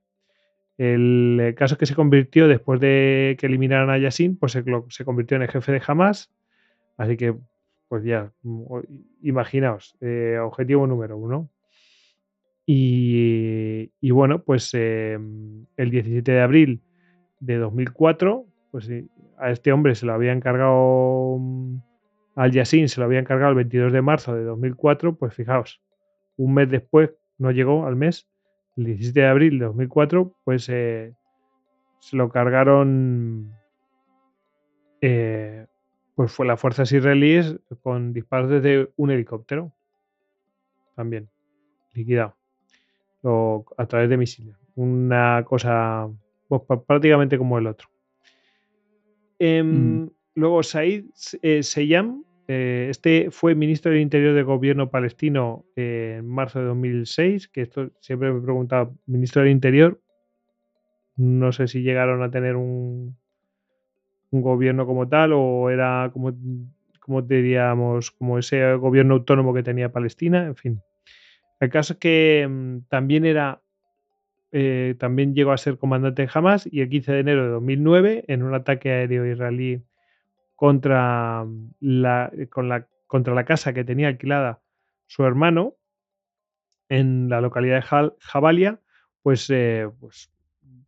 [0.78, 5.36] El caso que se convirtió después de que eliminaran a Yassin, pues se, se convirtió
[5.36, 6.32] en el jefe de Hamas.
[6.96, 7.34] Así que
[7.88, 8.64] pues ya, mm,
[9.22, 11.50] imaginaos, eh, objetivo número uno.
[12.70, 16.82] Y, bueno, pues em, el 17 de abril
[17.40, 18.90] de 2004, pues
[19.38, 21.78] a este hombre se lo había encargado, mm,
[22.36, 25.80] al Yassin se lo había encargado el 22 de marzo de 2004, pues fijaos,
[26.36, 28.28] un mes después, no llegó al mes,
[28.78, 31.12] el 17 de abril de 2004, pues eh,
[31.98, 33.52] se lo cargaron
[35.00, 35.66] eh,
[36.14, 39.72] pues fue las fuerzas israelíes con disparos desde un helicóptero.
[40.96, 41.28] También,
[41.94, 42.34] liquidado.
[43.22, 44.56] a través de misiles.
[44.74, 46.08] Una cosa
[46.48, 47.88] pues, prácticamente como el otro.
[49.38, 50.10] Em, mm.
[50.34, 51.04] Luego, Said
[51.42, 57.48] eh, Seyam, eh, este fue ministro del Interior del gobierno palestino en marzo de 2006,
[57.48, 60.00] que esto siempre me he preguntado, ministro del Interior,
[61.16, 63.18] no sé si llegaron a tener un,
[64.30, 66.32] un gobierno como tal o era como,
[67.00, 70.82] como diríamos, como ese gobierno autónomo que tenía Palestina, en fin.
[71.60, 73.60] El caso es que mm, también era,
[74.52, 78.24] eh, también llegó a ser comandante de Hamas y el 15 de enero de 2009,
[78.28, 79.82] en un ataque aéreo israelí
[80.58, 81.46] contra
[81.78, 84.60] la, con la, contra la casa que tenía alquilada
[85.06, 85.76] su hermano
[86.88, 88.80] en la localidad de Jabalia,
[89.22, 90.32] pues, eh, pues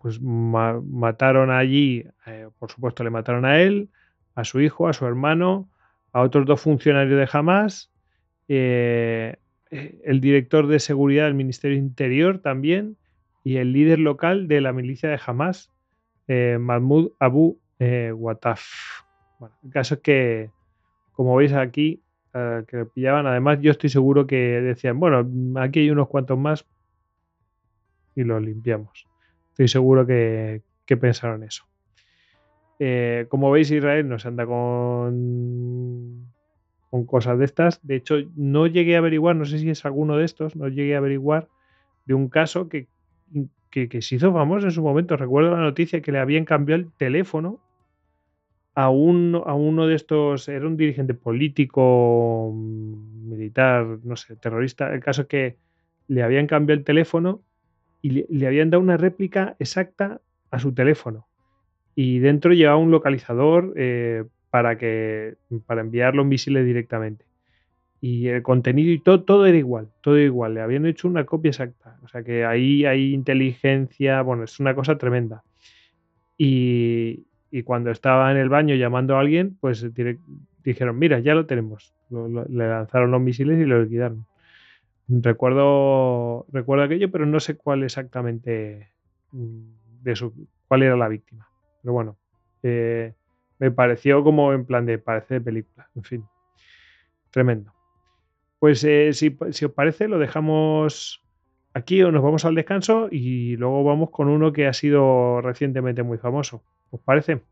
[0.01, 3.91] pues mataron allí, eh, por supuesto le mataron a él,
[4.35, 5.69] a su hijo, a su hermano,
[6.13, 7.93] a otros dos funcionarios de Hamas,
[8.49, 9.37] eh,
[9.71, 12.97] el director de seguridad del Ministerio Interior también
[13.45, 15.71] y el líder local de la milicia de Hamas,
[16.29, 18.63] eh, Mahmoud Abu Wataf.
[19.41, 20.51] Bueno, el caso es que,
[21.13, 22.03] como veis aquí,
[22.33, 25.27] que pillaban, además yo estoy seguro que decían, bueno,
[25.61, 26.67] aquí hay unos cuantos más
[28.15, 29.07] y los limpiamos.
[29.51, 30.63] Estoy seguro que,
[31.01, 31.65] pensaron eso.
[32.79, 36.27] Eh, como veis, Israel no se anda con,
[36.91, 37.87] con cosas de estas.
[37.87, 40.95] De hecho, no llegué a averiguar, no sé si es alguno de estos, no llegué
[40.95, 41.49] a averiguar
[42.05, 42.89] de un caso que,
[43.71, 45.17] que, se hizo famoso en su momento.
[45.17, 47.61] Recuerdo la noticia que le habían cambiado el teléfono
[48.75, 54.93] a, un, a uno de estos, era un dirigente político, militar, no sé, terrorista.
[54.93, 55.57] El caso que
[56.09, 57.43] le habían cambiado el teléfono
[58.03, 60.21] y le, habían dado una réplica exacta
[60.51, 61.27] a su teléfono.
[61.95, 65.37] Y dentro llevaba un localizador eh, para, que,
[65.67, 67.25] para enviarlo en visible directamente.
[68.01, 70.55] Y el contenido y todo, todo era igual, todo igual.
[70.55, 71.99] Le habían hecho una copia exacta.
[72.03, 75.45] O sea que ahí hay inteligencia, bueno, es una cosa tremenda.
[76.39, 77.27] Y,
[77.65, 79.87] cuando estaba en el baño llamando a alguien, pues
[80.65, 81.95] dijeron, mira, ya lo tenemos.
[82.11, 84.27] le lanzaron los misiles y lo liquidaron.
[85.09, 88.91] Recuerdo, recuerdo aquello, pero no sé cuál exactamente
[89.33, 90.33] mm, de su,
[90.69, 91.49] cuál era la víctima.
[91.83, 92.17] Pero bueno,
[92.63, 93.15] eh,
[93.59, 95.89] me pareció como en plan de parece de película.
[95.97, 96.25] En fin,
[97.31, 97.73] tremendo.
[98.61, 101.25] Pues eh, si, si, os parece, lo dejamos
[101.75, 106.19] aquí nos vamos al descanso y luego vamos con uno que ha sido recientemente muy
[106.19, 106.63] famoso.
[106.91, 107.43] ¿Os parece?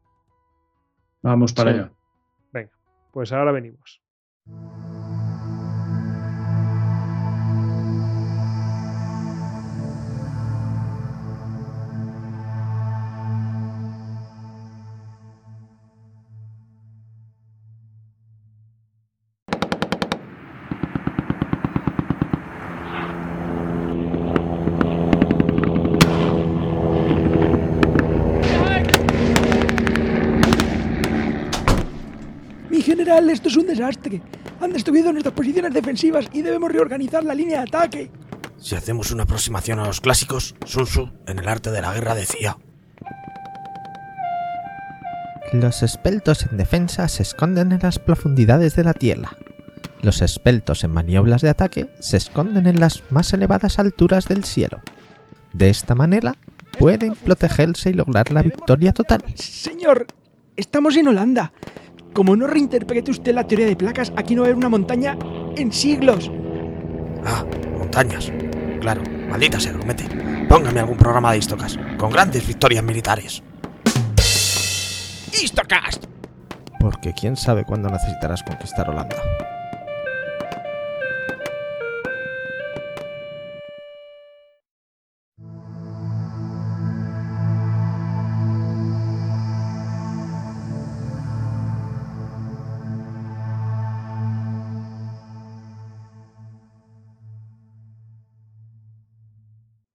[1.23, 1.93] Vamos para allá.
[2.53, 2.73] Venga,
[3.12, 4.01] pues ahora venimos.
[33.49, 34.23] Esto es un desastre.
[34.61, 38.11] Han destruido nuestras posiciones defensivas y debemos reorganizar la línea de ataque.
[38.59, 42.15] Si hacemos una aproximación a los clásicos, Sun Tzu en el arte de la guerra
[42.15, 42.59] decía...
[45.53, 49.31] Los espeltos en defensa se esconden en las profundidades de la tierra.
[50.03, 54.83] Los espeltos en maniobras de ataque se esconden en las más elevadas alturas del cielo.
[55.55, 56.37] De esta manera,
[56.79, 59.25] pueden protegerse y lograr la victoria total.
[59.37, 60.07] Señor,
[60.55, 61.53] estamos en Holanda.
[62.13, 65.17] Como no reinterprete usted la teoría de placas, aquí no va a haber una montaña
[65.57, 66.31] en siglos.
[67.25, 67.45] Ah,
[67.79, 68.33] montañas.
[68.81, 70.05] Claro, maldita sea, mete.
[70.49, 73.43] Póngame algún programa de Histocast, con grandes victorias militares.
[75.33, 76.05] ¡Histocast!
[76.81, 79.17] Porque quién sabe cuándo necesitarás conquistar Holanda.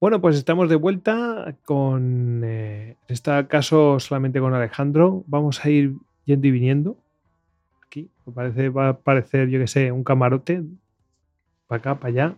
[0.03, 5.23] Bueno, pues estamos de vuelta con, eh, en este caso solamente con Alejandro.
[5.27, 5.93] Vamos a ir
[6.25, 6.97] yendo y viniendo.
[7.87, 10.61] Aquí, me parece, va a parecer, yo que sé, un camarote.
[11.67, 12.35] Para acá, para allá.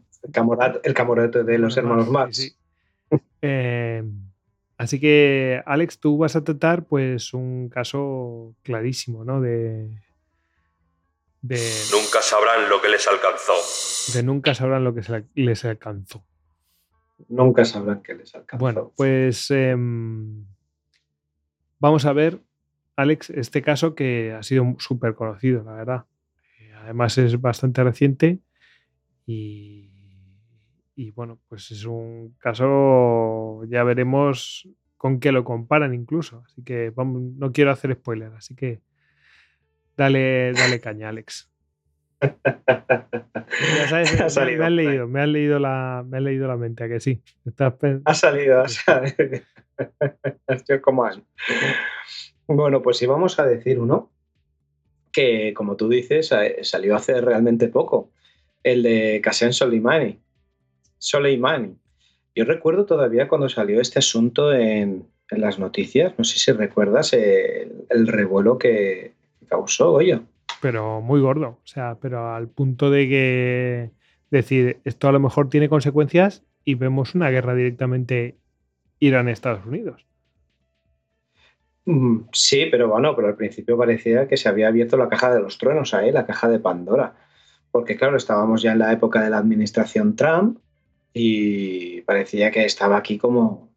[0.83, 2.55] El, camarote, de los hermanos Marx.
[3.41, 4.03] Eh,
[4.77, 9.41] así que, Alex, tú vas a tratar pues un caso clarísimo, ¿no?
[9.41, 9.89] De,
[11.41, 11.57] de...
[11.91, 13.53] Nunca sabrán lo que les alcanzó.
[14.13, 15.01] De nunca sabrán lo que
[15.33, 16.23] les alcanzó
[17.27, 18.63] nunca sabrán qué les alcanzó.
[18.63, 20.45] Bueno, pues em,
[21.79, 22.41] vamos a ver,
[22.95, 26.05] Alex, este caso que ha sido súper conocido, la verdad.
[26.59, 28.39] Eh, además es bastante reciente
[29.25, 29.89] y,
[31.15, 36.43] bueno, pues es un caso, ya veremos con qué lo comparan incluso.
[36.45, 38.81] Así que no quiero hacer spoiler, así que
[39.97, 41.49] dale, dale caña, Alex.
[42.25, 46.57] Ya sabes, me, salido, me, han leído, me han leído la, me han leído la
[46.57, 47.21] mente, ¿a que sí.
[48.05, 49.41] ha salido, ha salido.
[50.67, 51.09] Yo como
[52.47, 54.11] Bueno, pues si vamos a decir uno
[55.11, 58.11] que, como tú dices, eh, salió hace realmente poco,
[58.63, 60.19] el de Qasem Soleimani.
[60.97, 61.77] Soleimani.
[62.35, 67.13] Yo recuerdo todavía cuando salió este asunto en, en las noticias, no sé si recuerdas
[67.13, 69.13] el, el revuelo que
[69.47, 70.19] causó, oye
[70.61, 71.59] pero muy gordo.
[71.63, 73.91] O sea, pero al punto de que
[74.31, 78.37] decir, esto a lo mejor tiene consecuencias y vemos una guerra directamente
[78.99, 80.05] Irán-Estados Unidos.
[81.85, 85.39] Mm, sí, pero bueno, pero al principio parecía que se había abierto la caja de
[85.39, 87.15] los truenos ahí, la caja de Pandora.
[87.71, 90.59] Porque claro, estábamos ya en la época de la administración Trump
[91.13, 93.69] y parecía que estaba aquí como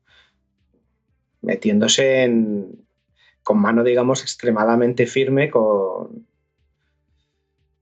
[1.42, 2.86] metiéndose en,
[3.42, 6.27] con mano, digamos, extremadamente firme con,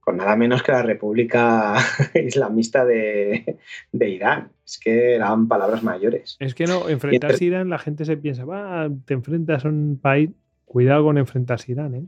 [0.07, 1.75] con nada menos que la República
[2.15, 3.57] Islamista de,
[3.91, 4.53] Irán.
[4.65, 6.37] Es que eran palabras mayores.
[6.39, 9.99] Es que no, enfrentarse a Irán, la gente se piensa, va, te enfrentas a un
[10.01, 10.29] país,
[10.63, 12.05] cuidado con enfrentarse a Irán, ¿eh?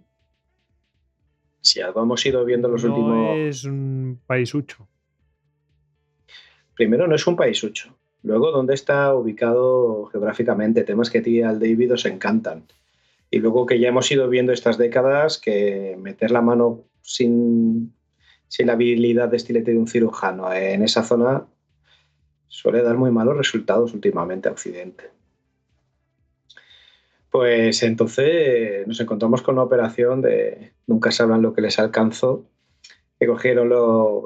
[1.60, 3.38] Si algo hemos ido viendo los no últimos.
[3.38, 4.88] Es un país hucho.
[6.76, 7.94] Primero, no es un país hucho.
[8.24, 10.86] Luego, ¿dónde está ubicado geográficamente?
[10.86, 12.64] Temas que a ti al David os encantan.
[13.30, 17.96] Y luego que ya hemos ido viendo estas décadas que meter la mano sin,
[18.60, 20.54] la habilidad de estilete de un cirujano.
[20.54, 21.46] En esa zona
[22.48, 25.06] suele dar muy malos resultados últimamente a Occidente.
[27.32, 32.46] Pues entonces nos encontramos con una operación de nunca sabrán lo que les alcanzó,
[33.20, 33.70] que cogieron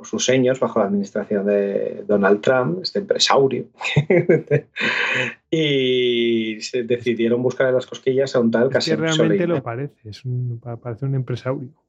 [0.05, 3.65] sus seños bajo la administración de Donald Trump, este empresario,
[5.51, 10.61] y se decidieron buscar las cosquillas a un tal que realmente lo parece, es un,
[10.81, 11.83] parece un empresario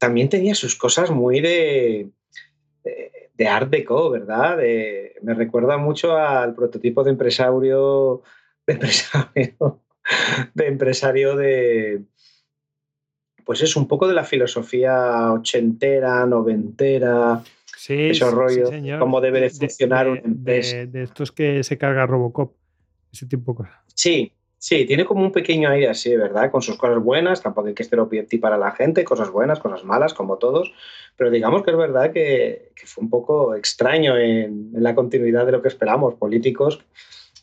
[0.00, 2.08] también tenía sus cosas muy de,
[3.36, 4.56] de, art deco, ¿verdad?
[4.56, 8.22] me recuerda mucho al prototipo de empresario,
[8.66, 9.82] de empresario,
[10.54, 12.02] de empresario de,
[13.44, 17.42] pues es un poco de la filosofía ochentera, noventera,
[17.76, 20.86] sí, esos rollos, cómo debe de funcionar una empresa.
[20.86, 22.56] De, estos que se carga Robocop,
[23.12, 23.74] ese tipo de cosas.
[23.94, 24.32] Sí,
[24.62, 26.50] Sí, tiene como un pequeño aire así, ¿verdad?
[26.50, 30.12] Con sus cosas buenas, tampoco hay que estereotipar a la gente, cosas buenas, cosas malas,
[30.12, 30.70] como todos,
[31.16, 35.62] pero digamos que es verdad que, fue un poco extraño en, la continuidad de lo
[35.62, 36.84] que esperamos, políticos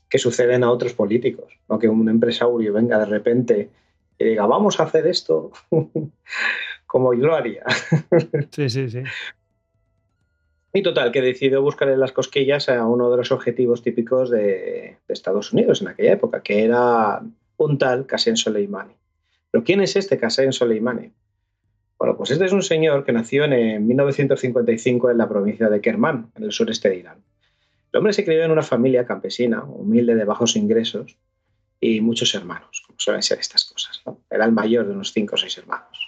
[0.07, 3.71] que suceden a otros políticos, no que un empresario venga de repente
[4.19, 5.51] y diga, vamos a hacer esto,
[6.85, 7.63] como yo lo haría.
[8.51, 9.01] Sí, sí, sí.
[10.77, 15.51] Y total, que decidió buscarle las cosquillas a uno de los objetivos típicos de, Estados
[15.51, 17.19] Unidos en aquella época, que era
[17.57, 18.93] un tal Qasem Soleimani.
[19.49, 21.11] ¿Pero quién es este Qasem Soleimani?
[21.97, 26.29] Bueno, pues este es un señor que nació en 1955 en la provincia de Kerman,
[26.35, 27.23] en el sureste de Irán.
[27.91, 31.17] El hombre se crió en una familia campesina, humilde, de bajos ingresos
[31.79, 34.03] y muchos hermanos, como suelen ser estas cosas.
[34.29, 36.06] Era el mayor de unos cinco o seis hermanos.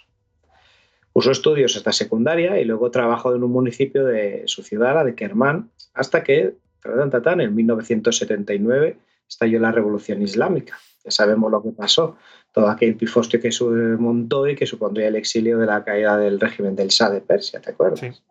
[1.20, 5.16] Cursó estudios hasta secundaria y luego trabajó en un municipio de su ciudad, la de
[5.16, 6.56] Kerman, hasta que,
[6.86, 8.98] en 1979,
[9.28, 10.78] estalló la revolución islámica.
[11.04, 12.16] Ya sabemos lo que pasó,
[12.54, 16.40] todo aquel pifostio que se montó y que supondría el exilio de la caída del
[16.40, 18.24] régimen del Shah de Persia, ¿te acuerdas?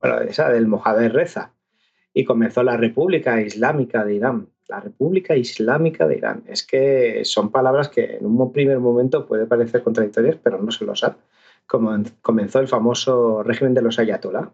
[0.00, 1.52] Bueno, esa del Mohamed Reza.
[2.14, 4.48] Y comenzó la República Islámica de Irán.
[4.68, 6.42] La República Islámica de Irán.
[6.46, 10.86] Es que son palabras que en un primer momento puede parecer contradictorias, pero no se
[10.86, 11.16] lo sabe.
[11.66, 14.52] Como comenzó el famoso régimen de los ayatolá.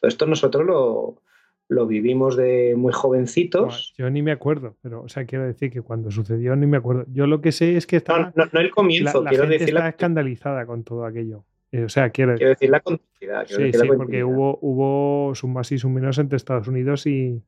[0.00, 1.22] Todo esto nosotros lo,
[1.68, 3.94] lo vivimos de muy jovencitos.
[3.96, 7.04] yo ni me acuerdo, pero, o sea, quiero decir que cuando sucedió ni me acuerdo.
[7.12, 8.32] Yo lo que sé es que está.
[8.34, 9.76] No, no, el comienzo, la, quiero gente decir.
[9.76, 11.44] Está escandalizada con todo aquello.
[11.72, 13.46] Eh, o sea, quiero, quiero decir la continuidad.
[13.46, 17.42] Sí, sí, porque hubo, hubo más y menos entre Estados Unidos y,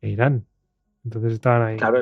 [0.00, 0.44] e Irán.
[1.04, 1.76] Entonces estaban ahí.
[1.76, 2.00] Claro,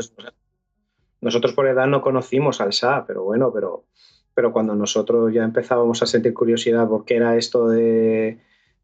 [1.21, 3.85] nosotros por edad no conocimos al Shah, pero bueno, pero,
[4.35, 8.39] pero cuando nosotros ya empezábamos a sentir curiosidad por qué era esto de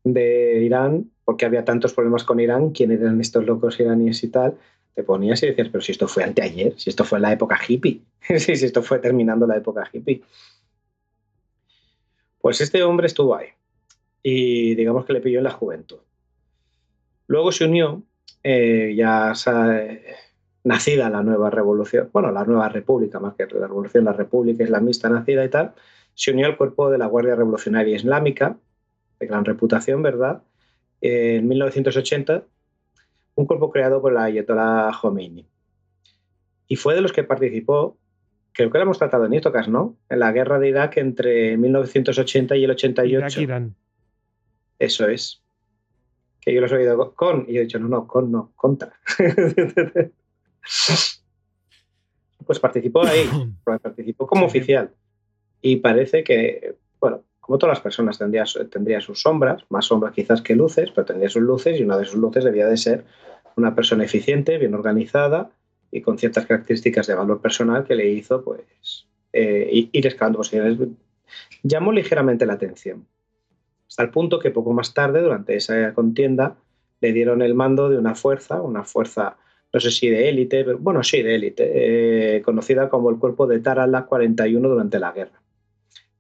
[0.04, 4.56] de Irán, porque había tantos problemas con Irán, quién eran estos locos iraníes y tal,
[4.94, 7.58] te ponías y decías, pero si esto fue anteayer, si esto fue en la época
[7.66, 8.02] hippie,
[8.38, 10.22] si esto fue terminando la época hippie.
[12.40, 13.48] Pues este hombre estuvo ahí
[14.22, 15.98] y digamos que le pilló en la juventud.
[17.26, 18.02] Luego se unió,
[18.42, 19.34] eh, ya
[20.69, 25.09] nacida la nueva revolución, bueno, la nueva república, más que la revolución, la república islamista
[25.09, 25.73] nacida y tal,
[26.15, 28.59] se unió al cuerpo de la Guardia Revolucionaria Islámica,
[29.19, 30.43] de gran reputación, ¿verdad?
[31.01, 32.45] En 1980,
[33.36, 35.47] un cuerpo creado por la Ayatollah Khomeini.
[36.66, 37.97] Y fue de los que participó,
[38.53, 39.97] creo que lo hemos tratado en Istocas, ¿no?
[40.11, 43.16] En la guerra de Irak entre 1980 y el 88.
[43.16, 43.74] Irak, Irán.
[44.78, 45.43] Eso es.
[46.43, 48.93] Que yo lo he oído con, y he dicho, no, no, con, no, contra.
[52.47, 53.28] pues participó ahí,
[53.65, 54.90] participó como oficial.
[55.61, 60.43] Y parece que, bueno, como todas las personas, tendría, tendría sus sombras, más sombras quizás
[60.43, 63.05] que luces, pero tendría sus luces y una de sus luces debía de ser
[63.57, 65.51] una persona eficiente, bien organizada
[65.90, 70.78] y con ciertas características de valor personal que le hizo pues, eh, ir escalando posiciones.
[71.62, 73.07] Llamó ligeramente la atención,
[73.89, 76.57] hasta el punto que poco más tarde, durante esa contienda,
[77.01, 79.39] le dieron el mando de una fuerza, una fuerza,
[79.73, 83.47] no sé si de élite, pero bueno, sí, de élite, eh, conocida como el cuerpo
[83.47, 85.40] de Tarala 41 durante la guerra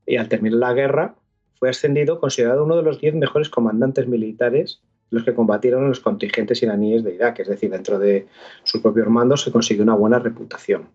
[0.08, 1.14] y al terminar la guerra
[1.58, 4.80] fue ascendido, considerado uno de los diez mejores comandantes militares
[5.10, 8.26] los que combatieron en los contingentes iraníes de Irak, es decir, dentro de
[8.62, 10.90] su propio mando se consiguió una buena reputación.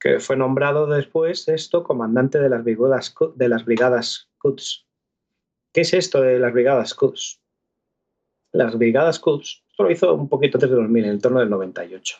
[0.00, 4.86] Que fue nombrado después esto comandante de las brigadas, de las brigadas Quds.
[5.72, 7.40] ¿Qué es esto de las brigadas Quds?
[8.52, 11.50] Las brigadas Quds, esto lo hizo un poquito antes de 2000, en el torno del
[11.50, 12.16] 98.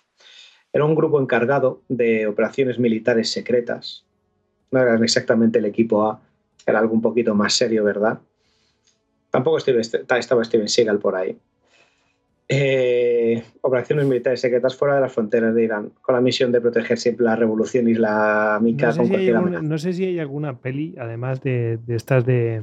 [0.73, 4.07] Era un grupo encargado de operaciones militares secretas
[4.71, 6.21] no era exactamente el equipo A,
[6.67, 8.19] era algo un poquito más serio, ¿verdad?
[9.31, 11.39] Tampoco estaba Steven Seagal por ahí.
[12.49, 16.99] Eh, operaciones militares secretas fuera de las fronteras de Irán, con la misión de proteger
[16.99, 18.89] siempre la revolución islámica.
[18.89, 22.63] No sé, si hay, alguna peli, además de, estas de,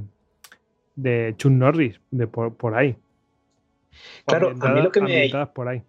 [0.96, 2.96] de Chun Norris, de por, ahí.
[4.26, 5.32] Claro, a mí lo que me.
[5.54, 5.84] Por ahí.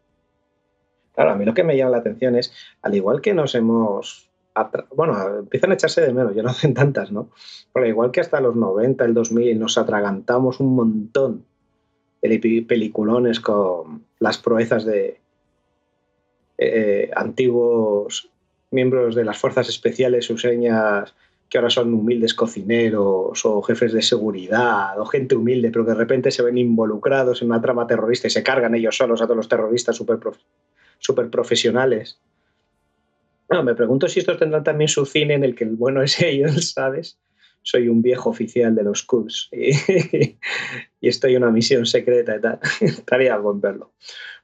[1.14, 2.52] Claro, a mí lo que me llama la atención es,
[2.82, 4.28] al igual que nos hemos
[4.94, 7.30] bueno, empiezan a echarse de menos, ya no hacen tantas, ¿no?
[7.72, 11.44] Pero igual que hasta los 90, el 2000, nos atragantamos un montón
[12.22, 15.20] de peliculones con las proezas de
[16.56, 18.30] eh, antiguos
[18.70, 21.14] miembros de las fuerzas especiales useñas
[21.54, 25.98] que ahora son humildes cocineros o jefes de seguridad o gente humilde, pero que de
[25.98, 29.36] repente se ven involucrados en una trama terrorista y se cargan ellos solos a todos
[29.36, 30.18] los terroristas super,
[30.98, 32.18] super profesionales
[33.62, 36.70] me pregunto si estos tendrán también su cine en el que el bueno es ellos,
[36.74, 37.18] ¿sabes?
[37.62, 39.70] Soy un viejo oficial de los Cubs y,
[41.00, 42.58] estoy en una misión secreta y tal.
[42.80, 43.92] Estaría algo en verlo.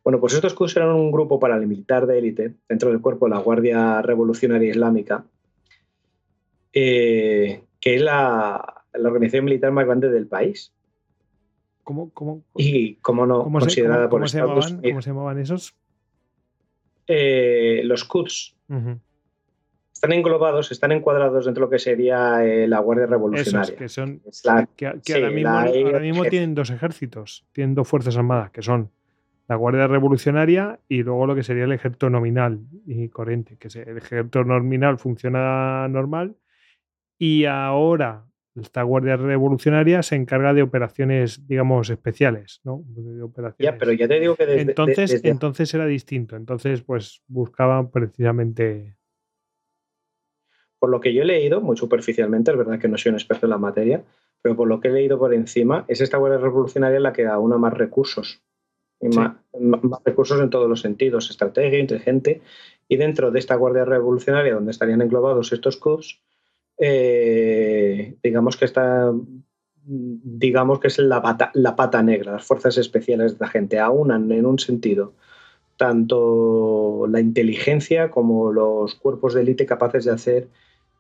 [0.03, 3.41] Bueno, pues estos Cubs eran un grupo paramilitar de élite dentro del cuerpo de la
[3.41, 5.25] Guardia Revolucionaria Islámica,
[6.73, 10.73] eh, que es la, organización militar más grande del país.
[11.83, 14.91] ¿Cómo, cómo, y cómo no considerada por Estados Unidos.
[14.91, 15.75] ¿Cómo se llamaban esos?
[17.07, 18.55] Eh, los Quds.
[19.93, 23.77] Están englobados, están encuadrados dentro de lo que sería eh, la Guardia Revolucionaria.
[23.77, 24.23] que son.
[24.77, 28.91] que, ahora mismo, tienen dos ejércitos, tienen dos fuerzas armadas, que son
[29.49, 33.99] la Guardia Revolucionaria y luego lo que sería el ejército nominal y corriente, que el
[33.99, 36.37] ejército nominal funciona normal
[37.23, 38.25] Y ahora
[38.59, 42.83] esta Guardia Revolucionaria se encarga de operaciones, digamos, especiales, ¿no?
[43.59, 46.35] Ya, pero ya te digo que desde, entonces, entonces era distinto.
[46.35, 48.97] Entonces, pues buscaban precisamente.
[50.79, 53.45] Por lo que yo he leído, muy superficialmente, es verdad que no soy un experto
[53.45, 54.03] en la materia,
[54.41, 57.59] pero por lo que he leído por encima, es esta Guardia Revolucionaria la que aúna
[57.59, 58.43] más recursos.
[59.03, 59.37] más,
[60.07, 62.41] recursos en todos los sentidos, estrategia, inteligente.
[62.89, 66.23] Y dentro de esta Guardia Revolucionaria, donde estarían englobados estos CUBs,
[66.81, 69.13] eh, digamos que está
[69.83, 74.31] digamos que es la pata, la pata negra, las fuerzas especiales de la gente, aunan
[74.33, 75.15] en un sentido
[75.77, 80.49] tanto la inteligencia como los cuerpos de élite capaces de hacer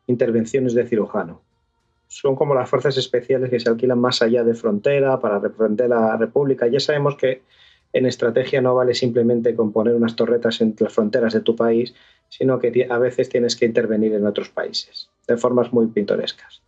[0.06, 1.42] intervenciones de cirujano.
[2.08, 6.16] Son como las fuerzas especiales que se alquilan más allá de frontera para representar la
[6.16, 6.66] República.
[6.66, 7.42] Ya sabemos que
[7.92, 11.94] en estrategia no vale simplemente con poner unas torretas entre las fronteras de tu país,
[12.28, 16.62] sino que a veces tienes que intervenir en otros países de formas muy pintorescas.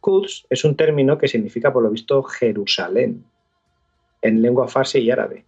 [0.00, 3.24] Quds es un término que significa, por lo visto, Jerusalén,
[4.20, 5.46] en lengua farsi y árabe.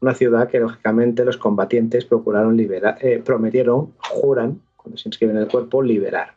[0.00, 5.42] Una ciudad que, lógicamente, los combatientes procuraron liberar, eh, prometieron, juran, cuando se inscriben en
[5.42, 6.34] el cuerpo, liberar.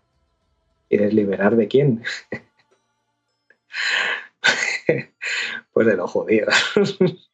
[0.90, 2.04] ¿Quieres liberar de quién?
[5.74, 6.54] pues de los judíos.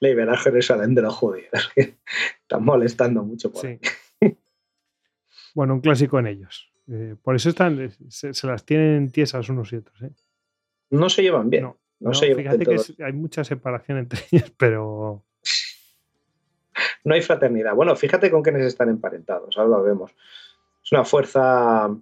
[0.00, 1.72] liberar Jerusalén de los judíos.
[1.76, 3.80] Están molestando mucho por sí.
[5.54, 6.70] Bueno, un clásico en ellos.
[6.88, 10.02] Eh, por eso están, eh, se, las tienen tiesas unos y otros.
[10.02, 10.10] ¿eh?
[10.90, 11.72] No se llevan bien.
[11.98, 15.24] No, se llevan fíjate que hay mucha separación entre ellos, pero.
[17.04, 17.74] No hay fraternidad.
[17.74, 20.12] Bueno, fíjate con quiénes están emparentados, ahora lo vemos.
[20.84, 21.96] Es una fuerza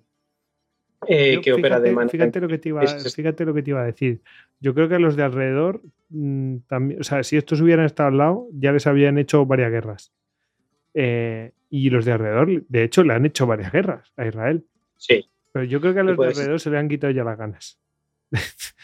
[1.06, 2.10] que opera de manera.
[2.10, 4.20] Fíjate lo, que te iba, fíjate lo que te iba a decir.
[4.60, 8.08] Yo creo que a los de alrededor, mm, también, o sea, si estos hubieran estado
[8.08, 10.12] al lado, ya les habían hecho varias guerras.
[11.70, 14.64] y los de alrededor, de hecho, le han hecho varias guerras a Israel.
[15.06, 15.28] Sí.
[15.52, 17.78] Pero yo creo que a los de alrededor se le han quitado ya las ganas.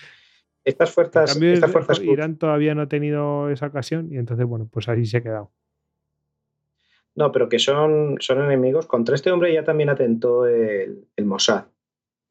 [0.62, 4.88] Estas fuerzas, estas fuerzas Irán todavía no ha tenido esa ocasión y entonces, bueno, pues
[4.88, 5.50] ahí se ha quedado.
[7.14, 8.86] No, pero que son, son enemigos.
[8.86, 11.64] Contra este hombre ya también atentó el, el Mossad.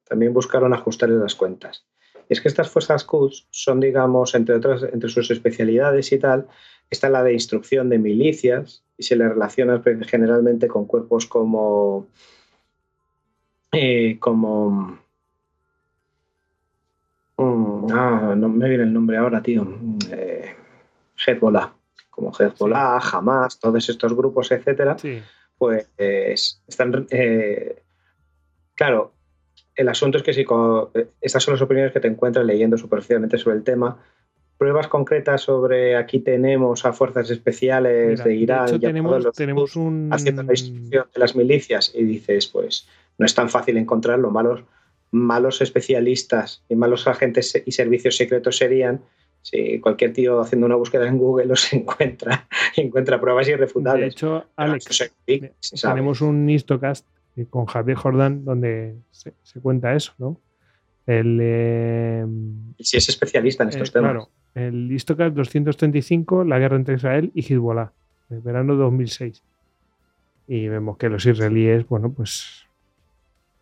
[0.04, 1.88] También buscaron ajustarle las cuentas.
[2.30, 6.48] Y es que estas fuerzas Quds son, digamos, entre otras, entre sus especialidades y tal,
[6.90, 12.08] está la de instrucción de milicias y se le relaciona generalmente con cuerpos como
[13.72, 15.00] eh, como...
[17.38, 19.68] Mm, ah, no me viene el nombre ahora, tío.
[20.12, 20.56] Eh,
[21.26, 21.74] Hezbollah.
[22.10, 24.98] Como Hezbollah, Hamas, todos estos grupos, etcétera,
[25.58, 25.88] pues
[26.68, 27.08] están...
[27.12, 27.82] Eh,
[28.76, 29.14] claro,
[29.76, 30.46] el asunto es que si
[31.22, 33.98] estas son las opiniones que te encuentras leyendo superficialmente sobre el tema,
[34.58, 40.10] pruebas concretas sobre aquí tenemos a fuerzas especiales de Irán y tenemos, tenemos un...
[40.12, 42.86] haciendo la instrucción de las milicias y dices, pues
[43.20, 44.32] no es tan fácil encontrarlo.
[44.32, 44.64] Malos,
[45.12, 49.02] malos especialistas y malos agentes y servicios secretos serían
[49.42, 54.02] si cualquier tío haciendo una búsqueda en Google los encuentra, encuentra pruebas irrefutables.
[54.02, 55.14] De hecho, Alex,
[55.82, 57.06] tenemos un Histocast
[57.50, 60.40] con Javier Jordán donde se, cuenta eso, ¿no?
[61.06, 62.26] El, eh,
[62.80, 64.12] si es especialista en estos temas.
[64.12, 67.92] Claro, el Histocast 235, la guerra entre Israel y Hezbollah,
[68.30, 69.42] el verano 2006.
[70.48, 72.69] Y vemos que los israelíes, bueno, pues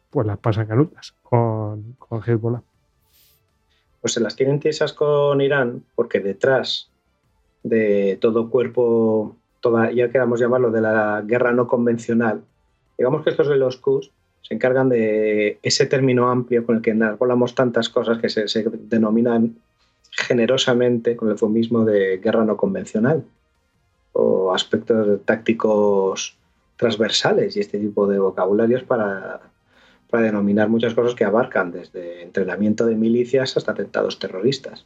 [0.09, 2.61] pues las pasan canutas con, con Hezbollah.
[4.01, 6.89] Pues se las tienen tiesas con Irán porque detrás
[7.63, 12.43] de todo cuerpo, toda, ya queramos llamarlo, de la guerra no convencional,
[12.97, 14.11] digamos que estos de los Qs
[14.41, 19.57] se encargan de ese término amplio con el que hablamos tantas cosas que se, denominan
[20.11, 23.25] generosamente con el eufemismo de guerra no convencional
[24.13, 26.37] o aspectos tácticos
[26.77, 29.41] transversales y este tipo de vocabularios para
[30.09, 34.85] para denominar muchas cosas que abarcan desde entrenamiento de milicias hasta atentados terroristas.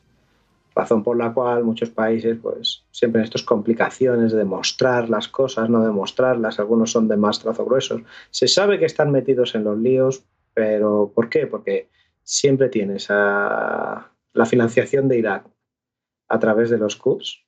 [0.73, 5.69] Razón por la cual muchos países, pues, siempre en estas complicaciones de demostrar las cosas,
[5.69, 8.01] no demostrarlas, algunos son de más trazo gruesos.
[8.29, 10.23] Se sabe que están metidos en los líos,
[10.53, 11.45] pero ¿por qué?
[11.45, 11.89] Porque
[12.23, 15.45] siempre tienes la financiación de Irak
[16.29, 17.43] a través de los Quds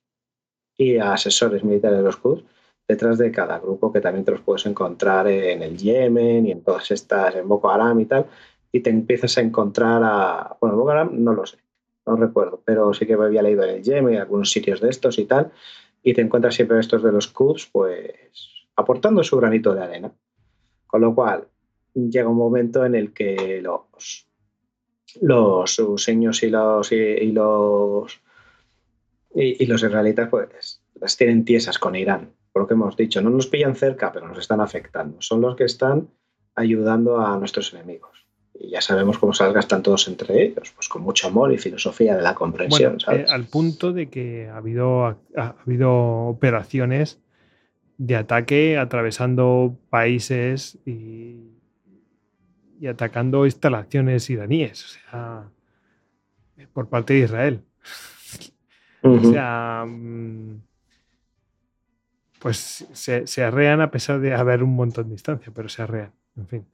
[0.76, 2.44] y a asesores militares de los Quds
[2.86, 6.62] detrás de cada grupo, que también te los puedes encontrar en el Yemen y en
[6.62, 8.26] todas estas, en Boko Haram y tal,
[8.70, 11.58] y te empiezas a encontrar a, bueno, Boko Haram no lo sé,
[12.06, 14.90] no recuerdo, pero sí que me había leído en el Yemen y algunos sitios de
[14.90, 15.52] estos y tal,
[16.02, 20.12] y te encuentras siempre estos de los Quds, pues aportando su granito de arena.
[20.86, 21.48] Con lo cual,
[21.94, 24.28] llega un momento en el que los,
[25.22, 28.20] los sueños y los, y, los,
[29.34, 33.30] y los israelitas, pues las tienen tiesas con Irán por lo que hemos dicho, no
[33.30, 35.20] nos pillan cerca, pero nos están afectando.
[35.20, 36.08] Son los que están
[36.54, 38.28] ayudando a nuestros enemigos.
[38.54, 42.14] Y ya sabemos cómo se gastan todos entre ellos, pues con mucho amor y filosofía
[42.14, 42.98] de la comprensión.
[43.10, 45.18] Eh, al punto de que ha habido, ha,
[45.66, 45.92] habido
[46.28, 47.18] operaciones
[47.98, 51.40] de ataque atravesando países y,
[52.78, 55.48] y atacando instalaciones iraníes, o sea,
[56.72, 57.60] por parte de Israel.
[59.06, 60.62] O sea, mm,
[62.44, 66.12] pues se, se, arrean a pesar de haber un montón de distancia, pero se arrean,
[66.36, 66.66] en fin.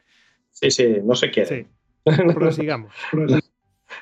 [0.50, 1.68] Sí, sí, no se quieren.
[2.04, 2.10] Sí.
[2.34, 2.92] Prosigamos.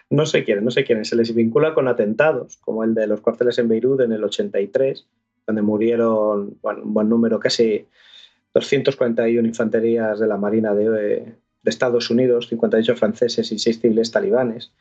[0.08, 1.04] no se quieren, no se quieren.
[1.04, 5.06] Se les vincula con atentados, como el de los cuarteles en Beirut en el 83,
[5.46, 7.86] donde murieron un buen número, casi
[8.54, 11.34] 241 infanterías de la Marina de, de
[11.64, 14.72] Estados Unidos, 58 franceses y 6 civiles talibanes.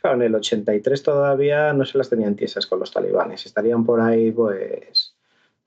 [0.00, 4.00] Claro, en el 83 todavía no se las tenían tiesas con los talibanes, estarían por
[4.00, 5.15] ahí pues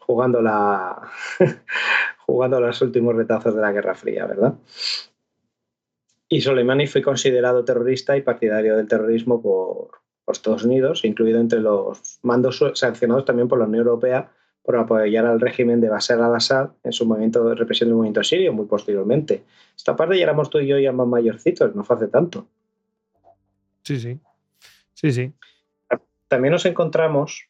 [0.10, 1.08] jugando, la
[2.26, 4.56] jugando los últimos retazos de la Guerra Fría, ¿verdad?
[6.28, 10.00] Y Soleimani fue considerado terrorista y partidario del terrorismo por,
[10.32, 14.32] Estados Unidos, incluido entre los mandos sancionados también por la Unión Europea
[14.64, 18.54] por apoyar al régimen de Bashar al-Assad en su movimiento de represión del movimiento sirio
[18.54, 19.44] muy posteriormente.
[19.76, 22.48] Esta parte ya éramos tú y yo ya más mayorcitos, no fue hace tanto.
[23.84, 24.20] Sí, sí.
[24.94, 25.34] Sí, sí.
[26.28, 27.50] También nos encontramos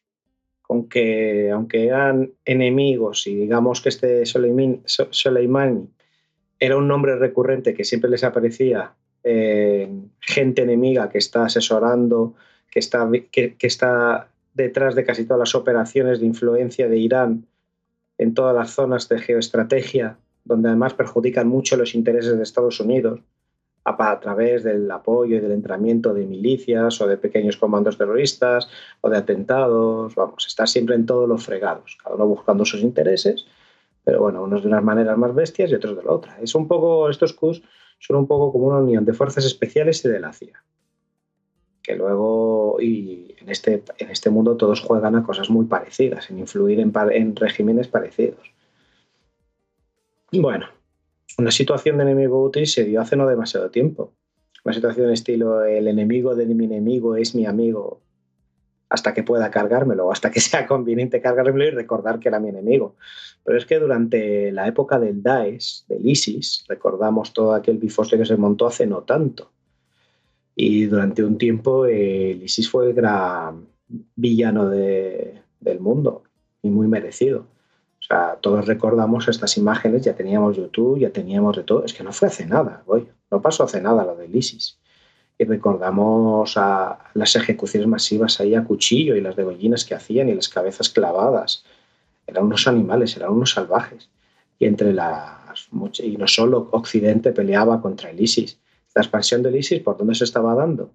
[0.70, 5.88] con que, aunque eran enemigos y digamos que este Soleimani
[6.60, 8.94] era un nombre recurrente que siempre les aparecía
[10.20, 12.36] gente enemiga que está asesorando,
[12.70, 17.46] que está, que, está detrás de casi todas las operaciones de influencia de Irán
[18.16, 23.18] en todas las zonas de geoestrategia, donde además perjudican mucho los intereses de Estados Unidos
[23.84, 28.68] a, través del apoyo y del entrenamiento de milicias o de pequeños comandos terroristas
[29.00, 30.14] o de atentados.
[30.14, 33.46] Vamos, está siempre en todos los fregados, cada uno buscando sus intereses
[34.04, 36.38] pero bueno, unos de unas maneras más bestias y otros de la otra.
[36.40, 37.62] Es un poco, estos Qs
[37.98, 40.62] son un poco como una unión de fuerzas especiales y de la CIA.
[41.82, 46.38] Que luego, y en este, en este mundo todos juegan a cosas muy parecidas, en
[46.38, 48.52] influir en, en regímenes parecidos.
[50.32, 50.66] Bueno,
[51.38, 54.12] una situación de enemigo útil se dio hace no demasiado tiempo.
[54.64, 58.00] Una situación estilo el enemigo de mi enemigo es mi amigo
[58.90, 62.96] hasta que pueda cargármelo, hasta que sea conveniente cargármelo y recordar que era mi enemigo.
[63.44, 68.26] Pero es que durante la época del Daesh, del ISIS, recordamos todo aquel bifosforo que
[68.26, 69.50] se montó hace no tanto.
[70.54, 73.66] Y durante un tiempo el ISIS fue el gran
[74.16, 76.24] villano del mundo
[76.62, 77.46] y muy merecido.
[78.40, 81.84] Todos recordamos estas imágenes, ya teníamos YouTube, ya teníamos de todo.
[81.84, 82.82] Es que no fue hace nada.
[83.30, 84.78] No pasó hace nada lo del ISIS
[85.40, 90.34] y recordamos a las ejecuciones masivas ahí a cuchillo y las degollinas que hacían y
[90.34, 91.64] las cabezas clavadas.
[92.26, 94.10] Eran unos animales, eran unos salvajes.
[94.58, 95.68] Y entre las
[96.02, 98.58] y no solo Occidente peleaba contra el ISIS.
[98.94, 100.90] La expansión del ISIS, ¿por dónde se estaba dando?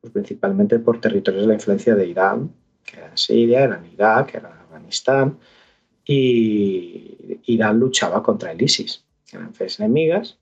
[0.00, 2.52] Pues principalmente por territorios de la influencia de Irán,
[2.86, 5.36] que era Siria, era Irak, era Afganistán,
[6.04, 9.04] y Irán luchaba contra el ISIS.
[9.32, 10.38] Eran tres enemigas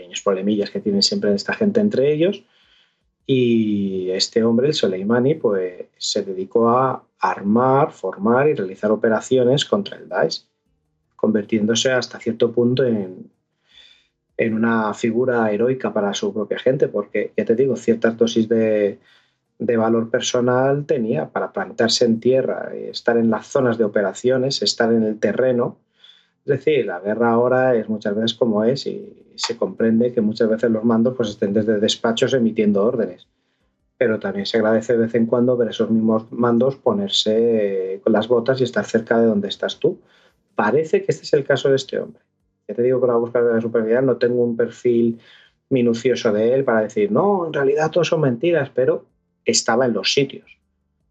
[0.00, 2.42] pequeños problemillas que tienen siempre esta gente entre ellos.
[3.26, 9.98] Y este hombre, el Soleimani, pues se dedicó a armar, formar y realizar operaciones contra
[9.98, 10.42] el Daesh,
[11.16, 13.30] convirtiéndose hasta cierto punto en,
[14.36, 18.98] en una figura heroica para su propia gente, porque ya te digo, ciertas dosis de,
[19.60, 24.92] de valor personal tenía para plantarse en tierra, estar en las zonas de operaciones, estar
[24.92, 25.76] en el terreno
[26.44, 30.48] es decir, la guerra ahora es muchas veces como es y se comprende que muchas
[30.48, 33.26] veces los mandos pues, estén desde despachos emitiendo órdenes.
[33.98, 38.14] Pero también se agradece de vez en cuando ver esos mismos mandos ponerse eh, con
[38.14, 40.00] las botas y estar cerca de donde estás tú.
[40.54, 42.22] Parece que este es el caso de este hombre.
[42.66, 45.20] Ya te digo que la búsqueda de la superioridad no tengo un perfil
[45.68, 49.04] minucioso de él para decir, no, en realidad todo son mentiras, pero
[49.44, 50.58] estaba en los sitios.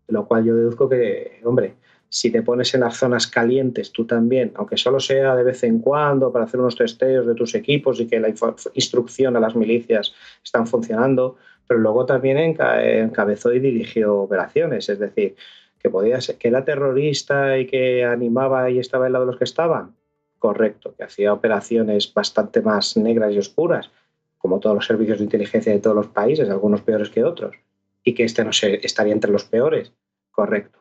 [0.07, 1.75] Lo cual yo deduzco que, hombre,
[2.09, 5.79] si te pones en las zonas calientes tú también, aunque solo sea de vez en
[5.79, 8.33] cuando para hacer unos testeos de tus equipos y que la
[8.73, 11.37] instrucción a las milicias están funcionando,
[11.67, 15.35] pero luego también encabezó y dirigió operaciones, es decir,
[15.77, 19.37] que podía ser que era terrorista y que animaba y estaba al lado de los
[19.37, 19.95] que estaban.
[20.39, 23.91] Correcto, que hacía operaciones bastante más negras y oscuras,
[24.39, 27.55] como todos los servicios de inteligencia de todos los países, algunos peores que otros,
[28.03, 29.93] y que este no se, estaría entre los peores.
[30.31, 30.79] Correcto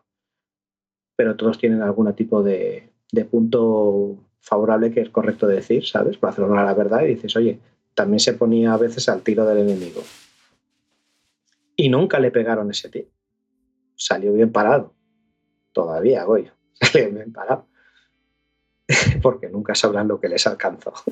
[1.19, 2.93] pero todos tienen algún tipo de,
[3.29, 6.17] punto favorable que es correcto decir, ¿sabes?
[6.17, 7.59] Para hacer honor a la verdad y dices, oye,
[7.93, 10.01] también se ponía a veces al tiro del enemigo.
[11.75, 13.09] Y nunca le pegaron ese tiro.
[13.97, 14.95] Salió bien parado.
[15.73, 16.53] Todavía, Goyo.
[16.81, 17.67] Salió bien parado.
[19.21, 20.93] Porque nunca sabrán lo que les alcanzó.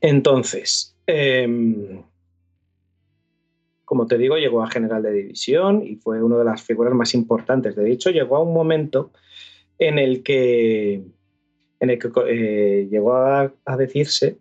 [0.00, 2.04] Entonces, em,
[3.90, 7.12] como te digo, llegó a general de división y fue una de las figuras más
[7.12, 7.74] importantes.
[7.74, 9.10] De hecho, llegó a un momento
[9.80, 11.02] en el que,
[11.80, 14.38] en el que eh, llegó a, decirse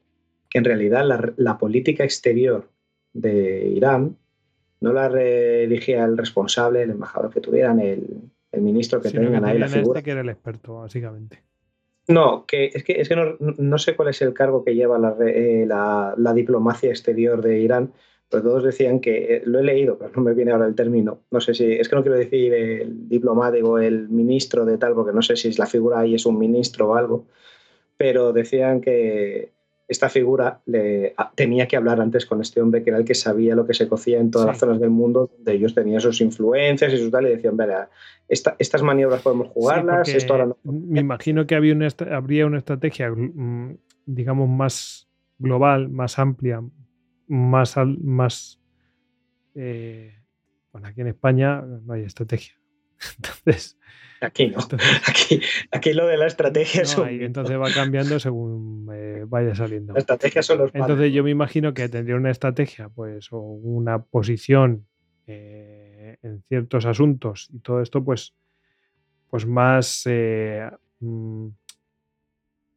[0.52, 1.04] que en realidad
[1.36, 2.70] la, política exterior
[3.14, 4.18] de Irán
[4.82, 8.06] no la elegía el responsable, el embajador que tuvieran, el,
[8.52, 10.04] ministro que tengan ahí la este figura.
[10.04, 11.42] que era el experto, básicamente.
[12.08, 15.16] No, que es que, es que no, sé cuál es el cargo que lleva la,
[15.26, 17.94] eh, la, diplomacia exterior de Irán,
[18.30, 21.22] pues todos decían que, eh, lo he leído, pero no me viene ahora el término,
[21.32, 25.14] no sé si, es que no quiero decir el diplomático, el ministro de tal, porque
[25.14, 27.26] no sé si es la figura ahí es un ministro o algo,
[27.98, 29.52] pero decían que
[29.90, 33.56] esta figura le, tenía que hablar antes con este hombre que era el que sabía
[33.56, 36.94] lo que se cocía en todas las zonas del mundo, donde ellos tenían sus influencias
[36.94, 37.90] y su tal, y decían, vea,
[38.28, 40.58] estas maniobras podemos jugarlas, esto ahora no.
[40.64, 45.08] Me imagino que había una, habría una estrategia, mm, digamos, más
[45.40, 46.62] global, más amplia,
[47.30, 48.60] más, más
[49.56, 50.14] eh,
[50.72, 52.60] bueno, aquí en España no hay estrategia.
[53.18, 53.78] Entonces,
[54.22, 54.58] aquí no.
[55.08, 55.42] aquí,
[55.72, 58.86] aquí, lo de la estrategia no, Entonces va cambiando según
[59.28, 59.94] vaya saliendo.
[59.94, 64.04] La estrategia son los Entonces yo me imagino que tendría una estrategia, pues, o una
[64.04, 64.88] posición
[65.28, 68.34] eh, en ciertos asuntos y todo esto, pues,
[69.30, 70.70] pues más eh,
[71.00, 71.48] mm,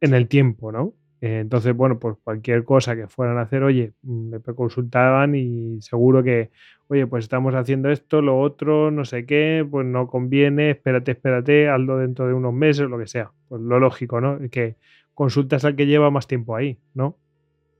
[0.01, 0.93] en el tiempo, ¿no?
[1.23, 5.81] Eh, entonces, bueno, pues cualquier cosa que fueran a hacer, oye, mm, me consultaban y
[5.81, 6.51] seguro que,
[6.89, 11.69] oye, pues estamos haciendo esto, lo otro, no sé qué, pues no conviene, espérate, espérate,
[11.69, 13.31] hazlo dentro de unos meses, lo que sea.
[13.47, 14.37] Pues lo lógico, ¿no?
[14.51, 14.75] Que
[15.13, 17.15] consultas al que lleva más tiempo ahí, ¿no?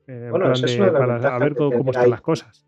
[0.07, 2.65] Eh, bueno, eso es para ver cómo, están las cosas.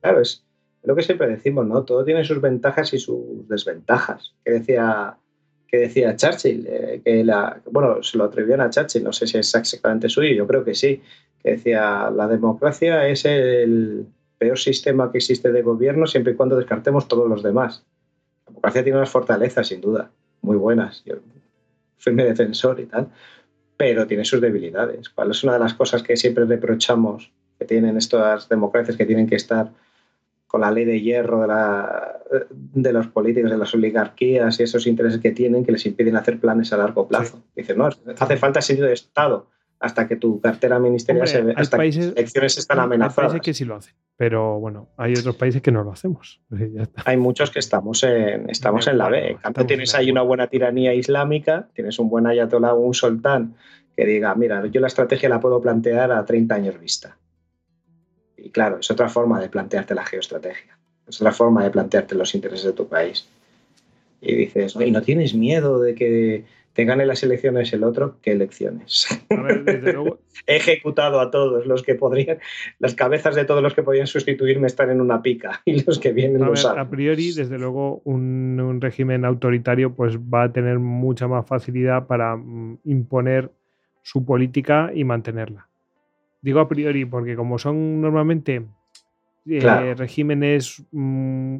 [0.00, 0.46] Claro, es
[0.82, 1.84] lo que siempre decimos, ¿no?
[1.84, 4.34] Todo tiene sus ventajas y sus desventajas.
[4.46, 5.18] Que decía
[5.72, 7.24] que decía Churchill, eh, que
[7.70, 10.74] bueno, se lo atribuyeron a Churchill, no sé si es exactamente suyo, yo creo que
[10.74, 11.00] sí,
[11.42, 14.04] que decía, la democracia es el
[14.36, 17.86] peor sistema que existe de gobierno siempre y cuando descartemos todos los demás.
[18.44, 20.10] La democracia tiene unas fortalezas, sin duda,
[20.42, 21.14] muy buenas, yo
[21.96, 23.08] fui mi defensor y tal,
[23.78, 25.08] pero tiene sus debilidades.
[25.08, 29.26] ¿Cuál es una de las cosas que siempre reprochamos que tienen estas democracias que tienen
[29.26, 29.70] que estar
[30.52, 32.20] con la ley de hierro de, la,
[32.50, 36.38] de los políticos, de las oligarquías y esos intereses que tienen que les impiden hacer
[36.38, 37.42] planes a largo plazo.
[37.56, 37.88] Dicen, no,
[38.18, 39.48] hace falta sentido de Estado
[39.80, 43.32] hasta que tu cartera ministerial se ve, hasta países, que elecciones están amenazadas.
[43.32, 46.42] Hay países que sí lo hacen, pero bueno, hay otros países que no lo hacemos.
[47.06, 49.30] Hay muchos que estamos en, estamos en la B.
[49.30, 53.56] En cambio, tienes ahí una buena tiranía islámica, tienes un buen ayatolá o un sultán
[53.96, 57.16] que diga, mira, yo la estrategia la puedo plantear a 30 años vista.
[58.42, 62.34] Y claro, es otra forma de plantearte la geoestrategia, es otra forma de plantearte los
[62.34, 63.28] intereses de tu país.
[64.20, 68.16] Y dices, ¿y no tienes miedo de que te gane las elecciones el otro?
[68.20, 69.06] ¿Qué elecciones?
[70.46, 72.38] He ejecutado a todos los que podrían,
[72.80, 76.12] las cabezas de todos los que podían sustituirme están en una pica y los que
[76.12, 81.28] vienen a, a priori, desde luego, un, un, régimen autoritario pues va a tener mucha
[81.28, 83.52] más facilidad para mm, imponer
[84.02, 85.68] su política y mantenerla.
[86.42, 88.66] Digo a priori porque como son normalmente
[89.46, 91.56] eh, regímenes mm,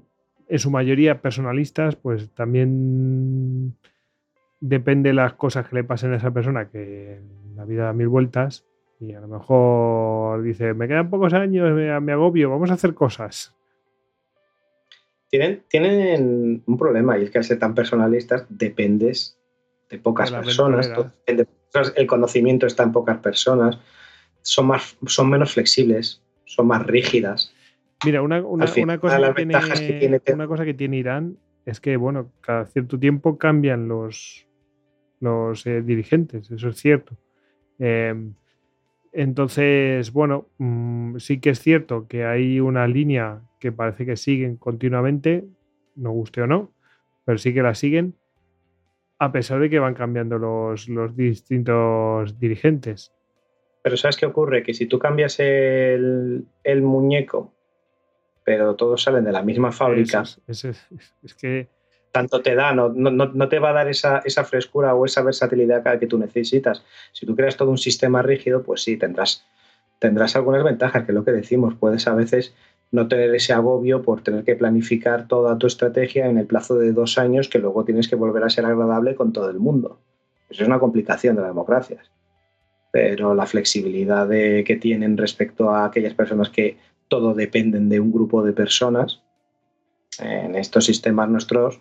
[0.48, 3.76] en su mayoría personalistas, pues también
[4.60, 7.20] depende de las cosas que le pasen a esa persona, que
[7.54, 8.64] la vida da mil vueltas
[8.98, 13.54] y a lo mejor dice, me quedan pocos años, me, agobio, vamos a hacer cosas.
[15.28, 19.38] Tienen, tienen un problema y es que al ser tan personalistas dependes
[19.90, 20.92] de pocas personas,
[21.26, 23.78] el conocimiento está en pocas personas
[24.42, 27.54] son, más, son menos flexibles, son más rígidas.
[28.04, 28.66] Mira, una, una,
[28.98, 29.46] cosa, que
[29.98, 34.46] tiene, una cosa que tiene Irán es que, bueno, cada cierto tiempo cambian los,
[35.20, 37.16] los eh, dirigentes, eso es cierto.
[37.78, 38.34] Em,
[39.12, 44.56] entonces, bueno, mm, sí que es cierto que hay una línea que parece que siguen
[44.56, 45.44] continuamente,
[45.94, 46.72] no guste o no,
[47.24, 48.14] pero sí que la siguen,
[49.18, 53.12] a pesar de que van cambiando los, los distintos dirigentes.
[53.82, 54.62] Pero ¿sabes qué ocurre?
[54.62, 56.46] Que si tú cambias el,
[56.82, 57.52] muñeco,
[58.44, 61.68] pero todos salen de la misma fábrica, es, que...
[62.12, 66.06] Tanto te da, no, no, te va a dar esa, frescura o esa versatilidad que
[66.06, 66.84] tú necesitas.
[67.12, 69.46] Si tú creas todo un sistema rígido, pues sí, tendrás,
[69.98, 71.74] tendrás algunas ventajas, que es lo que decimos.
[71.74, 72.54] Puedes a veces
[72.90, 76.92] no tener ese agobio por tener que planificar toda tu estrategia en el plazo de
[76.92, 79.98] dos años que luego tienes que volver a ser agradable con todo el mundo.
[80.50, 82.10] Eso es una complicación de las democracias
[82.92, 86.76] pero la flexibilidad que tienen respecto a aquellas personas que
[87.08, 89.22] todo dependen de un grupo de personas,
[90.20, 91.80] en estos sistemas nuestros,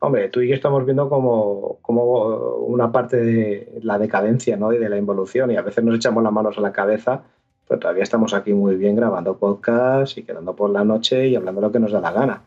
[0.00, 4.72] hombre, tú y yo estamos viendo como, como una parte de la decadencia ¿no?
[4.72, 7.22] y de la involución y a veces nos echamos las manos a la cabeza,
[7.66, 11.60] pero todavía estamos aquí muy bien grabando podcast y quedando por la noche y hablando
[11.60, 12.42] lo que nos da la gana.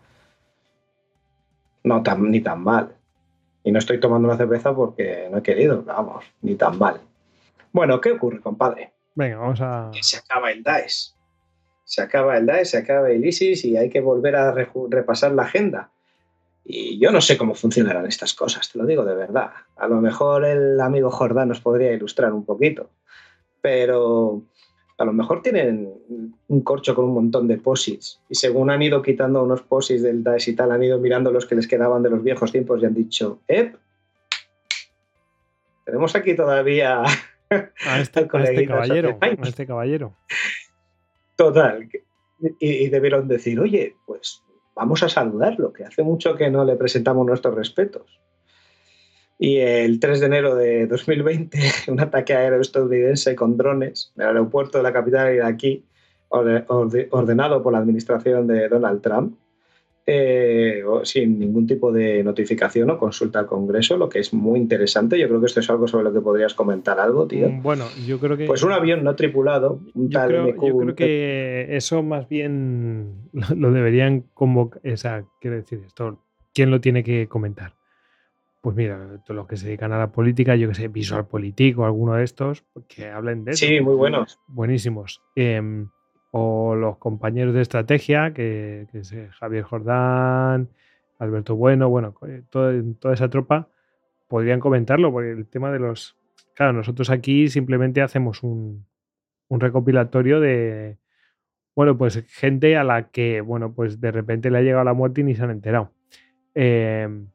[1.83, 2.95] No tan, ni tan mal.
[3.63, 7.01] Y no estoy tomando una cerveza porque no he querido, vamos, ni tan mal.
[7.73, 8.93] Bueno, ¿qué ocurre, compadre?
[9.15, 9.91] Venga, vamos a...
[9.93, 11.15] Que se acaba el DAES.
[11.83, 15.43] Se acaba el DAES, se acaba el ISIS y hay que volver a repasar la
[15.43, 15.91] agenda.
[16.63, 19.51] Y yo no sé cómo funcionarán estas cosas, te lo digo de verdad.
[19.77, 22.91] A lo mejor el amigo Jordán nos podría ilustrar un poquito,
[23.61, 24.43] pero
[24.97, 25.91] a lo mejor tienen
[26.47, 30.23] un corcho con un montón de posits y según han ido quitando unos posits del
[30.23, 32.85] DAES y tal, han ido mirando los que les quedaban de los viejos tiempos y
[32.85, 33.75] han dicho, ¡Ep!
[35.83, 37.03] Tenemos aquí todavía
[37.51, 40.15] a este, este caballero, a este caballero.
[41.35, 41.89] Total.
[42.59, 44.43] y debieron decir, oye, pues
[44.75, 48.19] vamos a saludarlo, que hace mucho que no le presentamos nuestros respetos.
[49.37, 54.27] Y el 3 de enero de 2020, un ataque aéreo estadounidense con drones en el
[54.29, 55.83] aeropuerto de la capital iraquí,
[56.29, 59.37] ordenado por la administración de Donald Trump,
[60.05, 65.19] eh, sin ningún tipo de notificación o consulta al Congreso, lo que es muy interesante.
[65.19, 67.49] Yo creo que esto es algo sobre lo que podrías comentar algo, tío.
[67.49, 68.45] Mm, bueno, yo creo que.
[68.45, 73.29] Pues un avión no tripulado, un yo tal creo, Yo creo que eso más bien
[73.55, 74.81] lo deberían convocar.
[74.91, 76.19] O sea, quiero decir esto,
[76.53, 77.75] ¿quién lo tiene que comentar?
[78.61, 81.83] Pues mira, todos los que se dedican a la política, yo que sé, Visual Político,
[81.83, 83.65] alguno de estos, que hablen de eso.
[83.65, 84.39] Sí, muy buenos.
[84.47, 85.23] Buenísimos.
[85.35, 85.59] Eh,
[86.31, 90.69] o los compañeros de estrategia, que, es Javier Jordán,
[91.19, 93.67] Alberto Bueno, bueno, eh, toda esa tropa
[94.27, 96.17] podrían comentarlo, porque el tema de los...
[96.55, 98.85] Claro, nosotros aquí simplemente hacemos un,
[99.49, 100.97] recopilatorio de,
[101.75, 105.21] bueno, pues gente a la que, bueno, pues de repente le ha llegado la muerte
[105.21, 105.91] y ni se han enterado.
[106.55, 107.27] Em,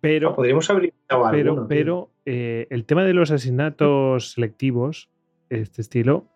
[0.00, 0.92] pero, ah, podríamos abrir
[1.30, 5.10] pero, pero eh, el tema de los asesinatos selectivos,
[5.48, 6.31] este estilo,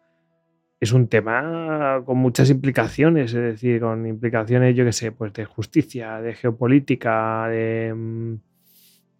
[0.78, 5.44] es un tema con muchas implicaciones, es decir, con implicaciones, yo qué sé, pues de
[5.46, 8.34] justicia, de geopolítica, de mm,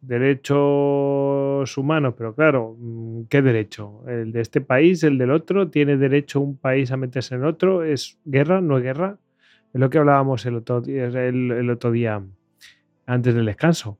[0.03, 4.07] derechos humanos, pero claro, mm, ¿qué derecho?
[4.07, 5.69] ¿El de este país, el del otro?
[5.71, 7.83] ¿Tiene derecho un país a meterse en otro?
[7.83, 8.61] ¿Es guerra?
[8.61, 9.19] ¿No es guerra?
[9.73, 12.23] Es lo que hablábamos el otro, el otro día
[13.07, 13.99] antes del descanso.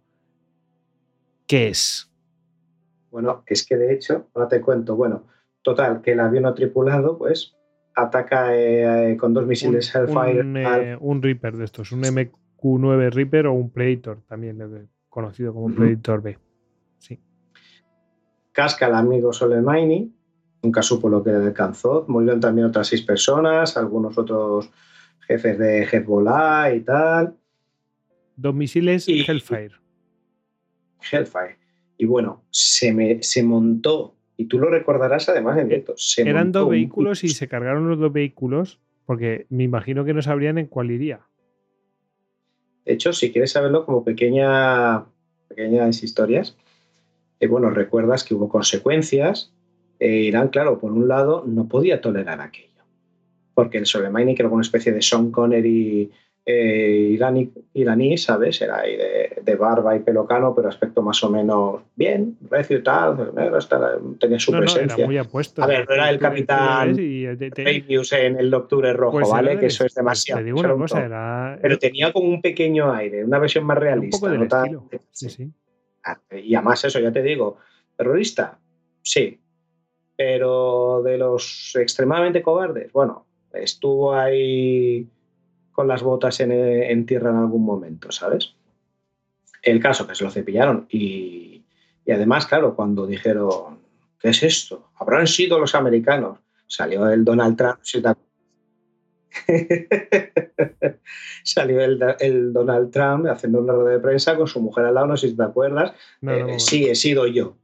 [1.47, 2.11] ¿Qué es?
[3.11, 5.25] Bueno, es que de hecho, ahora te cuento, bueno,
[5.67, 7.57] Total, que el avión no tripulado, pues,
[7.97, 10.45] ataca eh, eh, con dos misiles Hellfire.
[10.93, 16.23] Eh, un, Reaper de estos, un MQ-9 Reaper o un Predator, también conocido como Predator
[16.23, 16.39] B.
[16.99, 17.21] Sí.
[18.53, 20.15] Casca el amigo Soleimani,
[20.63, 22.05] nunca supo lo que le alcanzó.
[22.07, 24.71] Murieron también otras seis personas, algunos otros
[25.27, 27.37] jefes de Hezbollah y tal.
[28.37, 29.75] Dos misiles y Hellfire.
[31.11, 31.59] Hellfire.
[31.99, 35.95] Y bueno, se, me, se montó y tú lo recordarás además en directo.
[36.19, 40.59] Eran dos vehículos y se cargaron los dos vehículos porque me imagino que no sabrían
[40.59, 41.21] en cuál iría.
[42.85, 45.05] De hecho, si quieres saberlo como pequeña,
[45.49, 46.57] pequeñas historias,
[47.41, 49.53] eh, bueno, recuerdas que hubo consecuencias.
[49.99, 52.67] Eh, Irán, claro, por un lado, no podía tolerar aquello.
[53.55, 56.11] Porque el Soleimani, que era una especie de Sean Connery
[56.49, 58.63] eh, iraní, iraní, ¿sabes?
[58.63, 63.33] Era ahí de, barba y pelocano, pero aspecto más o menos bien, recio y tal,
[64.21, 65.05] tenía su presencia.
[65.05, 66.95] a ver, no era el capitán
[67.89, 69.59] News en el Octubre Rojo, pues ¿vale?
[69.59, 70.41] Que eso es demasiado.
[71.61, 74.65] Pero tenía como un pequeño aire, una versión más realista.
[75.11, 75.51] sí, sí.
[76.05, 77.57] Ah, y además eso, ya te digo,
[77.97, 78.61] terrorista,
[79.03, 79.41] sí,
[80.17, 85.09] pero de los extremadamente cobardes, bueno, estuvo ahí
[85.77, 88.55] con las botas en, tierra en algún momento, ¿sabes?
[89.63, 91.67] El caso que se lo cepillaron y,
[92.09, 93.79] además, claro, cuando dijeron,
[94.19, 94.89] ¿qué es esto?
[94.99, 96.39] Habrán sido los americanos.
[96.67, 97.81] Salió el Donald Trump,
[101.45, 105.17] Salió el, Donald Trump haciendo una rueda de prensa con su mujer al lado, no
[105.19, 105.93] sé si te acuerdas.
[106.23, 107.59] Eh, sí, he sido yo.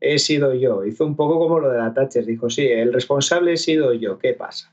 [0.00, 0.84] He sido yo.
[0.84, 2.24] Hizo un poco como lo de la Thatcher.
[2.24, 4.18] Dijo, sí, el responsable he sido yo.
[4.18, 4.72] ¿Qué pasa?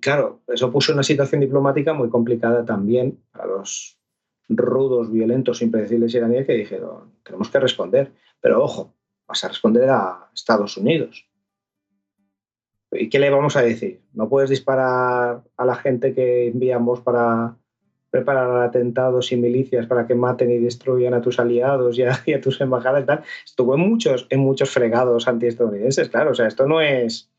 [0.00, 3.98] Claro, eso puso una situación diplomática muy complicada también a los
[4.48, 8.12] rudos, violentos, impredecibles iraníes que dijeron, tenemos que responder.
[8.40, 8.94] Pero ojo,
[9.26, 11.28] vas a responder a Estados Unidos.
[12.90, 14.00] ¿Y qué le vamos a decir?
[14.14, 17.56] No puedes disparar a la gente que enviamos para
[18.10, 22.60] preparar atentados y milicias para que maten y destruyan a tus aliados y a, tus
[22.60, 23.22] embajadas y tal.
[23.44, 26.30] Estuvo en muchos, en muchos fregados antiestadounidenses, claro.
[26.30, 27.30] O sea, esto no es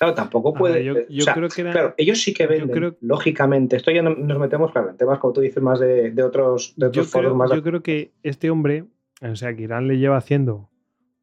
[0.00, 0.82] Claro, tampoco puede.
[0.82, 0.94] yo,
[1.34, 3.76] creo que Claro, ellos sí que venden, lógicamente.
[3.76, 7.06] Esto ya nos metemos, claro, en temas, como tú dices, más de, otros, de otros
[7.06, 7.50] foros más.
[7.50, 8.86] Yo creo que este hombre,
[9.20, 10.70] o sea, que Irán le lleva haciendo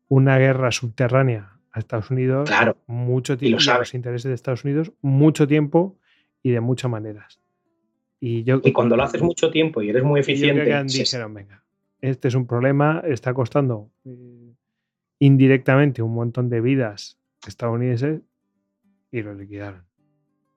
[0.10, 2.52] una guerra subterránea a Estados Unidos
[2.86, 5.98] mucho tiempo, y, a los intereses de Estados Unidos, mucho tiempo
[6.44, 7.40] y de muchas maneras.
[8.20, 10.70] Y, yo, y cuando lo haces mucho tiempo y eres muy eficiente.
[10.70, 11.64] Yo dijeron, venga,
[12.00, 14.54] este es un problema, está costando eh,
[15.18, 17.18] indirectamente un montón de vidas
[17.48, 18.22] estadounidenses
[19.12, 19.86] y lo liquidaron.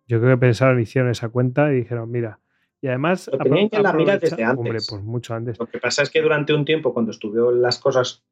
[0.07, 2.41] Yo creo que pensaron, hicieron esa cuenta y dijeron, mira,
[2.83, 3.31] y además...
[3.33, 4.59] Lo tenían en la mira desde antes.
[4.59, 5.59] Hombre, pues mucho antes.
[5.59, 8.25] Lo que pasa es que durante un tiempo, cuando estuvieron las cosas...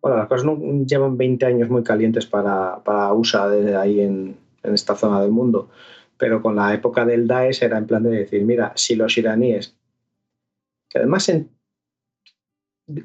[0.00, 4.36] Bueno, las cosas no, llevan 20 años muy calientes para, para USA desde ahí en,
[4.62, 5.70] en esta zona del mundo.
[6.18, 9.76] Pero con la época del Daesh era en plan de decir, mira, si los iraníes,
[10.88, 11.50] que además, en,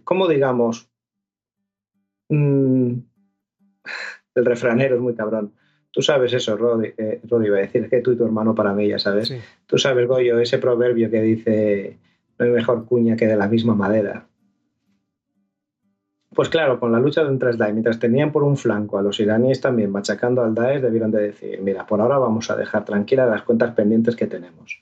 [0.03, 0.89] ¿cómo digamos?
[2.29, 2.99] Mm,
[4.35, 5.53] el refranero es muy cabrón.
[5.91, 8.88] Tú sabes eso, Rodi, eh, iba a decir, que tú y tu hermano para mí,
[8.88, 9.34] ya sabes.
[9.65, 11.97] Tú sabes, Goyo, ese proverbio que dice,
[12.39, 14.26] no hay mejor cuña que de la misma madera.
[16.34, 19.59] Pues claro, con la lucha de Daesh, mientras tenían por un flanco a los iraníes
[19.59, 23.43] también machacando al Daesh, debieron de decir, mira, por ahora vamos a dejar tranquilas las
[23.43, 24.81] cuentas pendientes que tenemos.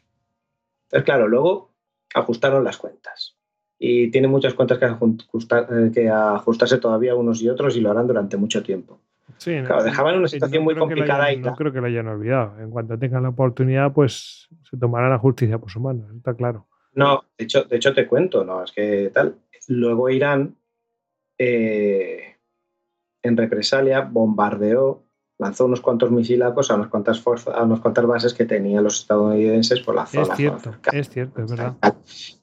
[0.83, 1.71] Entonces, claro, luego
[2.13, 3.35] ajustaron las cuentas.
[3.79, 8.05] Y tienen muchas cuentas que, eh, que ajustarse todavía unos y otros y lo harán
[8.05, 8.99] durante mucho tiempo.
[9.39, 12.59] Sí, claro, dejaban una situación muy complicada y No creo que lo hayan olvidado.
[12.59, 16.67] En cuanto tengan la oportunidad, pues se tomará la justicia por su mano, está claro.
[16.93, 19.37] No, de hecho, de hecho te cuento, no, es que tal.
[19.67, 20.57] Luego Irán,
[21.37, 22.35] eh,
[23.23, 25.05] en represalia, bombardeó,
[25.37, 28.99] lanzó unos cuantos misilacos a unas cuantas fuerzas, a unas cuantas bases que tenían los
[28.99, 30.33] estadounidenses por la zona.
[30.33, 31.75] Es cierto, es cierto, es verdad.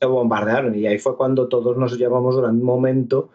[0.01, 3.31] Lo bombardearon y ahí fue cuando todos nos llevamos durante un momento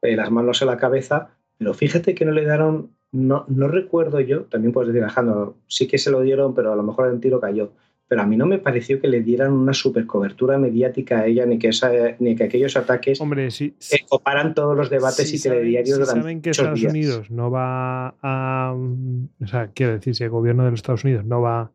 [0.00, 4.20] eh, las manos en la cabeza, pero fíjate que no le dieron no, no recuerdo
[4.20, 7.20] yo, también puedes decir, Alejandro, sí que se lo dieron, pero a lo mejor el
[7.20, 7.72] tiro cayó.
[8.08, 11.46] Pero a mí no me pareció que le dieran una super cobertura mediática a ella,
[11.46, 13.74] ni que, esa, ni que aquellos ataques Hombre, sí,
[14.08, 18.74] coparan todos los debates y telediarios si saben que Estados Unidos no va a.
[18.74, 21.72] O sea, quiero decir, si el gobierno de los Estados Unidos no va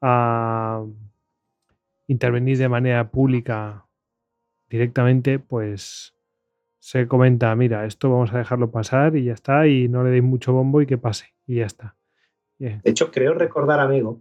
[0.00, 0.84] a
[2.06, 3.86] intervenir de manera pública
[4.68, 6.14] directamente, pues
[6.82, 10.24] se comenta, mira, esto vamos a dejarlo pasar y ya está, y no le deis
[10.24, 11.94] mucho bombo y que pase, y ya está.
[12.58, 14.20] De hecho, creo recordar, amigo,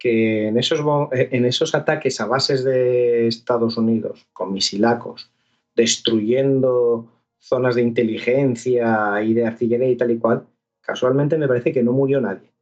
[0.00, 0.80] que en esos,
[1.12, 5.30] eh, en esos ataques a bases de Estados Unidos, con misilacos,
[5.76, 10.48] destruyendo zonas de inteligencia y de artillería y tal y cual,
[10.80, 12.52] casualmente me parece que no murió nadie.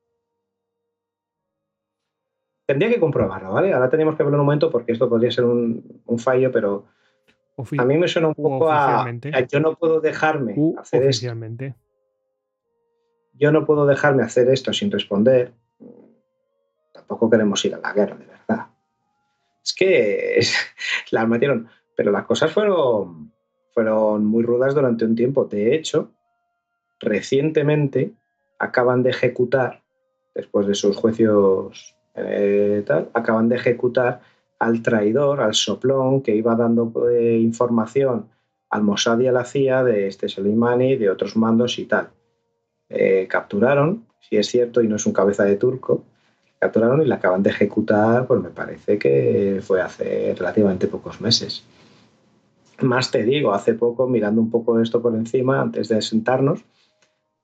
[2.67, 3.73] Tendría que comprobarlo, ¿vale?
[3.73, 6.85] Ahora tenemos que verlo un momento porque esto podría ser un fallo, pero
[7.79, 9.11] a mí me suena un poco a,
[9.49, 11.67] yo no puedo dejarme hacer oficialmente.
[11.67, 11.81] Esto.
[13.35, 15.53] Yo no puedo dejarme hacer esto sin responder.
[16.93, 18.67] Tampoco queremos ir a la guerra, de verdad.
[19.65, 20.41] Es que
[21.11, 23.33] la metieron, pero las cosas fueron,
[23.73, 25.45] fueron muy rudas durante un tiempo.
[25.47, 26.11] De hecho,
[27.01, 28.13] recientemente
[28.59, 29.83] acaban de ejecutar,
[30.35, 34.21] después de sus juicios eh, tal, acaban de ejecutar
[34.61, 38.29] al traidor, al soplón que iba dando eh, información
[38.69, 42.11] al Mossad y a la CIA de este Soleimani, de otros mandos y tal.
[42.89, 46.05] Eh, capturaron, si es cierto y no es un cabeza de turco,
[46.59, 51.65] capturaron y la acaban de ejecutar, pues me parece que fue hace relativamente pocos meses.
[52.81, 56.65] Más te digo, hace poco, mirando un poco esto por encima, antes de sentarnos,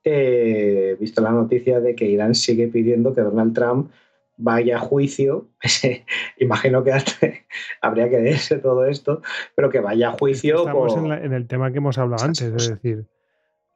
[0.05, 3.91] he visto la noticia de que Irán sigue pidiendo que Donald Trump
[4.37, 5.49] vaya juicio,
[6.39, 6.93] imagino que
[7.81, 9.23] habría que leerse todo esto,
[9.55, 10.59] pero que vaya juicio.
[10.59, 13.07] Estamos en, el tema que hemos hablado antes, es decir,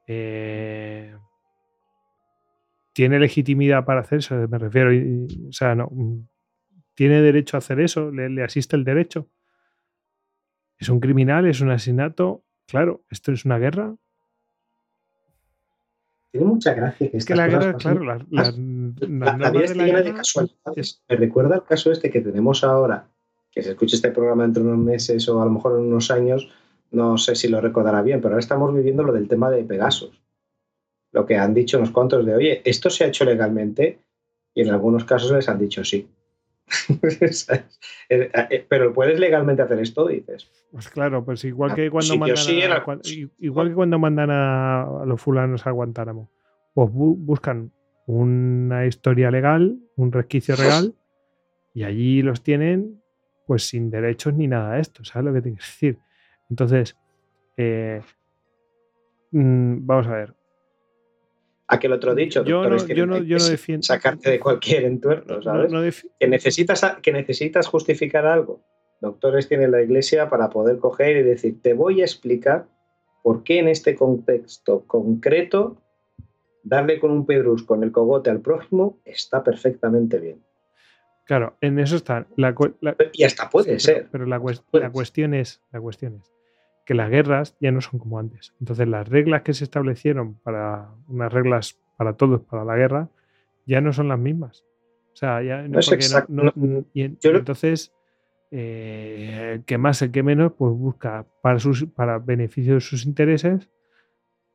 [0.06, 1.14] eh,
[2.92, 4.34] ¿tiene legitimidad para hacer eso?
[4.48, 4.90] Me refiero,
[5.48, 5.90] o sea, no,
[6.94, 8.10] ¿tiene derecho a hacer eso?
[8.10, 9.28] ¿Le, asiste el derecho?
[10.78, 11.46] ¿Es un criminal?
[11.46, 12.44] ¿Es un asesinato?
[12.66, 13.94] Claro, esto es una guerra.
[16.31, 17.11] Tiene mucha gracia.
[17.11, 21.02] Que es que la guerra, claro, la, la, vida está llena de casualidades.
[21.09, 23.09] Me recuerda el caso este que tenemos ahora,
[23.51, 26.11] que se escuche este programa dentro de unos meses o a lo mejor en unos
[26.11, 26.48] años,
[26.93, 30.20] no sé si lo recordará bien, pero ahora estamos viviendo lo del tema de Pegasus.
[31.12, 33.98] Lo que han dicho unos cuantos de, oye, esto se ha hecho legalmente
[34.55, 36.09] y en algunos casos les han dicho sí.
[38.68, 40.51] Pero puedes legalmente hacer esto, dices.
[40.70, 42.84] Pues claro, pues igual que cuando mandan a,
[43.38, 46.30] igual que cuando mandan a, los fulanos a Guantánamo,
[46.74, 47.72] pues buscan
[48.06, 50.94] una historia legal, un resquicio legal,
[51.74, 53.01] y allí los tienen
[53.47, 55.98] pues sin derechos ni nada de esto, ¿sabes lo que te quiero decir?
[56.48, 56.97] Entonces,
[57.56, 58.01] eh,
[59.32, 60.39] mm, vamos a ver.
[61.70, 62.44] Aquel otro dicho.
[62.44, 63.84] Yo no, yo no, yo no defiendo.
[63.84, 66.05] Sacarte de cualquier entorno, ¿sabes?
[66.18, 68.60] que, necesitas, que necesitas justificar algo.
[69.01, 72.66] Doctores tiene la iglesia para poder coger y decir, te voy a explicar
[73.22, 75.80] por qué en este contexto concreto
[76.62, 80.42] darle con un pedrusco en el cogote al prójimo está perfectamente bien.
[81.24, 82.26] Claro, en eso está.
[82.36, 82.55] La,
[83.12, 84.09] y hasta puede ser.
[84.10, 84.42] Pero, la,
[84.72, 86.39] la, cuestión es, la cuestión es
[86.90, 88.52] que las guerras ya no son como antes.
[88.58, 93.08] Entonces las reglas que se establecieron para unas reglas para todos para la guerra
[93.64, 94.64] ya no son las mismas.
[95.12, 96.52] O sea, ya no, es exacto.
[96.92, 97.94] y, entonces
[98.50, 103.06] eh, el que más, el que menos, pues busca para sus para beneficio de sus
[103.06, 103.70] intereses.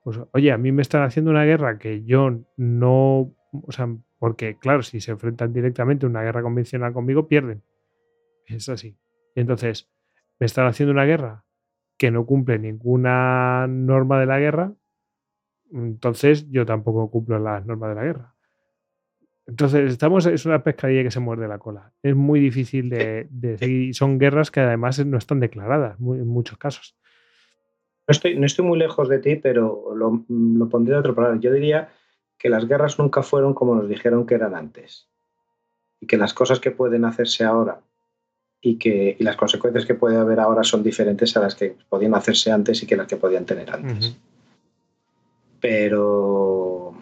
[0.03, 3.87] Pues oye, a mí me están haciendo una guerra que yo no, o sea,
[4.19, 7.63] porque claro, si se enfrentan directamente a una guerra convencional conmigo, pierden.
[8.45, 8.97] Es así.
[9.35, 9.89] Entonces,
[10.37, 11.45] me están haciendo una guerra
[11.97, 14.73] que no cumple ninguna norma de la guerra,
[15.71, 18.35] entonces yo tampoco cumplo las normas de la guerra.
[19.47, 21.93] Entonces, estamos, es una pescadilla que se muerde la cola.
[22.01, 23.27] Es muy difícil de,
[23.59, 23.93] seguir.
[23.93, 26.97] Son guerras que además no están declaradas en muchos casos.
[28.07, 31.39] No estoy, no estoy muy lejos de ti, pero lo, lo pondré de otro palabra.
[31.39, 31.89] Yo diría
[32.37, 35.09] que las guerras nunca fueron como nos dijeron que eran antes.
[35.99, 37.81] Y que las cosas que pueden hacerse ahora
[38.65, 42.51] y que las consecuencias que puede haber ahora son diferentes a las que podían hacerse
[42.51, 44.17] antes y que las que podían tener antes.
[45.61, 46.95] Pero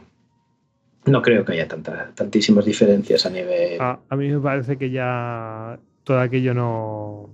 [1.06, 3.80] no creo que haya tantísimas diferencias a nivel...
[3.80, 7.30] A, mí me parece que ya todo aquello no...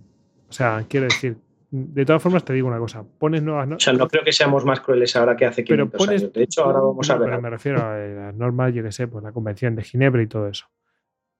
[0.47, 1.37] O sea, quiero decir,
[1.71, 3.83] de todas formas te digo una cosa, pones nuevas normas...
[3.83, 6.33] O sea, no creo que seamos más crueles ahora que hace 500 años.
[6.33, 7.41] De hecho, ahora vamos a ver...
[7.41, 10.47] me refiero a las normas, yo que sé, pues la Convención de Ginebra y todo
[10.47, 10.67] eso.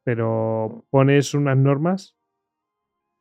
[0.04, 2.16] Pero pones unas normas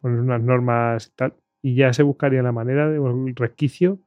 [0.00, 4.00] poner unas normas y tal, y ya se buscaría la manera de un resquicio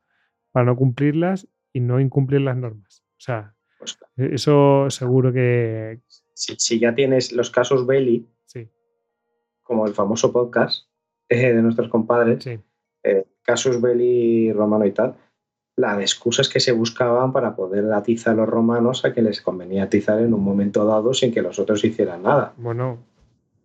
[0.52, 3.04] para no cumplirlas y no incumplir las normas.
[3.18, 6.02] O sea, pues e-, eso seguro que...
[6.34, 8.68] Si, ya tienes los casos Belli, sí.
[9.62, 10.88] como el famoso podcast
[11.30, 12.48] eh, de nuestros compadres,
[13.04, 15.16] eh, casos Belli romano y tal,
[15.76, 19.84] las excusas que se buscaban para poder atizar a los romanos a que les convenía
[19.84, 22.54] atizar en un momento dado sin que los otros hicieran nada.
[22.58, 23.00] Bueno,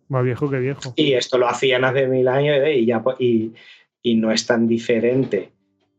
[0.09, 0.93] más viejo que viejo.
[0.95, 2.77] Y esto lo hacían hace mil años ¿eh?
[2.77, 3.53] y, ya, y,
[4.01, 5.51] y no es tan diferente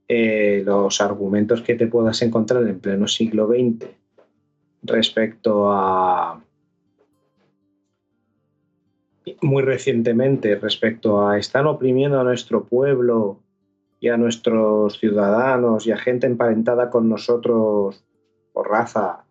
[0.09, 3.87] eh, los argumentos que te puedas encontrar en pleno siglo XX
[4.83, 6.43] respecto a
[9.43, 13.41] muy recientemente respecto a están oprimiendo a nuestro pueblo
[14.01, 18.03] y a nuestros ciudadanos y a gente emparentada con nosotros
[18.55, 19.25] por raza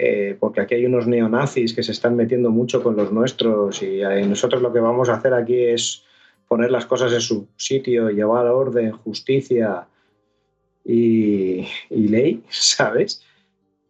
[0.00, 4.00] eh, porque aquí hay unos neonazis que se están metiendo mucho con los nuestros y
[4.00, 6.04] eh, nosotros lo que vamos a hacer aquí es
[6.46, 9.88] poner las cosas en su sitio, llevar orden, justicia
[10.84, 13.24] y, ley, ¿sabes?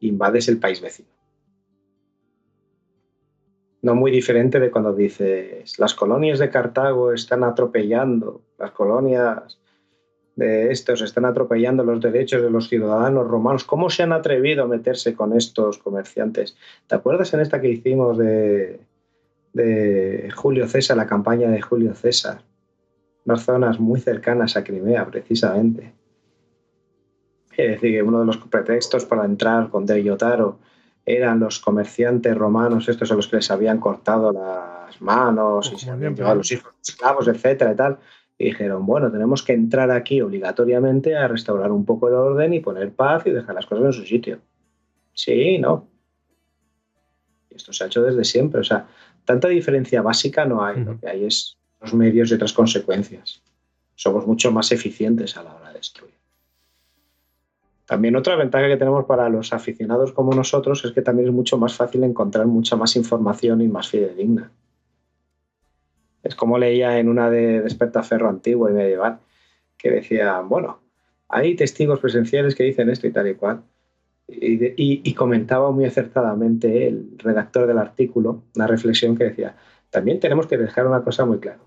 [0.01, 1.10] Invades el país vecino.
[3.82, 9.59] No muy diferente de cuando dices, las colonias de Cartago están atropellando, las colonias
[10.39, 13.65] de estos, están atropellando los derechos de los ciudadanos romanos.
[13.65, 16.56] ¿Cómo se han atrevido a meterse con estos comerciantes?
[16.86, 18.78] ¿Te acuerdas en esta que hicimos de,
[19.52, 22.43] de Julio César, la campaña de Julio César?
[23.24, 25.93] Unas zonas muy cercanas a Crimea, precisamente.
[27.56, 30.60] Es decir, que uno de los pretextos para entrar con Yotaro
[31.05, 35.90] eran los comerciantes romanos, estos a los que les habían cortado las manos y se
[35.90, 37.98] habían llevado los hijos esclavos, etcétera y tal
[38.39, 42.60] y dijeron, bueno, tenemos que entrar aquí obligatoriamente a restaurar un poco el orden y
[42.60, 44.39] poner paz y dejar las cosas en su sitio.
[45.12, 45.89] Sí, no.
[47.51, 48.60] Y esto se ha hecho desde siempre.
[48.60, 48.86] O sea,
[49.24, 50.85] tanta diferencia básica no hay.
[50.85, 53.43] Lo que hay es los medios y otras consecuencias.
[53.97, 56.15] Somos mucho más eficientes a la hora de destruir.
[57.86, 61.59] También otra ventaja que tenemos para los aficionados como nosotros es que también es mucho
[61.59, 64.52] más fácil encontrar mucha más información y más fidedigna.
[66.23, 69.20] Es como leía en una de Despertaferro antiguo y medieval,
[69.77, 70.81] que decía, bueno,
[71.28, 73.62] hay testigos presenciales que dicen esto y tal y cual.
[74.31, 79.57] Y, comentaba muy acertadamente el redactor del artículo una reflexión que decía,
[79.90, 81.61] también tenemos que dejar una cosa muy clara.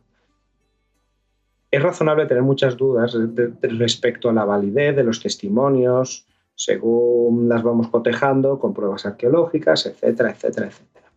[1.71, 3.17] Es razonable tener muchas dudas
[3.61, 10.31] respecto a la validez de los testimonios, según las vamos cotejando con pruebas arqueológicas, etcétera,
[10.31, 11.11] etcétera, etcétera.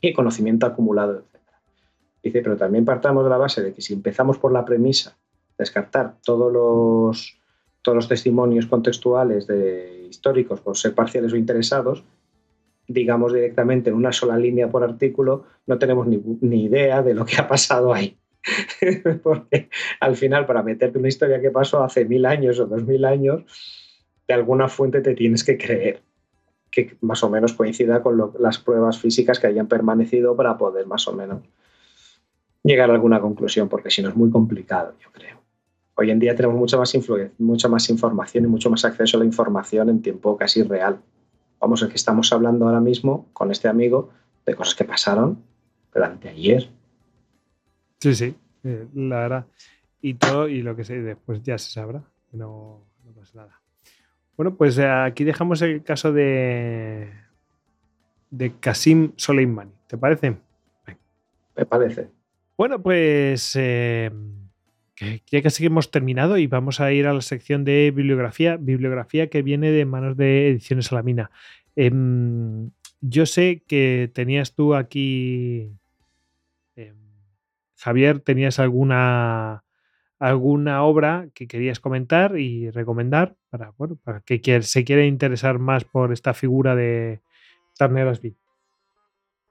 [0.00, 1.22] Y conocimiento acumulado,
[2.22, 5.16] Dice, pero también partamos de la base de que si empezamos por la premisa,
[5.58, 7.38] descartar todos los,
[7.82, 12.04] todos los testimonios contextuales de históricos por ser parciales o interesados,
[12.88, 17.24] digamos directamente en una sola línea por artículo, no tenemos ni, ni idea de lo
[17.24, 18.16] que ha pasado ahí.
[19.22, 19.68] Porque
[20.00, 23.44] al final, para meterte una historia que pasó hace mil años o dos mil años,
[24.26, 26.02] de alguna fuente te tienes que creer
[26.70, 31.06] que más o menos coincida con las pruebas físicas que hayan permanecido para poder más
[31.08, 31.40] o menos
[32.66, 35.40] llegar a alguna conclusión, porque si no es muy complicado, yo creo.
[35.94, 39.20] Hoy en día tenemos mucha más influencia, mucha más información y mucho más acceso a
[39.20, 41.00] la información en tiempo casi real.
[41.60, 44.10] Vamos, el que estamos hablando ahora mismo con este amigo
[44.44, 45.42] de cosas que pasaron
[45.92, 46.68] durante ayer.
[47.98, 48.34] Sí, sí,
[48.64, 49.46] eh, la verdad.
[50.02, 52.02] Y todo, y lo que sé, después ya se sabrá.
[52.32, 53.60] No, no pasa nada.
[54.36, 57.10] Bueno, pues eh, aquí dejamos el caso de,
[58.30, 59.72] de Kasim Soleimani.
[59.86, 60.36] ¿Te parece?
[61.56, 62.10] Me parece.
[62.58, 64.10] Bueno, pues eh,
[65.26, 69.42] ya casi hemos terminado y vamos a ir a la sección de bibliografía, bibliografía que
[69.42, 71.30] viene de manos de Ediciones Salamina.
[71.76, 72.70] Em,
[73.02, 75.70] yo sé que tenías tú aquí,
[76.76, 76.96] em,
[77.76, 79.62] Javier, tenías alguna
[80.18, 85.84] alguna obra que querías comentar y recomendar para, bueno, para que se quiera interesar más
[85.84, 87.20] por esta figura de
[87.78, 88.34] Turner Ashby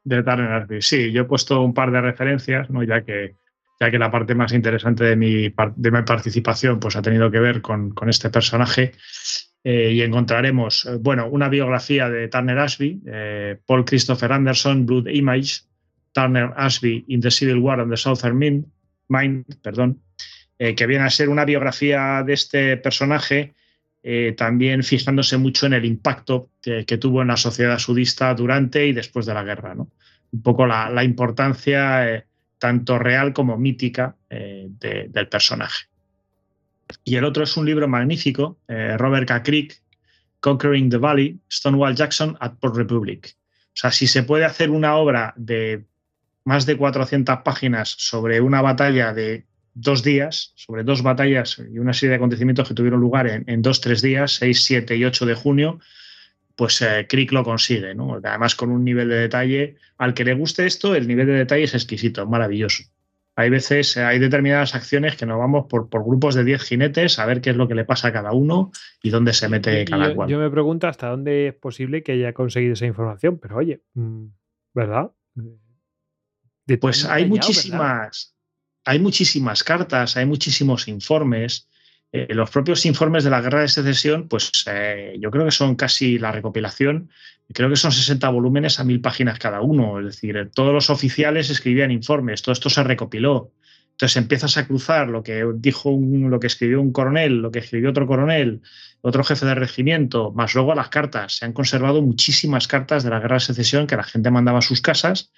[0.05, 2.83] de Turner Sí, yo he puesto un par de referencias, ¿no?
[2.83, 3.35] ya, que,
[3.79, 7.39] ya que la parte más interesante de mi, de mi participación pues, ha tenido que
[7.39, 8.93] ver con, con este personaje.
[9.63, 15.07] Eh, y encontraremos, eh, bueno, una biografía de Turner Ashby, eh, Paul Christopher Anderson, Blood
[15.07, 15.63] Image,
[16.13, 18.37] Turner Ashby in the Civil War on the Southern
[19.07, 20.01] Mind perdón,
[20.57, 23.53] que viene a ser una biografía de este personaje
[24.07, 28.93] eh, también fijándose mucho en el impacto que, tuvo en la sociedad sudista durante y
[28.93, 29.73] después de la guerra.
[29.73, 29.89] ¿no?
[30.31, 32.27] Un poco la, importancia eh,
[32.59, 35.87] tanto real como mítica eh, del personaje.
[37.03, 39.41] Y el otro es un libro magnífico, Robert K.
[39.41, 39.81] Crick,
[40.39, 43.35] Conquering the Valley, Stonewall Jackson at Port Republic.
[43.69, 45.83] O sea, si se puede hacer una obra de
[46.43, 51.93] más de 400 páginas sobre una batalla de dos días, sobre dos batallas y una
[51.93, 55.35] serie de acontecimientos que tuvieron lugar en, dos, tres días, 6, 7 y 8 de
[55.35, 55.79] junio,
[56.55, 58.19] pues eh, Crick lo consigue, ¿no?
[58.23, 61.65] Además con un nivel de detalle, al que le guste esto, el nivel de detalle
[61.65, 62.83] es exquisito, maravilloso.
[63.35, 67.25] Hay veces, hay determinadas acciones que nos vamos por, por grupos de 10 jinetes a
[67.25, 68.71] ver qué es lo que le pasa a cada uno
[69.03, 70.29] y dónde se mete cada cual.
[70.29, 74.27] Yo me pregunto hasta dónde es posible que haya conseguido esa información, pero oye, mm,
[74.73, 75.11] ¿verdad?
[76.79, 78.34] pues hay muchísimas,
[78.85, 81.67] hay muchísimas cartas, hay muchísimos informes.
[82.11, 85.75] Eh, los propios informes de la guerra de secesión, pues eh, yo creo que son
[85.75, 87.09] casi la recopilación,
[87.51, 89.99] creo que son 60 volúmenes a mil páginas cada uno.
[89.99, 93.51] Es decir, todos los oficiales escribían informes, todo esto se recopiló.
[93.91, 97.89] Entonces empiezas a cruzar lo que dijo lo que escribió un coronel, lo que escribió
[97.89, 98.61] otro coronel,
[99.01, 101.37] otro jefe de regimiento, más luego las cartas.
[101.37, 104.61] Se han conservado muchísimas cartas de la guerra de secesión que la gente mandaba a
[104.61, 105.31] sus casas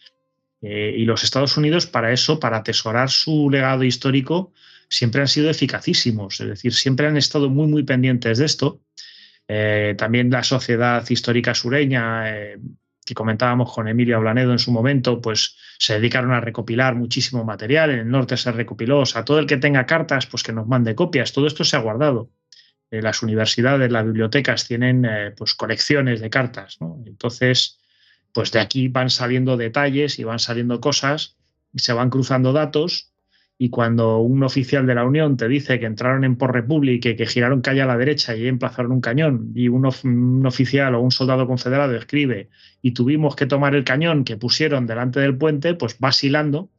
[0.62, 4.54] eh, y los Estados Unidos para eso, para atesorar su legado histórico,
[4.90, 8.82] siempre han sido eficacísimos, es decir, siempre han estado muy, muy pendientes de esto.
[9.48, 12.58] Eh, también la sociedad histórica sureña, eh,
[13.06, 17.92] que comentábamos con Emilio Blanedo en su momento, pues se dedicaron a recopilar muchísimo material,
[17.92, 20.68] en el norte se recopiló, o sea, todo el que tenga cartas, pues que nos
[20.68, 22.32] mande copias, todo esto se ha guardado.
[22.90, 25.06] las universidades, las bibliotecas tienen
[25.38, 26.78] pues colecciones de cartas.
[27.06, 27.80] Entonces,
[28.38, 31.38] pues de aquí van saliendo detalles y van saliendo cosas
[31.74, 33.12] y se van cruzando datos
[33.58, 37.16] y cuando un oficial de la Unión te dice que entraron en Port Republic y
[37.16, 39.88] que giraron calle a la derecha y emplazaron un cañón y un,
[40.46, 42.52] oficial o un soldado confederado escribe
[42.84, 46.70] y tuvimos que tomar el cañón que pusieron delante del puente, pues vas hilando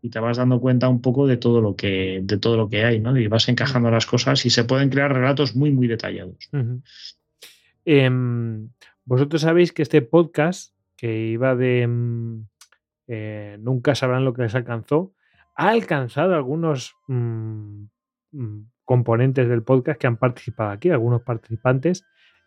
[0.00, 2.86] y te vas dando cuenta un poco de todo lo que, de todo lo que
[2.86, 3.14] hay, ¿no?
[3.18, 6.48] Y vas encajando las cosas y se pueden crear relatos muy, muy detallados.
[7.84, 8.70] Em,
[9.04, 12.48] vosotros sabéis que este podcast que iba de mm,
[13.08, 15.12] eh, nunca sabrán lo que les alcanzó,
[15.54, 17.84] ha alcanzado algunos mm,
[18.32, 22.04] mm, componentes del podcast que han participado aquí, algunos participantes,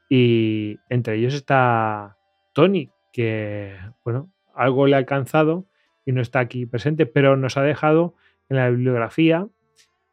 [0.09, 2.17] y entre ellos está
[2.53, 5.67] Tony, que, bueno, algo le ha alcanzado
[6.05, 8.15] y no está aquí presente, pero nos ha dejado
[8.49, 9.47] en la bibliografía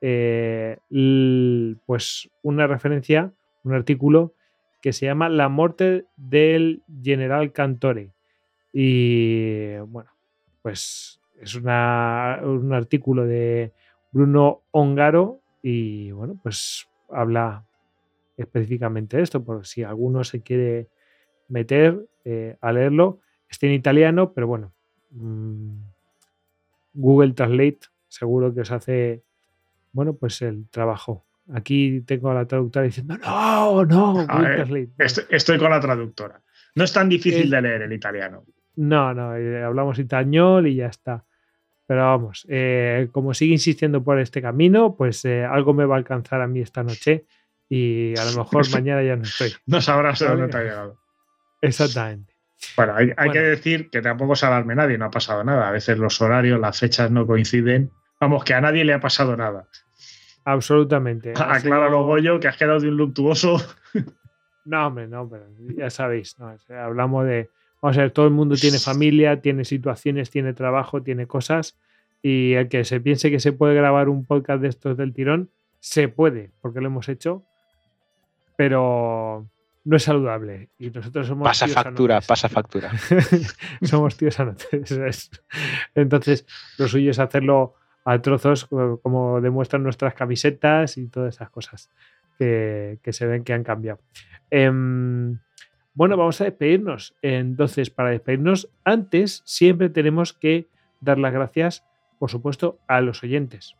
[0.01, 0.79] eh,
[1.87, 3.33] pues una referencia,
[3.65, 4.35] un artículo
[4.83, 8.13] que se llama La muerte del general Cantore,
[8.79, 10.11] y bueno,
[10.61, 11.67] pues es un
[12.75, 13.73] artículo de
[14.13, 17.65] Bruno Ongaro y bueno, pues habla
[18.37, 20.89] específicamente de esto, por si alguno se quiere
[21.49, 23.21] meter eh, a leerlo.
[23.49, 24.75] Está en italiano, pero bueno,
[25.13, 25.79] mm,
[26.93, 29.23] Google Translate seguro que os hace,
[29.93, 31.25] bueno, pues el trabajo.
[31.51, 34.91] Aquí tengo a la traductora diciendo, no, no, Google Translate.
[35.31, 36.43] Estoy, con la traductora.
[36.75, 38.45] No es tan difícil de leer el italiano.
[38.77, 41.25] No, no, eh, hablamos español y ya está.
[41.87, 45.99] Pero vamos, eh, como sigue insistiendo por este camino, pues eh, algo me va a
[45.99, 47.27] alcanzar a mí esta noche
[47.69, 49.53] y a lo mejor mañana ya no estoy.
[49.67, 50.99] No sabrás de dónde te ha llegado.
[51.63, 52.35] Exactamente.
[52.77, 55.69] Bueno, hay, que decir que tampoco se alarme nadie, no ha pasado nada.
[55.69, 57.91] A veces los horarios, las fechas no coinciden.
[58.21, 59.69] Vamos, que a nadie le ha pasado nada.
[60.45, 61.35] Absolutamente.
[61.37, 63.59] Acláralo, Goyo, que has quedado de un luctuoso.
[64.65, 65.47] No, hombre, no, pero
[65.77, 66.37] ya sabéis,
[66.69, 67.51] hablamos de.
[67.87, 71.79] Vamos a ver, todo el mundo tiene familia, tiene situaciones, tiene trabajo, tiene cosas.
[72.21, 75.51] Y el que se piense que se puede grabar un podcast de estos del tirón,
[75.79, 77.45] se puede, porque lo hemos hecho.
[78.57, 79.49] Pero
[79.85, 80.69] no es saludable.
[80.81, 81.47] Y nosotros somos.
[81.47, 82.91] Pasa factura, pasa factura.
[83.83, 85.31] somos tíos anotes.
[85.95, 86.45] Entonces,
[86.79, 91.89] lo suyo es hacerlo a trozos, como demuestran nuestras camisetas y todas esas cosas
[92.37, 94.01] que, se ven que han cambiado.
[94.51, 95.39] Em,
[95.97, 97.17] bueno, vamos a despedirnos.
[97.23, 100.67] Entonces, para despedirnos, antes siempre tenemos que
[101.01, 101.85] dar las gracias,
[102.19, 103.77] por supuesto, a los oyentes,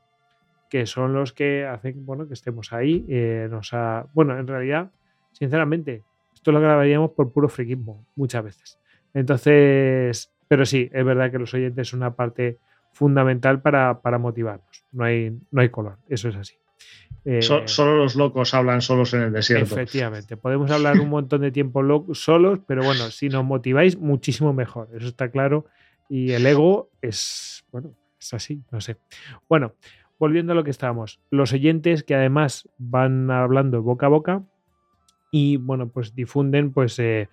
[0.71, 3.05] que son los que hacen bueno, que estemos ahí.
[3.09, 3.71] Eh, nos
[4.15, 4.91] bueno, en realidad
[5.33, 6.03] sinceramente,
[6.35, 8.81] esto lo grabaríamos por puro friquismo muchas veces.
[9.13, 12.59] Entonces, pero sí, es verdad que los oyentes son una parte
[12.93, 14.85] fundamental para, motivarnos.
[14.93, 16.55] No hay, no hay color, eso es así.
[17.29, 19.75] Eh, solo los locos hablan solos en el desierto.
[19.75, 21.83] Efectivamente, podemos hablar un montón de tiempo
[22.15, 25.67] solos, pero bueno, si nos motiváis, muchísimo mejor, eso está claro.
[26.09, 27.91] Y el ego es, bueno,
[28.21, 28.97] es así, no sé.
[29.49, 29.75] Bueno,
[30.21, 34.45] volviendo a lo que estábamos, los oyentes que además van hablando boca a boca,
[35.33, 37.29] y bueno, pues difunden pues, eh,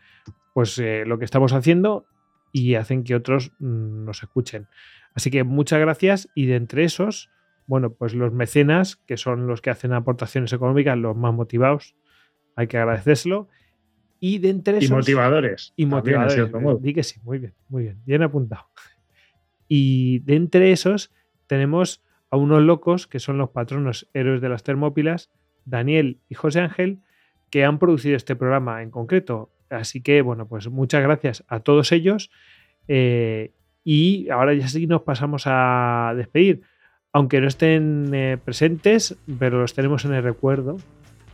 [0.55, 2.05] pues eh, lo que estamos haciendo
[2.51, 4.67] y hacen que otros mm, nos escuchen.
[5.13, 7.29] Así que muchas gracias y de entre esos,
[7.65, 11.95] bueno, pues los mecenas, que son los que hacen aportaciones económicas, los más motivados,
[12.55, 13.47] hay que agradecérselo.
[14.19, 14.89] Y de entre esos...
[14.89, 15.73] Y motivadores.
[15.75, 16.49] Y motivadores.
[16.81, 18.67] Di que sí, muy bien, muy bien, bien apuntado.
[19.67, 21.13] Y de entre esos
[21.47, 25.29] tenemos a unos locos que son los patronos héroes de las Termópilas,
[25.65, 26.99] Daniel y José Ángel,
[27.49, 29.51] que han producido este programa en concreto.
[29.69, 32.31] Así que, bueno, pues muchas gracias a todos ellos.
[32.87, 33.51] Eh,
[33.83, 36.61] y ahora ya sí nos pasamos a despedir.
[37.13, 40.77] Aunque no estén eh, presentes, pero los tenemos en el recuerdo.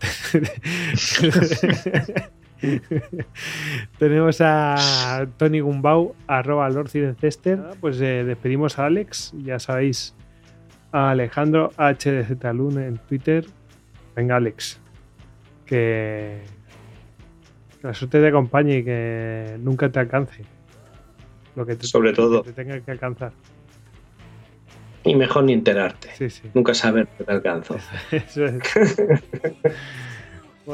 [3.97, 6.91] tenemos a Tony Gumbau, arroba Lord
[7.79, 10.13] Pues eh, despedimos a Alex, ya sabéis,
[10.91, 13.45] a Alejandro HDZ Lune en Twitter.
[14.15, 14.81] Venga, Alex
[15.69, 16.39] que,
[17.83, 20.43] la suerte te acompañe y que nunca te alcance.
[21.55, 22.41] Lo que te, Sobre todo.
[22.41, 23.31] te tenga que alcanzar.
[25.03, 26.09] Y mejor ni enterarte.
[26.53, 27.77] Nunca saber que te alcanzo.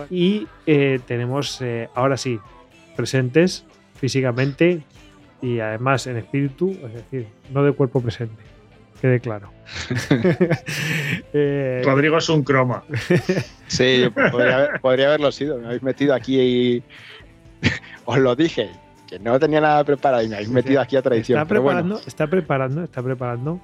[0.10, 2.40] y eh, tenemos, eh, ahora sí,
[2.96, 3.66] presentes
[3.96, 4.82] físicamente
[5.42, 8.56] y además en espíritu, es decir, no de cuerpo presente
[9.06, 9.50] quede claro.
[11.38, 12.84] Eh, Rodrigo es un croma.
[13.68, 15.58] sí, podría, haberlo sido.
[15.58, 16.84] Me habéis metido aquí y
[18.06, 18.70] os lo dije,
[19.06, 21.38] que no tenía nada preparado y me habéis metido aquí a traición.
[21.38, 23.60] Está preparando, está preparando, está preparando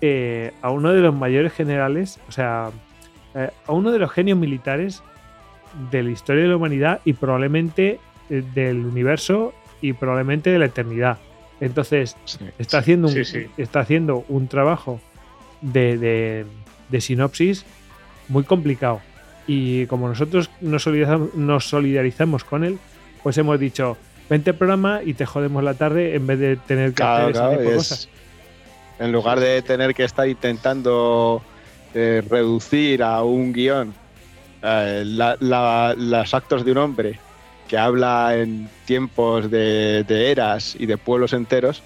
[0.00, 2.70] eh, a uno de los mayores generales, o sea,
[3.34, 5.02] eh, a uno de los genios militares
[5.90, 11.18] de la historia de la humanidad y probablemente del universo y probablemente de la eternidad.
[11.60, 12.16] Entonces,
[12.58, 13.14] está, haciendo un,
[13.56, 15.00] está haciendo un trabajo
[15.60, 16.46] de,
[16.98, 17.64] sinopsis
[18.28, 19.00] muy complicado.
[19.46, 22.78] Y como nosotros nos solidarizamos, nos solidarizamos, con él,
[23.22, 23.96] pues hemos dicho,
[24.28, 28.08] vente al programa y te jodemos la tarde en vez de tener que hacer cosas.
[28.98, 31.42] En lugar de tener que estar intentando
[31.94, 33.94] eh, reducir a un guion
[34.62, 37.18] eh, los actos de un hombre
[37.68, 41.82] que habla en tiempos de, eras y de pueblos enteros,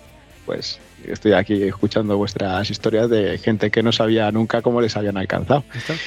[0.47, 5.17] pues estoy aquí escuchando vuestras historias de gente que no sabía nunca cómo les habían
[5.17, 5.65] alcanzado.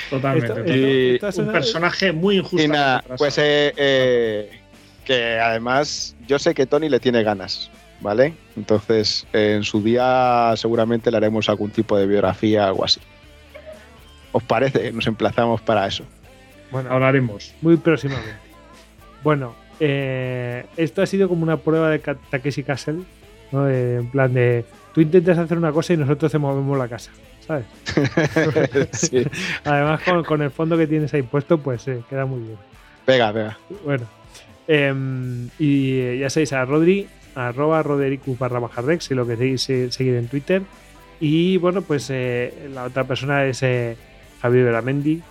[0.09, 1.19] Totalmente.
[1.38, 2.61] un personaje muy injusto.
[2.61, 4.59] Y nada, pues eh, eh,
[5.05, 7.69] que además yo sé que Tony le tiene ganas,
[8.03, 8.35] ¿vale?
[8.55, 12.99] Entonces en su día seguramente le haremos algún tipo de biografía, algo así.
[14.31, 14.91] ¿Os parece?
[14.91, 16.03] Nos emplazamos para eso.
[16.69, 17.53] Bueno, hablaremos.
[17.61, 18.34] Muy próximamente.
[19.23, 22.99] Bueno, eh, esto ha sido como una prueba de Takeshi Castle,
[23.51, 23.69] ¿no?
[23.69, 27.11] en plan de tú intentas hacer una cosa y nosotros te movemos la casa,
[27.45, 27.65] ¿sabes?
[29.63, 32.57] Además, con, el fondo que tienes ahí puesto, pues eh, queda muy bien.
[33.05, 33.57] Pega, pega.
[33.84, 34.05] Bueno,
[34.67, 40.27] em, y ya sabéis, a Rodri, arroba Rodericu barra bajardex, si lo queréis seguir en
[40.27, 40.61] Twitter.
[41.19, 43.60] Y bueno, pues eh, la otra persona es
[44.41, 45.22] Javier Veramendi,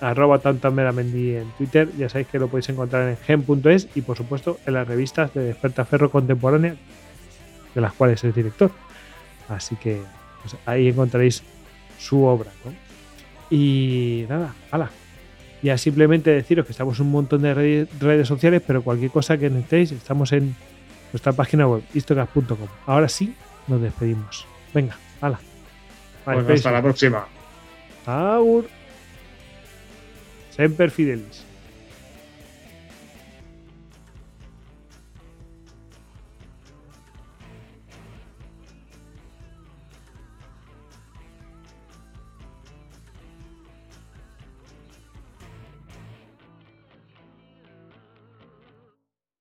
[0.00, 1.88] arroba tanto en Twitter.
[1.98, 5.54] Ya sabéis que lo podéis encontrar en gen.es y por supuesto en las revistas de
[5.54, 6.74] Ferro Contemporánea,
[7.74, 8.70] de las cuales es director.
[9.48, 10.00] Así que
[10.42, 11.42] pues, ahí encontraréis
[11.98, 12.50] su obra.
[13.50, 14.90] Y nada, hala.
[15.62, 19.36] Ya simplemente deciros que estamos en un montón de re- redes sociales, pero cualquier cosa
[19.36, 20.54] que necesitéis, estamos en
[21.12, 22.68] nuestra página web, istocas.com.
[22.86, 23.34] Ahora sí,
[23.66, 24.46] nos despedimos.
[24.72, 25.40] Venga, hala.
[26.24, 27.26] Pues hasta la próxima.
[28.06, 28.68] Agur.
[30.50, 31.44] Semper Fidelis.